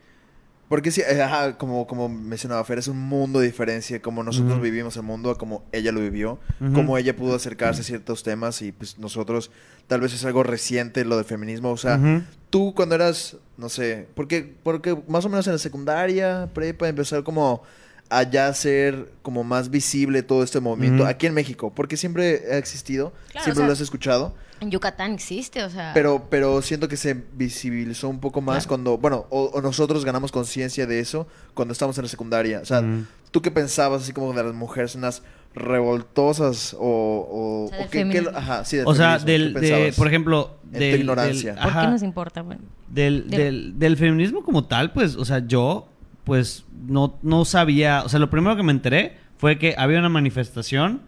[0.68, 4.60] Porque sí, eh, ajá, como, como mencionaba Fer, es un mundo de diferencia, como nosotros
[4.62, 6.38] vivimos el mundo, a como ella lo vivió,
[6.72, 9.50] como ella pudo acercarse a ciertos temas y pues nosotros,
[9.86, 12.22] tal vez es algo reciente lo del feminismo, o sea, Ujú.
[12.50, 17.22] tú cuando eras, no sé, porque, porque más o menos en la secundaria, prepa, empezar
[17.24, 17.62] como
[18.08, 22.56] a ya ser como más visible todo este movimiento aquí en México, porque siempre ha
[22.56, 26.62] existido, Claro, siempre o sea- lo has escuchado, En Yucatán existe, o sea, pero, pero
[26.62, 28.68] siento que se visibilizó un poco más Claro.
[28.68, 32.60] cuando, bueno, o, o nosotros ganamos conciencia de eso cuando estamos en la secundaria.
[32.60, 32.82] O sea.
[33.30, 35.20] ¿tú qué pensabas así como de las mujeres en las
[35.56, 36.86] revoltosas o...
[37.30, 38.38] O, O sea, del o qué- qué- feminismo.
[38.38, 39.26] ajá, sí, del O sea, feminismo,
[39.60, 41.54] del, ¿qué de, por ejemplo, En tu del, ignorancia.
[41.54, 42.42] del- ¿Por qué nos importa?
[42.42, 45.88] Bueno, del, Del- del, del feminismo como tal, pues, o sea, yo,
[46.24, 50.08] pues, no, no sabía, o sea, lo primero que me enteré fue que había una
[50.08, 51.02] manifestación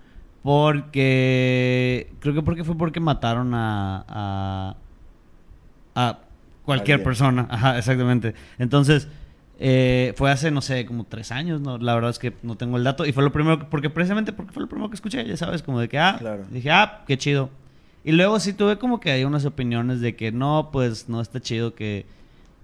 [0.47, 4.77] porque, creo que porque fue porque mataron a, a,
[5.94, 6.18] a
[6.64, 7.05] cualquier Alguien.
[7.05, 8.35] persona, ajá, exactamente.
[8.59, 9.09] Entonces,
[9.59, 11.78] eh, fue hace, no sé, como tres años, ¿no?
[11.78, 13.06] La verdad es que no tengo el dato.
[13.06, 15.62] Y fue lo primero, que- porque precisamente porque fue lo primero que escuché, ya sabes,
[15.62, 16.44] como de que, ah, Claro.
[16.51, 17.51] dije, ah, qué chido.
[18.05, 21.40] Y luego sí tuve como que hay unas opiniones de que no, pues no está
[21.40, 22.06] chido que,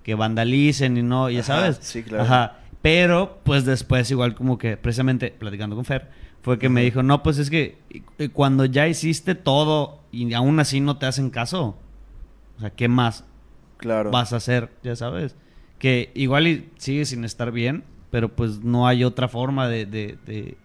[0.04, 1.78] que vandalicen y no, ya Ajá, sabes.
[1.80, 2.24] sí, claro.
[2.24, 2.56] Ajá.
[2.80, 6.08] Pero, pues después, igual como que, precisamente, platicando con Fer,
[6.42, 7.78] fue que me dijo, no, pues es que
[8.18, 11.76] eh, cuando ya hiciste todo y aún así no te hacen caso,
[12.56, 13.24] o sea, ¿qué más
[13.78, 14.10] Claro.
[14.10, 14.70] vas a hacer?
[14.82, 15.34] Ya sabes.
[15.78, 19.86] Que igual y sigue sin estar bien, pero pues no hay otra forma de...
[19.86, 20.56] de- de-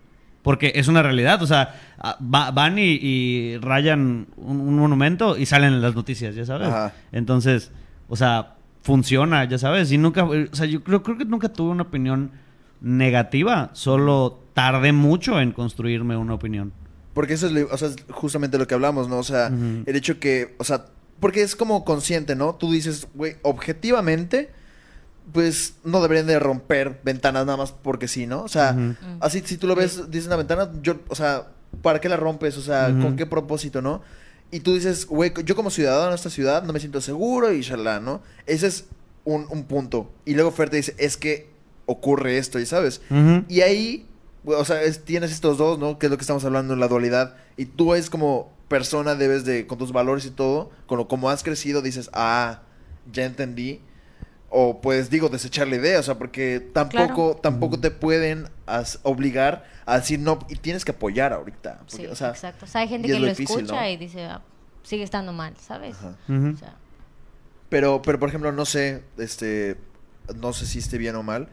[0.43, 5.37] Porque es una realidad, o sea, ah, va- van y, y rayan un, un monumento
[5.37, 6.67] y salen en las noticias, ya sabes.
[6.69, 6.93] Ajá.
[7.11, 7.71] Entonces,
[8.07, 9.91] o sea, funciona, ya sabes.
[9.91, 12.31] Y nunca, o sea, yo creo, creo que nunca tuve una opinión
[12.81, 16.73] negativa, solo tardé mucho en construirme una opinión.
[17.13, 19.19] Porque eso es, lo- o sea, es justamente lo que hablamos, ¿no?
[19.19, 19.51] O sea,
[19.85, 20.85] el hecho que, o sea,
[21.19, 22.55] porque es como consciente, ¿no?
[22.55, 24.49] Tú dices, güey, objetivamente,
[25.31, 28.41] pues no deberían de romper ventanas nada más porque sí, ¿no?
[28.41, 28.73] O sea.
[28.73, 28.95] Mm.
[29.19, 31.47] así si tú lo ves, dices una ventana, yo, o sea,
[31.83, 32.57] ¿para qué la rompes?
[32.57, 32.87] O sea.
[33.01, 34.01] ¿con qué propósito, no?
[34.49, 37.61] Y tú dices, güey, yo como ciudadano de esta ciudad no me siento seguro y
[37.61, 38.21] shalá, ¿no?
[38.45, 38.85] Ese es
[39.25, 40.09] un, un punto.
[40.25, 41.49] Y luego Fer te dice, es que
[41.85, 43.01] ocurre esto, ¿y sabes?
[43.49, 44.05] Y ahí,
[44.53, 45.97] o sea, es- tienes estos dos, ¿no?
[45.99, 47.35] Que es lo que estamos hablando en la dualidad.
[47.57, 51.29] Y tú es como persona, debes de, con tus valores y todo, con lo como
[51.29, 52.61] has crecido, dices, ah,
[53.11, 53.81] ya entendí.
[54.49, 57.35] O pues digo, desechar la idea, o sea, porque tampoco, Claro.
[57.41, 61.81] tampoco te pueden as- obligar a decir no, y tienes que apoyar ahorita.
[61.87, 62.63] sí, porque, o sea, exacto.
[62.65, 63.89] O sea, hay gente que lo lo difícil, escucha ¿no?
[63.89, 64.41] y dice, ah,
[64.83, 65.97] sigue estando mal, ¿sabes?
[65.97, 66.15] ajá.
[66.29, 66.53] Ujú.
[66.53, 66.75] O sea,
[67.69, 69.75] Pero, pero por ejemplo, no sé, este,
[70.37, 71.49] no sé si esté bien o mal.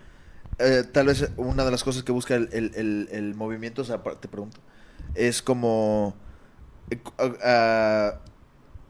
[0.59, 3.85] Eh, tal vez una de las cosas que busca el, el- el- el movimiento, o
[3.85, 4.61] sea, te pregunto,
[5.15, 6.15] es como
[6.91, 7.13] eh, cu-
[7.43, 8.15] ah,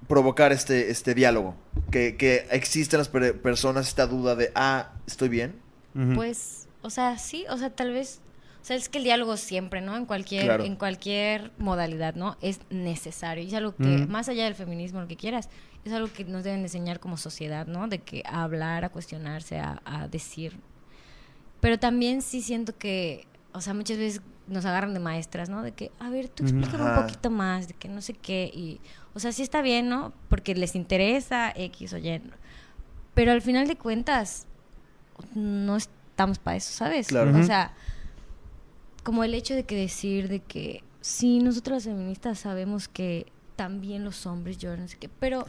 [0.08, 1.54] provocar este, este diálogo.
[1.90, 5.54] Que, que existe en las per- personas esta duda de, ah, estoy bien.
[6.14, 8.20] Pues, o sea, sí, o sea, tal vez,
[8.60, 9.96] o sea, es que el diálogo siempre, ¿no?
[9.96, 10.64] En cualquier, Claro.
[10.64, 12.36] en cualquier modalidad, ¿no?
[12.42, 13.44] Es necesario.
[13.44, 15.48] Y es algo que, más allá del feminismo, lo que quieras,
[15.84, 17.86] es algo que nos deben enseñar como sociedad, ¿no?
[17.88, 20.58] De que a hablar, a cuestionarse, a, a decir.
[21.64, 25.62] Pero también sí siento que, o sea, muchas veces nos agarran de maestras, ¿no?
[25.62, 27.00] De que, a ver, tú explícame Ajá.
[27.00, 28.50] un poquito más, de que no sé qué.
[28.52, 28.82] Y,
[29.14, 30.12] o sea, sí está bien, ¿no?
[30.28, 32.20] Porque les interesa X o Y.
[33.14, 34.46] Pero al final de cuentas,
[35.34, 37.06] no estamos para eso, ¿sabes?
[37.06, 37.34] Claro.
[37.34, 37.72] O sea,
[39.02, 44.04] como el hecho de que decir de que sí, nosotros las feministas sabemos que también
[44.04, 45.46] los hombres lloran, no sé qué, pero,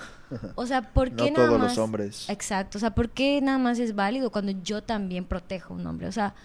[0.56, 1.70] o sea, ¿por No qué nada todos más?
[1.70, 2.30] los hombres.
[2.30, 5.88] Exacto, o sea, ¿por qué nada más es válido cuando yo también protejo a un
[5.88, 6.08] hombre?
[6.08, 6.36] O sea,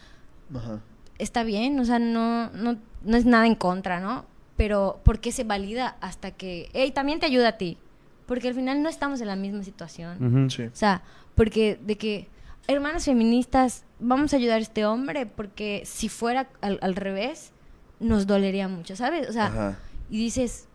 [0.55, 0.81] Ajá.
[1.19, 4.25] está bien, o sea, no, no, no es nada en contra, ¿no?
[4.57, 7.79] Pero ¿por qué se valida hasta que, hey, también te ayuda a ti?
[8.27, 10.51] Porque al final no estamos en la misma situación.
[10.51, 10.65] Sí.
[10.65, 11.03] O sea,
[11.35, 12.29] porque de que,
[12.69, 17.53] hermanas feministas, vamos a ayudar a este hombre, porque si fuera al, al revés,
[18.01, 19.29] nos dolería mucho, ¿sabes?
[19.29, 19.79] O sea, Ajá.
[20.11, 20.69] y dices,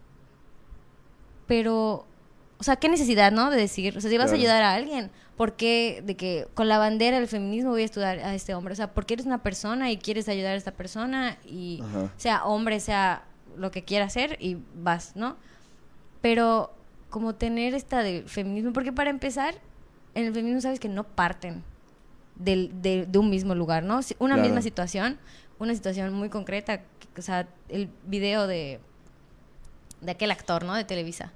[1.47, 2.05] pero,
[2.59, 3.49] o sea, qué necesidad, ¿no?
[3.49, 4.37] De decir, o sea, si vas Claro.
[4.37, 7.85] a ayudar a alguien, ¿por qué de que con la bandera del feminismo voy a
[7.85, 8.73] estudiar a este hombre?
[8.73, 12.11] O sea, porque eres una persona y quieres ayudar a esta persona y Ajá.
[12.17, 13.23] sea hombre, sea
[13.57, 15.37] lo que quiera hacer y vas, ¿no?
[16.21, 16.73] Pero
[17.09, 19.55] como tener esta de feminismo, porque para empezar,
[20.15, 21.63] en el feminismo sabes que no parten
[22.35, 23.99] del, de, de un mismo lugar, ¿no?
[24.19, 24.41] Una Claro.
[24.41, 25.17] misma situación,
[25.59, 26.81] una situación muy concreta,
[27.17, 28.79] o sea, el video de,
[30.01, 30.73] de aquel actor, ¿no?
[30.75, 31.31] De Televisa.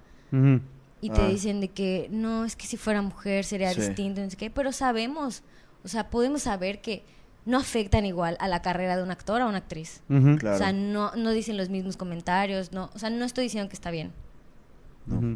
[1.01, 1.27] Y te Ah.
[1.27, 3.81] dicen de que no, es que si fuera mujer sería Sí.
[3.81, 5.43] distinto, no sé qué, pero sabemos,
[5.83, 7.03] o sea, podemos saber que
[7.45, 10.01] no afectan igual a la carrera de un actor o una actriz.
[10.39, 10.55] Claro.
[10.55, 13.75] O sea, no, no dicen los mismos comentarios, no, o sea, no estoy diciendo que
[13.75, 14.11] está bien,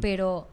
[0.00, 0.46] pero,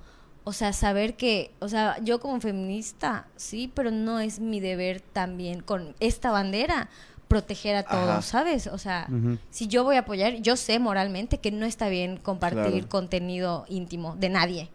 [0.44, 5.02] o sea, saber que, o sea, yo como feminista, sí, pero no es mi deber
[5.02, 6.90] también con esta bandera
[7.32, 8.22] proteger a todos, Ajá.
[8.22, 8.68] ¿sabes?
[8.68, 9.08] O sea,
[9.50, 12.90] si yo voy a apoyar, yo sé moralmente que no está bien compartir Claro.
[12.90, 14.70] contenido íntimo de nadie,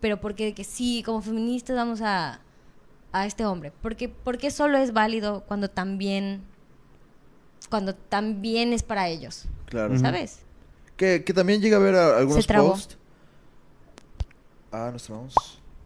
[0.00, 2.40] pero porque de que sí, como feministas vamos a,
[3.12, 6.42] a este hombre, porque porque solo es válido cuando también
[7.70, 9.98] cuando también es para ellos, Claro.
[9.98, 10.40] ¿sabes?
[10.96, 12.96] Que, que también llega a ver a- algunos posts.
[14.72, 15.34] Ah, nos trabamos.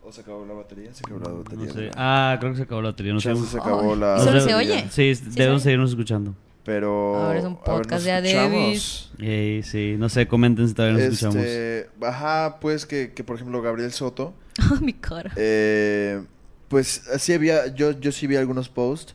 [0.09, 0.95] ¿O se acabó la batería?
[0.95, 1.67] Se acabó la batería.
[1.67, 1.87] No sé.
[1.87, 1.93] ¿no?
[1.97, 3.13] Ah, creo que se acabó la batería.
[3.13, 3.37] No sé.
[3.37, 4.17] Se acabó la.
[4.17, 4.77] ¿y solo la se batería.
[4.77, 4.89] oye?
[4.91, 6.35] Sí, ¿Sí debemos se seguirnos escuchando.
[6.65, 7.17] Pero.
[7.17, 9.13] Ahora es un podcast de escuchamos.
[9.19, 11.37] Ey, sí, no sé, comenten si todavía nos escuchamos.
[11.37, 14.33] Este, ajá, pues que, que por ejemplo Gabriel Soto,
[14.81, 15.31] mi cara.
[15.37, 16.23] eh,
[16.69, 19.15] pues así había, yo, yo sí vi algunos posts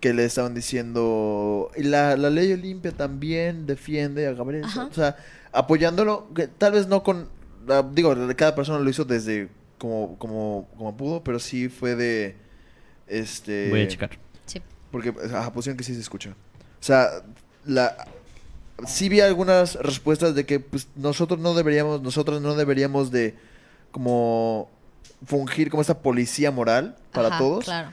[0.00, 4.68] que le estaban diciendo, y la, la ley Olimpia también defiende a Gabriel.
[4.68, 5.16] Soto, o sea,
[5.52, 7.28] apoyándolo, que tal vez no con,
[7.70, 9.48] ah, digo, cada persona lo hizo desde
[9.78, 12.36] como, como, como pudo, pero sí fue de,
[13.06, 13.70] este...
[13.70, 14.10] Voy a checar.
[14.46, 14.62] Sí.
[14.90, 16.30] Porque, ajá, pusieron que sí se escucha.
[16.30, 17.08] O sea,
[17.64, 17.96] la...
[18.86, 23.34] Sí vi algunas respuestas de que pues, nosotros no deberíamos, nosotros no deberíamos de
[23.90, 24.68] como
[25.24, 27.64] fungir como esta policía moral para Ajá, todos.
[27.64, 27.92] Claro.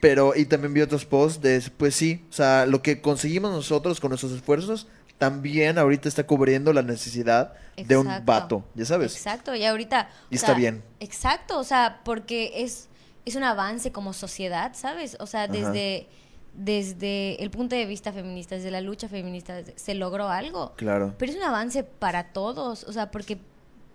[0.00, 4.00] Pero, y también vi otros posts de, pues sí, o sea, lo que conseguimos nosotros
[4.00, 4.86] con nuestros esfuerzos,
[5.18, 9.14] también ahorita está cubriendo la necesidad de un vato, ya sabes.
[9.16, 10.08] Exacto, y ahorita...
[10.30, 10.82] Y está sea, bien.
[11.00, 12.88] Exacto, o sea, porque es,
[13.24, 15.16] es un avance como sociedad, ¿sabes?
[15.20, 15.52] O sea, Ajá.
[15.52, 16.06] desde,
[16.54, 20.72] desde el punto de vista feminista, desde la lucha feminista, se logró algo.
[20.76, 21.14] Claro.
[21.18, 23.38] Pero es un avance para todos, o sea, porque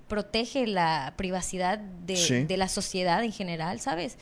[0.07, 2.43] protege la privacidad de, Sí.
[2.43, 4.17] de la sociedad en general, ¿sabes?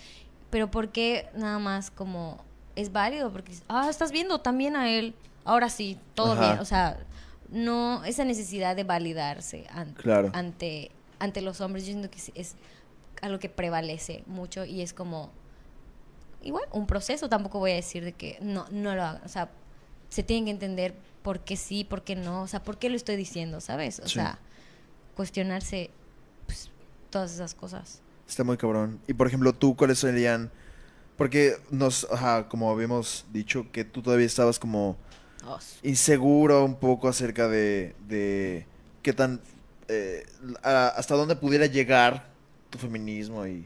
[0.49, 2.43] Pero ¿por qué nada más como
[2.75, 3.31] es válido?
[3.31, 5.13] Porque, ah, estás viendo también a él,
[5.45, 6.41] ahora sí, todo Ajá.
[6.47, 6.99] bien, o sea,
[7.49, 10.29] no, esa necesidad de validarse an- Claro.
[10.33, 12.55] ante, ante los hombres, yo siento que es, es
[13.21, 15.31] algo que prevalece mucho y es como,
[16.41, 19.49] igual, un proceso, tampoco voy a decir de que no, no lo hagan, o sea,
[20.09, 22.95] se tienen que entender por qué sí, por qué no, o sea, por qué lo
[22.95, 23.99] estoy diciendo, ¿sabes?
[23.99, 24.15] O Sí.
[24.15, 24.39] sea,
[25.15, 25.89] cuestionarse
[26.45, 26.69] pues,
[27.09, 28.01] todas esas cosas.
[28.27, 28.99] Está muy cabrón.
[29.07, 30.51] Y por ejemplo, tú, ¿cuáles serían?
[31.17, 34.97] Porque nos, ajá, como habíamos dicho, que tú todavía estabas como
[35.83, 38.65] inseguro un poco acerca de, de
[39.01, 39.41] qué tan,
[39.87, 40.25] eh,
[40.63, 42.29] a- hasta dónde pudiera llegar
[42.69, 43.65] tu feminismo y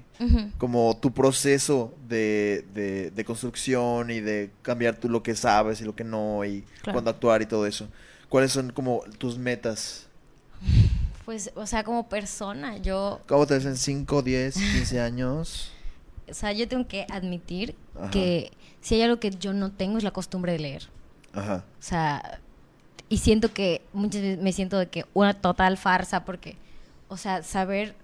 [0.57, 5.83] como tu proceso de, de, de construcción y de cambiar tú lo que sabes y
[5.83, 6.93] lo que no y Claro.
[6.95, 7.87] cuándo actuar y todo eso.
[8.29, 10.07] ¿Cuáles son como tus metas?
[11.25, 15.71] Pues, o sea, como persona, yo, ¿Cómo te ves en 5, 10, 15 años?
[16.27, 18.09] o sea, yo tengo que admitir Ajá.
[18.09, 20.89] que si hay algo que yo no tengo es la costumbre de leer.
[21.35, 21.63] Ajá.
[21.79, 22.39] O sea,
[23.09, 26.55] y siento que muchas veces me siento de que una total farsa porque,
[27.07, 27.95] o sea, saber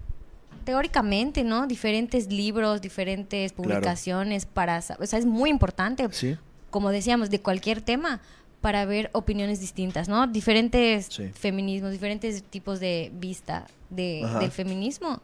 [0.64, 1.66] teóricamente, ¿no?
[1.66, 3.68] Diferentes libros, diferentes Claro.
[3.70, 6.36] publicaciones para, sa- o sea, es muy importante, ¿Sí?
[6.70, 8.20] como decíamos, de cualquier tema
[8.60, 10.26] para ver opiniones distintas, ¿no?
[10.28, 11.28] Diferentes Sí.
[11.34, 15.20] feminismos, diferentes tipos de vista de, del feminismo.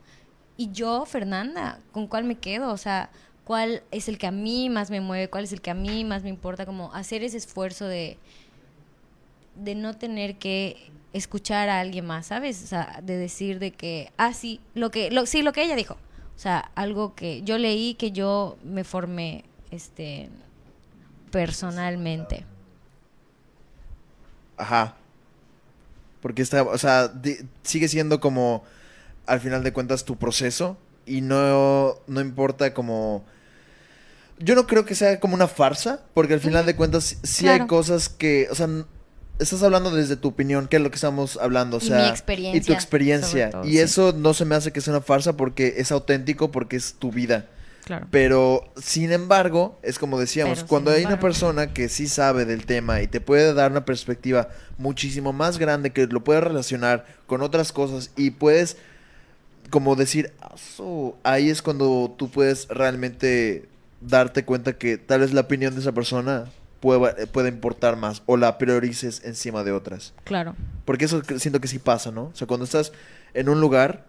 [0.56, 2.72] Y yo, Fernanda, ¿con cuál me quedo?
[2.72, 3.10] O sea,
[3.48, 5.30] ¿cuál es el que a mí más me mueve?
[5.30, 6.66] ¿Cuál es el que a mí más me importa?
[6.66, 8.18] Como hacer ese esfuerzo de,
[9.54, 12.62] de no tener que escuchar a alguien más, ¿sabes?
[12.62, 15.76] O sea, de decir de que, ah, sí, lo que, lo, sí, lo que ella
[15.76, 15.94] dijo.
[15.94, 20.28] O sea, algo que yo leí, que yo me formé, este,
[21.30, 22.44] personalmente.
[24.58, 24.94] Ajá.
[26.20, 27.10] Porque está, o sea,
[27.62, 28.62] sigue siendo como,
[29.24, 30.76] al final de cuentas, tu proceso.
[31.06, 33.24] Y no, no importa como...
[34.40, 37.66] Yo no creo que sea como una farsa, porque al final de cuentas sí hay
[37.66, 38.68] cosas que, o sea,
[39.38, 42.08] estás hablando desde tu opinión, que es lo que estamos hablando, o Y sea, mi
[42.08, 43.50] experiencia, y tu experiencia.
[43.50, 43.78] todo, y sí.
[43.80, 47.10] eso no se me hace que sea una farsa porque es auténtico, porque es tu
[47.12, 47.46] vida.
[47.84, 48.06] Claro.
[48.10, 52.66] Pero, sin embargo, es como decíamos, Pero, cuando hay una persona que sí sabe del
[52.66, 57.40] tema y te puede dar una perspectiva muchísimo más grande, que lo puedes relacionar con
[57.40, 58.76] otras cosas y puedes,
[59.70, 63.68] como decir, "Ah, su", ahí es cuando tú puedes realmente
[64.00, 66.44] darte cuenta que tal vez la opinión de esa persona
[66.80, 70.14] puede, puede importar más o la priorices encima de otras.
[70.24, 70.54] Claro.
[70.84, 72.24] Porque eso siento que sí pasa, ¿no?
[72.26, 72.92] O sea, cuando estás
[73.34, 74.04] en un lugar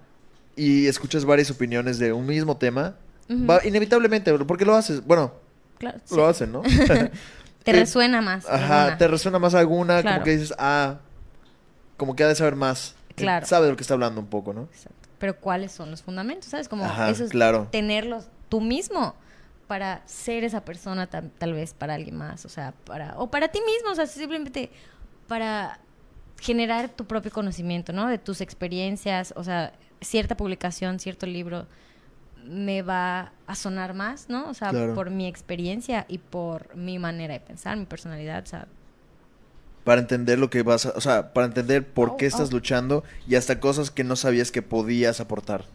[0.55, 2.95] y escuchas varias opiniones de un mismo tema,
[3.29, 5.33] va inevitablemente, porque lo haces, bueno,
[5.77, 5.99] Claro.
[6.03, 6.15] sí.
[6.15, 6.61] lo hacen, ¿no?
[7.63, 8.45] Te Eh, resuena más.
[8.47, 8.97] Ajá, alguna.
[8.97, 10.15] te resuena más alguna, Claro.
[10.17, 10.97] como que dices, ah,
[11.97, 12.95] como que ha de saber más.
[13.15, 13.45] Claro.
[13.45, 14.63] Sabe de lo que está hablando un poco, ¿no?
[14.73, 15.09] Exacto.
[15.19, 16.49] Pero ¿cuáles son los fundamentos?
[16.49, 16.69] ¿Sabes?
[16.69, 17.67] Como Ajá, eso es claro.
[17.71, 19.13] tenerlos tú mismo
[19.69, 23.49] para ser esa persona tal, tal vez para alguien más, o sea, para o para
[23.49, 24.71] ti mismo, o sea, simplemente
[25.29, 25.79] para
[26.41, 28.07] generar tu propio conocimiento, ¿no?
[28.09, 31.67] De tus experiencias, o sea, cierta publicación, cierto libro
[32.45, 34.49] me va a sonar más, ¿no?
[34.49, 34.93] O sea, Claro.
[34.93, 38.67] por mi experiencia y por mi manera de pensar, mi personalidad, o sea,
[39.83, 42.51] Para entender lo que vas a, o sea, para entender por Au, qué estás au.
[42.51, 45.65] luchando y hasta cosas que no sabías que podías aportar.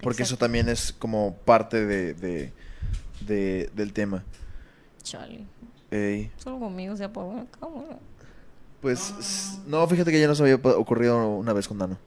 [0.00, 2.52] Porque eso también es como parte de, de-
[3.20, 4.24] de- del tema.
[5.02, 5.46] chale,
[5.90, 6.30] Ey.
[6.36, 7.98] solo conmigo se apagó la cámara.
[8.82, 11.98] Pues, no, fíjate que ya nos había ocurrido una vez con Dano.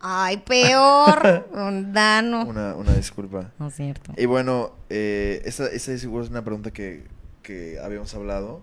[0.00, 2.44] Ay, peor, un dano.
[2.46, 3.50] Una, una disculpa.
[3.58, 4.12] No es cierto.
[4.16, 7.04] Y bueno, eh, esa, esa seguro es una pregunta que,
[7.42, 8.62] que habíamos hablado.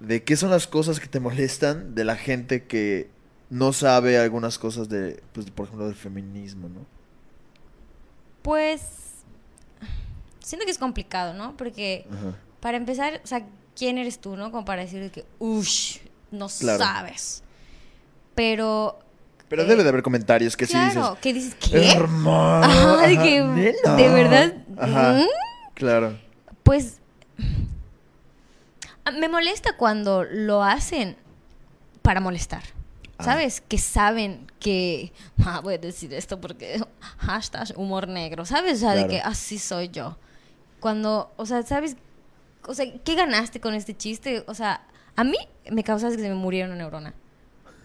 [0.00, 3.08] De qué son las cosas que te molestan de la gente que
[3.50, 6.84] no sabe algunas cosas de, pues, por ejemplo, del feminismo, ¿no?
[8.42, 8.80] Pues
[10.48, 11.56] siento que es complicado, ¿no?
[11.56, 12.34] Porque Ajá.
[12.60, 13.44] para empezar, o sea,
[13.76, 14.50] ¿quién eres tú, no?
[14.50, 15.98] Como para decir de que, uff,
[16.30, 16.78] no Claro.
[16.82, 17.42] sabes.
[18.34, 18.98] Pero,
[19.48, 21.18] Pero Eh, debe de haber comentarios que sí claro, dices.
[21.20, 21.92] que dices, ¿qué?
[21.92, 22.64] Hermano.
[22.64, 23.42] Ajá, de ajá, que,
[24.02, 25.12] de verdad, Ajá.
[25.14, 25.26] ¿mm?
[25.74, 26.18] Claro.
[26.62, 26.98] Pues
[29.18, 31.16] me molesta cuando lo hacen
[32.02, 32.62] para molestar.
[33.18, 33.24] Ah.
[33.24, 33.60] ¿Sabes?
[33.62, 35.12] Que saben que
[35.44, 36.80] ah, voy a decir esto porque
[37.18, 38.74] hashtag humor negro, ¿sabes?
[38.74, 39.08] O sea, Claro.
[39.08, 40.16] de que así soy yo.
[40.80, 41.96] Cuando, o sea, ¿sabes?
[42.66, 44.44] O sea, ¿qué ganaste con este chiste?
[44.46, 44.82] O sea,
[45.16, 45.36] a mí
[45.70, 47.14] me causaste que se me muriera una neurona.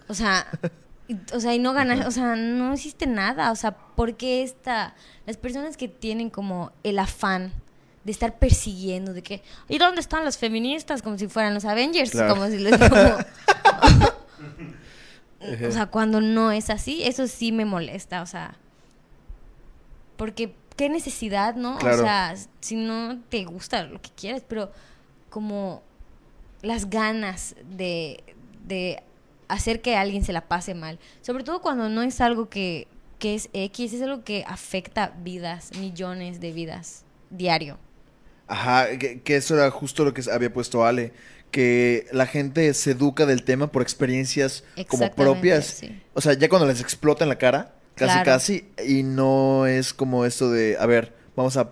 [0.08, 0.46] O sea,
[1.08, 3.50] y- o sea, y no ganaste, o sea, no hiciste nada.
[3.52, 4.94] O sea, ¿por qué esta,
[5.26, 7.52] las personas que tienen como el afán
[8.04, 11.00] de estar persiguiendo, de que, ¿y dónde están las feministas?
[11.00, 12.34] Como si fueran los Avengers, Claro.
[12.34, 13.16] como si les, como-
[15.68, 18.56] o sea, cuando no es así, eso sí me molesta, o sea,
[20.16, 21.78] porque qué necesidad, ¿no?
[21.78, 21.98] Claro.
[21.98, 24.72] O sea, si no te gusta lo que quieras, pero
[25.30, 25.82] como
[26.62, 28.22] las ganas de,
[28.66, 29.02] de
[29.48, 32.88] hacer que alguien se la pase mal, sobre todo cuando no es algo que,
[33.18, 37.78] que es X, es algo que afecta vidas, millones de vidas diario.
[38.46, 41.12] Ajá, que, que eso era justo lo que había puesto Ale.
[41.50, 45.66] Que la gente se educa del tema por experiencias como propias.
[45.66, 46.02] sí.
[46.12, 48.24] O sea, ya cuando les explota en la cara, casi Claro.
[48.24, 51.70] casi, y no es como esto de, a ver, vamos a...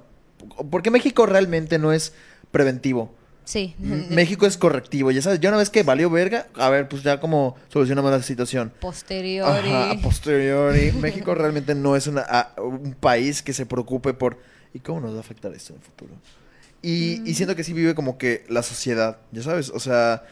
[0.70, 2.12] Porque México realmente no es
[2.50, 3.14] preventivo.
[3.44, 3.74] Sí.
[3.78, 7.18] México es correctivo, ya sabes, ya una vez que valió verga, a ver, pues ya
[7.18, 8.72] como solucionamos la situación.
[8.80, 9.68] Posteriori.
[9.68, 10.92] Ajá, a posteriori.
[11.00, 14.38] México realmente no es una, a- un país que se preocupe por
[14.72, 16.14] ¿y cómo nos va a afectar esto en el futuro?
[16.82, 20.22] Y, y siento que sí vive como que la sociedad, ya sabes, o sea,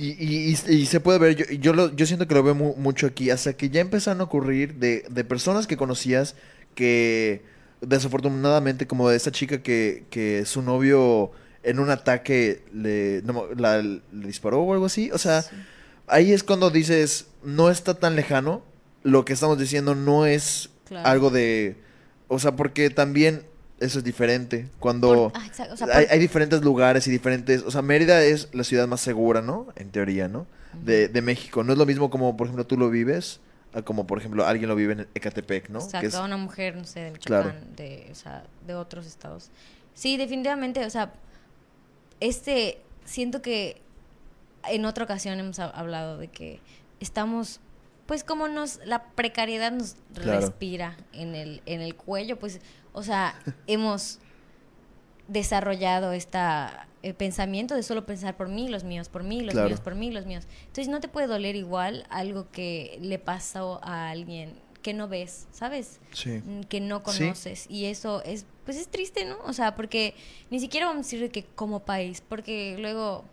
[0.00, 2.54] y, y- y- y se puede ver, yo, yo, lo- yo siento que lo veo
[2.54, 6.34] mu- mucho aquí, hasta que ya empezaron a ocurrir de, de personas que conocías
[6.74, 7.42] que
[7.82, 11.32] desafortunadamente, como de esta chica que, que su novio
[11.62, 15.50] en un ataque le, no, la- le disparó o algo así, o sea, Sí.
[16.06, 18.62] ahí es cuando dices, no está tan lejano,
[19.02, 21.06] lo que estamos diciendo no es Claro.
[21.08, 21.76] algo de,
[22.28, 23.42] o sea, porque también
[23.80, 27.62] eso es diferente, cuando Por- ah, o sea, hay, por- hay diferentes lugares y diferentes,
[27.62, 29.68] o sea, Mérida es la ciudad más segura, ¿no?
[29.76, 30.46] En teoría, ¿no?
[30.84, 33.40] De, de México, no es lo mismo como, por ejemplo, tú lo vives,
[33.72, 35.78] a como, por ejemplo, alguien lo vive en Ecatepec, ¿no?
[35.78, 37.46] Exacto, Que es- a una mujer, no sé, de Claro.
[37.46, 39.48] Michoacán, de, o sea, de otros estados.
[39.94, 41.12] Sí, definitivamente, o sea,
[42.20, 43.80] este, siento que
[44.68, 46.60] en otra ocasión hemos hab- hablado de que
[47.00, 47.60] estamos,
[48.06, 50.40] pues como nos, la precariedad nos Claro.
[50.40, 52.60] respira en el, en el cuello, pues,
[52.92, 53.34] o sea,
[53.66, 54.18] hemos
[55.28, 59.68] desarrollado esta eh, pensamiento de solo pensar por mí, los míos, por mí, los Claro.
[59.68, 60.46] míos, por mí, los míos.
[60.62, 65.46] Entonces no te puede doler igual algo que le pasó a alguien que no ves,
[65.50, 66.00] ¿sabes?
[66.12, 66.42] Sí.
[66.44, 67.04] Mm, que no Sí.
[67.04, 70.14] conoces y eso es pues es triste no o sea porque
[70.50, 73.24] ni siquiera vamos a decir de que como país porque luego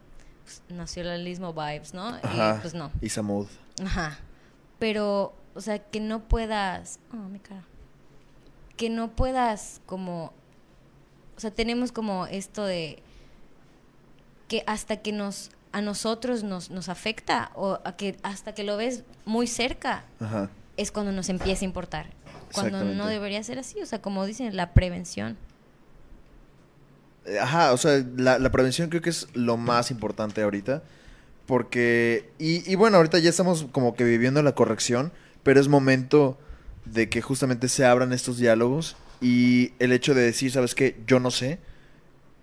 [0.43, 2.57] pues, nacionalismo vibes no Ajá.
[2.57, 3.47] y pues no Y Samud.
[3.85, 4.17] ajá
[4.79, 7.63] pero o sea que no puedas oh mi cara
[8.78, 10.32] que no puedas como
[11.36, 13.04] o sea tenemos como esto de
[14.48, 18.78] que hasta que nos a nosotros nos, nos afecta o a que hasta que lo
[18.78, 20.49] ves muy cerca Ajá.
[20.78, 22.08] es cuando nos empieza a importar.
[22.54, 25.38] Cuando no debería ser así, o sea, como dicen, la prevención.
[27.26, 30.82] Eh, Ajá, o sea, la, la prevención creo que es lo más importante ahorita.
[31.45, 35.12] Porque, y, y bueno, ahorita ya estamos como que viviendo la corrección,
[35.44, 36.38] pero es momento
[36.91, 40.95] de que justamente se abran estos diálogos y el hecho de decir, ¿sabes qué?
[41.07, 41.59] Yo no sé,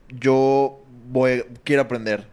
[0.08, 2.26] yo voy, quiero aprender.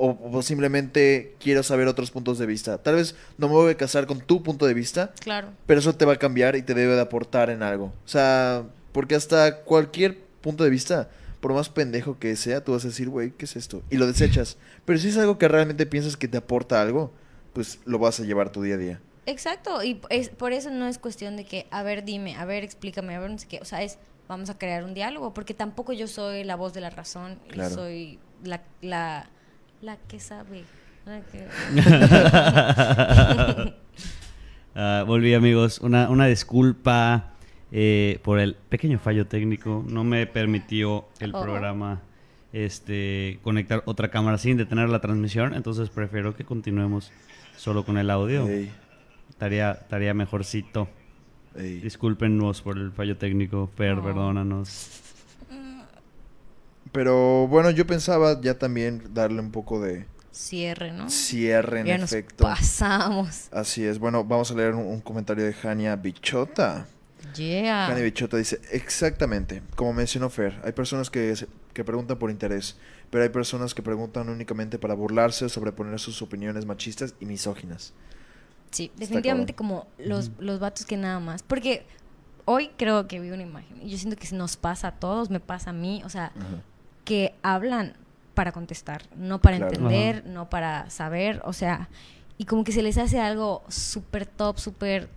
[0.00, 2.78] O, o simplemente quiero saber otros puntos de vista.
[2.78, 5.48] Tal vez no me voy a casar con tu punto de vista, Claro.
[5.66, 7.86] pero eso te va a cambiar y te debe de aportar en algo.
[8.04, 8.62] O sea,
[8.92, 13.08] porque hasta cualquier punto de vista, por más pendejo que sea, tú vas a decir,
[13.08, 13.82] güey, ¿qué es esto?
[13.90, 14.56] Y lo desechas.
[14.84, 17.12] Pero si es algo que realmente piensas que te aporta algo,
[17.52, 19.00] pues lo vas a llevar tu día a día.
[19.30, 22.64] Exacto, y es, por eso no es cuestión de que, a ver, dime, a ver,
[22.64, 23.58] explícame, a ver, no sé qué.
[23.60, 26.80] O sea, es, vamos a crear un diálogo, porque tampoco yo soy la voz de
[26.80, 27.74] la razón, y Claro.
[27.74, 29.28] soy la, la,
[29.82, 30.64] la que sabe.
[31.04, 31.46] la que-
[34.80, 37.32] Ah, volví amigos, una, una disculpa
[37.72, 39.84] eh, por el pequeño fallo técnico.
[39.88, 41.42] No me permitió el Oh.
[41.42, 42.00] programa
[42.52, 47.10] este, conectar otra cámara sin detener la transmisión, entonces prefiero que continuemos
[47.56, 48.46] solo con el audio.
[48.46, 48.70] Ey,
[49.30, 50.88] Estaría, estaría mejorcito.
[51.56, 51.80] ey.
[51.80, 54.02] Discúlpenos por el fallo técnico, per, Oh.
[54.04, 55.02] perdónanos.
[56.92, 61.10] Pero bueno, yo pensaba ya también darle un poco de, cierre, ¿no?
[61.10, 62.44] Cierre, en ya nos efecto.
[62.44, 63.48] pasamos.
[63.52, 63.98] Así es.
[63.98, 66.86] Bueno, vamos a leer un, un comentario de Jania Bichota.
[67.36, 67.88] Yeah.
[67.88, 72.78] Jania Bichota dice, exactamente, como mencionó Fer, hay personas que, se- que preguntan por interés,
[73.10, 77.92] pero hay personas que preguntan únicamente para burlarse o sobreponer sus opiniones machistas y misóginas.
[78.70, 81.42] Sí, definitivamente como los, los vatos que nada más.
[81.42, 81.86] Porque
[82.44, 85.40] hoy creo que vi una imagen y yo siento que nos pasa a todos, me
[85.40, 86.62] pasa a mí, o sea, Ajá.
[87.04, 87.94] que hablan
[88.34, 89.74] para contestar, no para Claro.
[89.74, 91.88] entender, no para saber, o sea,
[92.36, 95.08] y como que se les hace algo súper top, súper...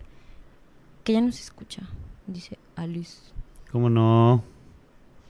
[1.04, 1.84] que ya no se escucha,
[2.28, 3.20] dice Alice.
[3.72, 4.44] ¿Cómo no?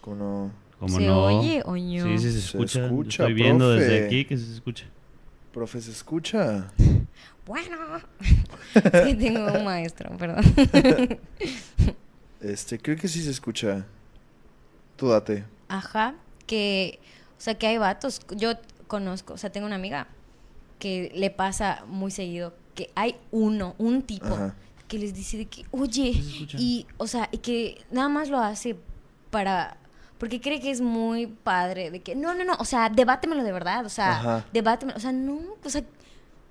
[0.02, 1.26] Como no- ¿Cómo ¿Se no?
[1.26, 1.78] oye o no?
[1.78, 2.88] Sí, sí, se Se escucha.
[3.08, 4.86] Estoy viendo desde aquí que se escucha.
[5.54, 6.72] Profe, ¿se escucha?
[7.44, 7.76] Bueno,
[8.76, 10.46] es que tengo un maestro, perdón.
[12.40, 13.86] Este, creo que sí se escucha.
[14.96, 15.44] Tú date.
[15.68, 16.16] Ajá,
[16.48, 17.00] que,
[17.38, 18.54] o sea, que hay vatos, yo
[18.88, 20.08] conozco, o sea, tengo una amiga
[20.80, 24.56] que le pasa muy seguido que hay uno, un tipo Ajá.
[24.88, 26.14] que les dice de que, oye,
[26.58, 28.76] y, o sea, y que nada más lo hace
[29.30, 29.78] para,
[30.22, 33.52] porque cree que es muy padre, de que, no, no, no, o sea, debátemelo de
[33.52, 34.46] verdad, o sea, Ajá.
[34.54, 35.82] debátemelo, o sea, no, o sea,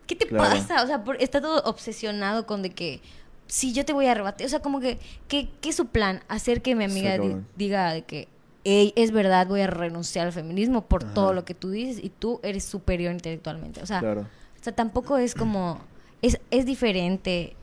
[0.09, 0.51] ¿qué te Claro.
[0.51, 0.83] pasa?
[0.83, 3.01] O sea, por- está todo obsesionado con de que,
[3.47, 4.99] si yo te voy a rebatir, o sea, como que,
[5.29, 6.21] ¿qué es su plan?
[6.27, 8.27] Hacer que mi amiga di- diga de que,
[8.65, 11.15] "Ey, es verdad, voy a renunciar al feminismo por Ajá.
[11.15, 13.81] todo lo que tú dices y tú eres superior intelectualmente.
[13.83, 14.23] O sea, Claro.
[14.23, 15.79] o sea tampoco es como,
[16.23, 17.55] es, es diferente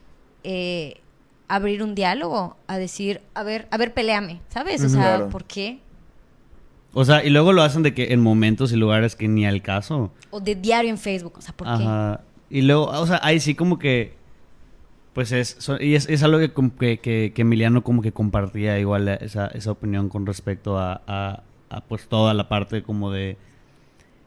[0.45, 1.01] eh,
[1.49, 4.81] abrir un diálogo a decir, a ver, a ver, peleame, ¿sabes?
[4.85, 5.29] O sea, Claro.
[5.29, 5.79] ¿por qué?
[6.99, 9.61] O sea, y luego lo hacen de que en momentos y lugares que ni al
[9.61, 10.11] caso.
[10.31, 11.83] O de diario en Facebook, o sea, ¿por qué?
[11.83, 12.21] Ajá.
[12.49, 14.13] Y luego, o sea, ahí sí como que.
[15.13, 15.57] Pues es.
[15.59, 19.45] so- y es, es algo que, que, que- que Emiliano como que compartía igual esa,
[19.47, 23.37] esa opinión con respecto a, a- a, pues toda la parte como de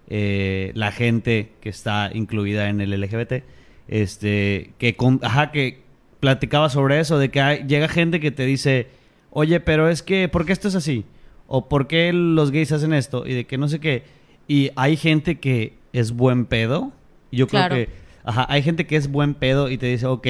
[0.08, 3.42] eh, la gente que está incluida en el LGBT.
[3.88, 4.72] Este.
[4.78, 5.82] Que con, ajá, que
[6.20, 8.86] platicaba sobre eso, de que hay- llega gente que te dice,
[9.30, 11.04] oye, pero es que, ¿por qué esto es así?
[11.52, 13.26] O ¿por qué los gays hacen esto?
[13.26, 14.04] Y de que no sé qué.
[14.46, 16.92] Y hay gente que es buen pedo.
[17.32, 17.74] Y Yo Claro.
[17.74, 17.92] creo que,
[18.24, 20.26] ajá, hay gente que es buen pedo y te dice, ok,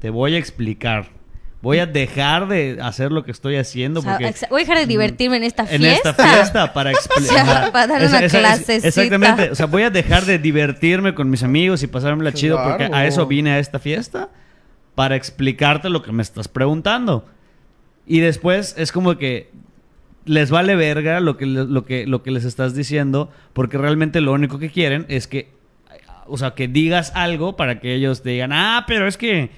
[0.00, 1.06] te voy a explicar.
[1.62, 4.78] Voy a dejar de hacer lo que estoy haciendo O sea, porque voy a dejar
[4.78, 6.10] de divertirme en esta en fiesta.
[6.10, 7.46] esta fiesta para O explicar.
[7.46, 8.88] sea, para dar una clasecita.
[8.88, 9.50] Exactamente.
[9.50, 12.88] O sea, voy a dejar de divertirme con mis amigos y pasármela chido porque a
[12.88, 13.08] Claro.
[13.08, 14.30] eso vine a esta fiesta
[14.96, 17.24] para explicarte lo que me estás preguntando.
[18.06, 19.50] Y después es como que
[20.26, 24.32] les vale verga lo que, lo que, lo que les estás diciendo porque realmente lo
[24.32, 25.48] único que quieren es que,
[26.26, 29.50] o sea, que digas algo para que ellos te digan, ah, pero es que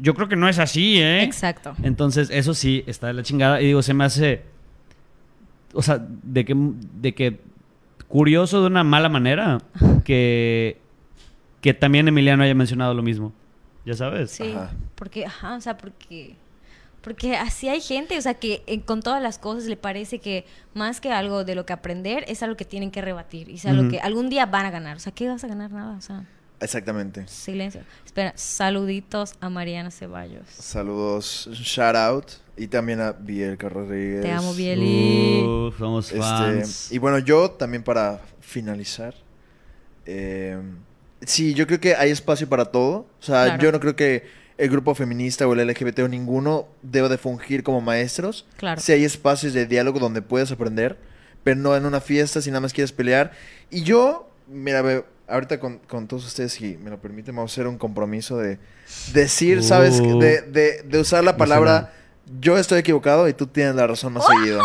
[0.00, 1.22] yo creo que no es así, ¿eh?
[1.22, 1.74] Exacto.
[1.82, 3.60] Entonces, eso sí, está de la chingada.
[3.60, 4.42] Y digo, se me hace.
[5.72, 7.40] O sea, de que, de que
[8.08, 9.58] curioso de una mala manera
[10.04, 10.78] que,
[11.60, 13.32] que también Emiliano haya mencionado lo mismo.
[13.84, 14.30] ¿Ya sabes?
[14.30, 14.72] Sí, Ajá.
[14.94, 16.36] porque, ajá, o sea, porque,
[17.04, 20.44] porque así hay gente, o sea, que eh, con todas las cosas le parece que
[20.74, 23.66] más que algo de lo que aprender es algo que tienen que rebatir y es
[23.66, 25.70] algo que algún día van a ganar, o sea, ¿qué vas a ganar?
[25.70, 26.24] Nada, o sea,
[26.60, 27.28] Exactamente.
[27.28, 27.82] silencio.
[28.06, 30.46] Espera, saluditos a Mariana Ceballos.
[30.48, 32.24] Saludos, shout out.
[32.56, 34.22] Y también a Bielka Rodríguez.
[34.22, 35.42] Te amo, Bieli.
[35.44, 36.92] Uf, somos Este, fans.
[36.92, 39.14] y bueno, yo también para finalizar.
[40.06, 40.56] eh,
[41.22, 43.06] sí, yo creo que hay espacio para todo.
[43.18, 43.62] O sea, Claro.
[43.62, 47.62] yo no creo que el grupo feminista o el LGBT o ninguno deba de fungir
[47.62, 48.46] como maestros.
[48.56, 48.80] Claro.
[48.80, 50.96] Sí hay espacios de diálogo donde puedes aprender,
[51.42, 53.32] pero no en una fiesta si nada más quieres pelear.
[53.70, 57.54] Y yo, mira, ve, ahorita con, con todos ustedes, si me lo permiten, vamos a
[57.54, 58.58] hacer un compromiso de
[59.12, 60.00] decir, ¿sabes?
[60.00, 60.18] Uh.
[60.20, 61.92] De, de, de usar la palabra
[62.40, 64.60] yo estoy equivocado y tú tienes la razón más seguido.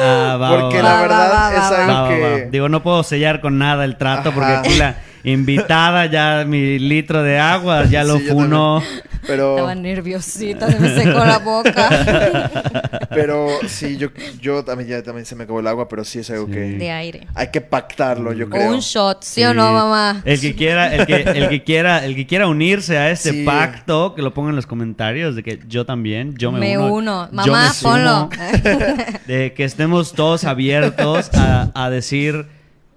[0.00, 1.02] Ah, va, Porque va, la va.
[1.02, 2.20] verdad va, es algo Va, va, que...
[2.20, 2.50] va.
[2.50, 7.22] Digo, no puedo sellar con nada el trato porque aquí la invitada ya mi litro
[7.22, 8.82] de agua ya lo Sí, yo funo.
[9.26, 11.88] Pero, Estaba nerviosita, se me secó la boca
[13.10, 16.30] pero sí, yo, yo también ya también se me acabó el agua, pero sí es
[16.30, 16.52] algo Sí.
[16.52, 17.26] que de aire.
[17.34, 18.70] hay que pactarlo, yo O creo.
[18.70, 20.20] un shot, ¿sí, o no, mamá?
[20.26, 23.44] El que quiera, el que, el que quiera, el que quiera unirse a este Sí.
[23.44, 26.92] pacto, que lo ponga en los comentarios de que yo también, yo me, me uno.
[26.94, 27.28] uno.
[27.46, 28.28] yo Mamá, sumo, ponlo.
[29.26, 32.46] De que estemos todos abiertos a, a decir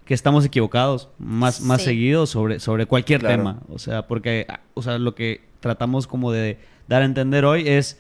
[0.08, 1.88] que estamos equivocados más, más Sí.
[1.90, 3.36] seguido sobre, sobre cualquier Claro.
[3.38, 3.60] tema.
[3.70, 6.58] O sea, porque o sea, lo que tratamos como de
[6.88, 8.00] dar a entender hoy es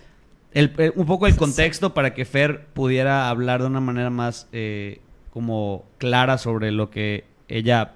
[0.53, 4.47] el- eh, un poco el contexto para que Fer pudiera hablar de una manera más
[4.53, 5.01] eh,
[5.31, 7.95] como clara sobre lo que ella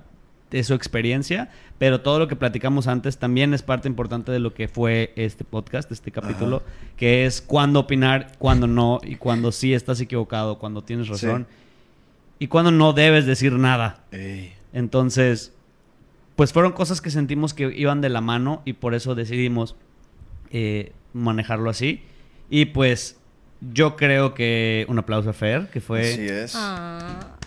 [0.52, 4.54] es su experiencia, pero todo lo que platicamos antes también es parte importante de lo
[4.54, 6.66] que fue este podcast, este capítulo, Ajá.
[6.98, 11.48] que es cuándo opinar, cuándo no, y cuándo sí estás equivocado, cuándo tienes razón,
[12.42, 14.04] y cuándo no debes decir nada.
[14.10, 14.52] Ey.
[14.74, 15.54] Entonces,
[16.36, 19.76] pues fueron cosas que sentimos que iban de la mano y por eso decidimos
[20.50, 22.02] eh, manejarlo así.
[22.50, 23.20] Y pues
[23.62, 26.14] yo creo que un aplauso a Fer, que fue...
[26.14, 26.54] Así es.
[26.56, 27.38] Ah,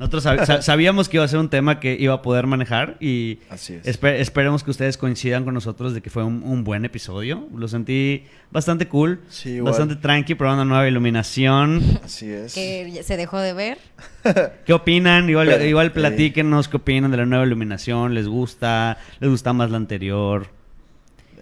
[0.00, 2.96] Nosotros sab- sa- sabíamos que iba a ser un tema que iba a poder manejar
[3.00, 3.84] y Así es.
[3.86, 7.46] espe- esperemos que ustedes coincidan con nosotros de que fue un, un buen episodio.
[7.54, 9.70] Lo sentí bastante cool, Sí, igual.
[9.72, 11.82] bastante tranqui, probando una nueva iluminación.
[12.02, 12.54] Así es.
[12.54, 13.78] que se dejó de ver.
[14.66, 15.28] ¿Qué opinan?
[15.28, 18.14] Igual, Pero, igual platíquenos qué opinan de la nueva iluminación.
[18.14, 18.96] ¿Les gusta?
[19.20, 20.46] ¿Les gusta más la anterior?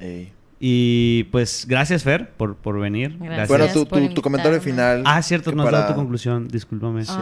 [0.01, 0.33] Ey.
[0.61, 3.17] Y pues gracias, Fer, por, por venir.
[3.21, 3.49] Gracias.
[3.49, 5.05] Bueno, tu, tu, tu comentario final.
[5.07, 6.49] Ah, cierto, no has dado tu conclusión.
[6.49, 7.05] Discúlpame.
[7.05, 7.13] Sí.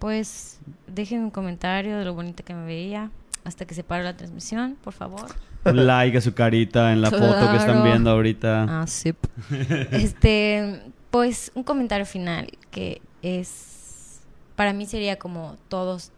[0.00, 0.58] Pues
[0.88, 3.10] dejen un comentario de lo bonita que me veía
[3.44, 5.26] hasta que se pare la transmisión, por favor.
[5.64, 8.82] Un like a su carita en la foto que están viendo ahorita.
[8.82, 9.14] Ah, sí.
[9.92, 14.20] este, pues un comentario final que es
[14.56, 16.12] para mí sería como todos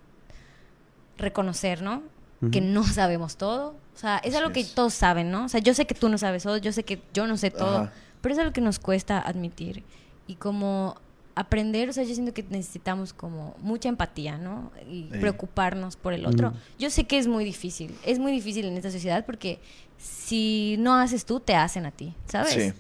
[1.18, 2.02] reconocer, ¿no?
[2.50, 3.76] Que no sabemos todo.
[3.94, 4.74] O sea, es Así algo que es.
[4.74, 5.44] todos saben, ¿no?
[5.44, 7.50] O sea, yo sé que tú no sabes todo, yo sé que yo no sé
[7.50, 7.92] todo, Ajá.
[8.20, 9.84] pero es algo que nos cuesta admitir.
[10.26, 10.96] Y como
[11.34, 14.70] aprender, o sea, yo siento que necesitamos como mucha empatía, ¿no?
[14.90, 16.50] Y preocuparnos por el otro.
[16.50, 16.54] Mm.
[16.78, 19.58] Yo sé que es muy difícil, es muy difícil en esta sociedad porque
[19.98, 22.52] si no haces tú, te hacen a ti, ¿sabes?
[22.52, 22.72] Sí.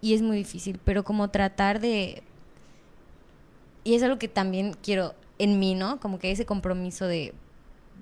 [0.00, 2.22] Y es muy difícil, pero como tratar de...
[3.84, 5.98] Y es algo que también quiero en mí, ¿no?
[6.00, 7.34] Como que ese compromiso de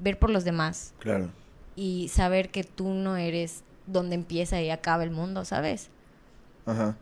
[0.01, 1.31] ver por los demás Claro.
[1.75, 5.89] y saber que tú no eres donde empieza y acaba el mundo, ¿sabes?
[6.67, 6.97] Ajá.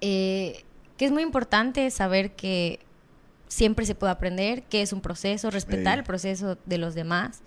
[0.00, 0.64] Eh,
[1.00, 2.78] que es muy importante saber que
[3.48, 7.40] siempre se puede aprender, que es un proceso, respetar el proceso de los demás,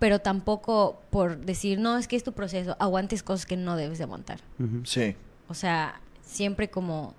[0.00, 3.98] pero tampoco por decir, no, es que es tu proceso, aguantes cosas que no debes
[3.98, 4.40] de aguantar.
[4.82, 5.14] Sí.
[5.46, 7.14] O sea, siempre como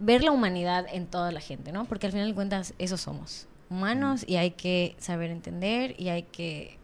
[0.00, 1.86] ver la humanidad en toda la gente, ¿no?
[1.86, 6.24] Porque al final de cuentas, eso somos, humanos, y hay que saber entender y hay
[6.24, 6.76] que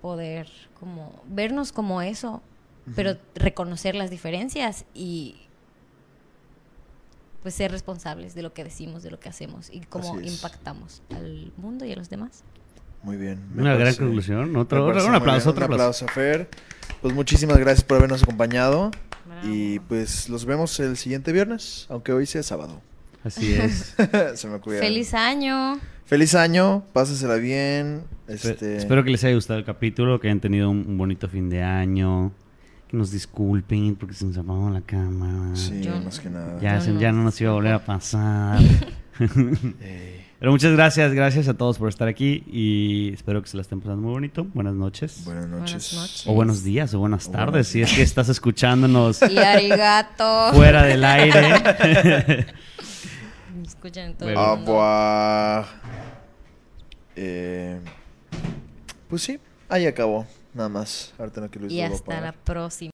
[0.00, 0.48] poder
[0.80, 2.40] como vernos como eso,
[2.94, 5.45] pero reconocer las diferencias y
[7.46, 11.52] pues ser responsables de lo que decimos, de lo que hacemos y cómo impactamos al
[11.56, 12.42] mundo y a los demás.
[13.04, 13.38] Muy bien.
[13.56, 14.56] Una gran conclusión.
[14.56, 15.14] Otro, un aplauso, bien.
[15.14, 15.50] otro Un aplauso.
[15.60, 16.48] aplauso a Fer.
[17.00, 18.90] Pues muchísimas gracias por habernos acompañado.
[19.24, 19.46] Bravo.
[19.46, 22.80] Y pues los vemos el siguiente viernes, aunque hoy sea sábado.
[23.22, 23.94] Así es.
[24.34, 24.80] Se me cuida.
[24.80, 25.78] Feliz año.
[26.04, 28.02] Feliz año, pásesela bien.
[28.26, 28.76] Este...
[28.76, 32.32] Espero que les haya gustado el capítulo, que hayan tenido un bonito fin de año.
[32.88, 35.56] Que nos disculpen porque se nos apagó la cámara.
[35.56, 36.60] Sí, Yo- más que nada.
[36.60, 37.00] Ya, se- no.
[37.00, 38.60] ya no nos iba a volver a pasar.
[40.38, 43.80] Pero muchas gracias, gracias a todos por estar aquí y espero que se la estén
[43.80, 44.44] pasando muy bonito.
[44.52, 45.22] Buenas noches.
[45.24, 45.92] Buenas noches.
[45.92, 46.26] Buenas noches.
[46.26, 50.50] O buenos días o buenas O tardes, si es que estás escuchándonos Y arigato.
[50.54, 52.46] fuera del aire.
[53.56, 54.42] Me escuchan todo Bueno.
[54.52, 54.72] el mundo.
[54.72, 55.68] Agua.
[57.16, 57.80] Eh,
[59.08, 59.38] pues sí,
[59.70, 60.26] ahí acabó.
[60.56, 61.12] Nada más.
[61.18, 62.90] Ahorita no que Luis Y hasta la próxima.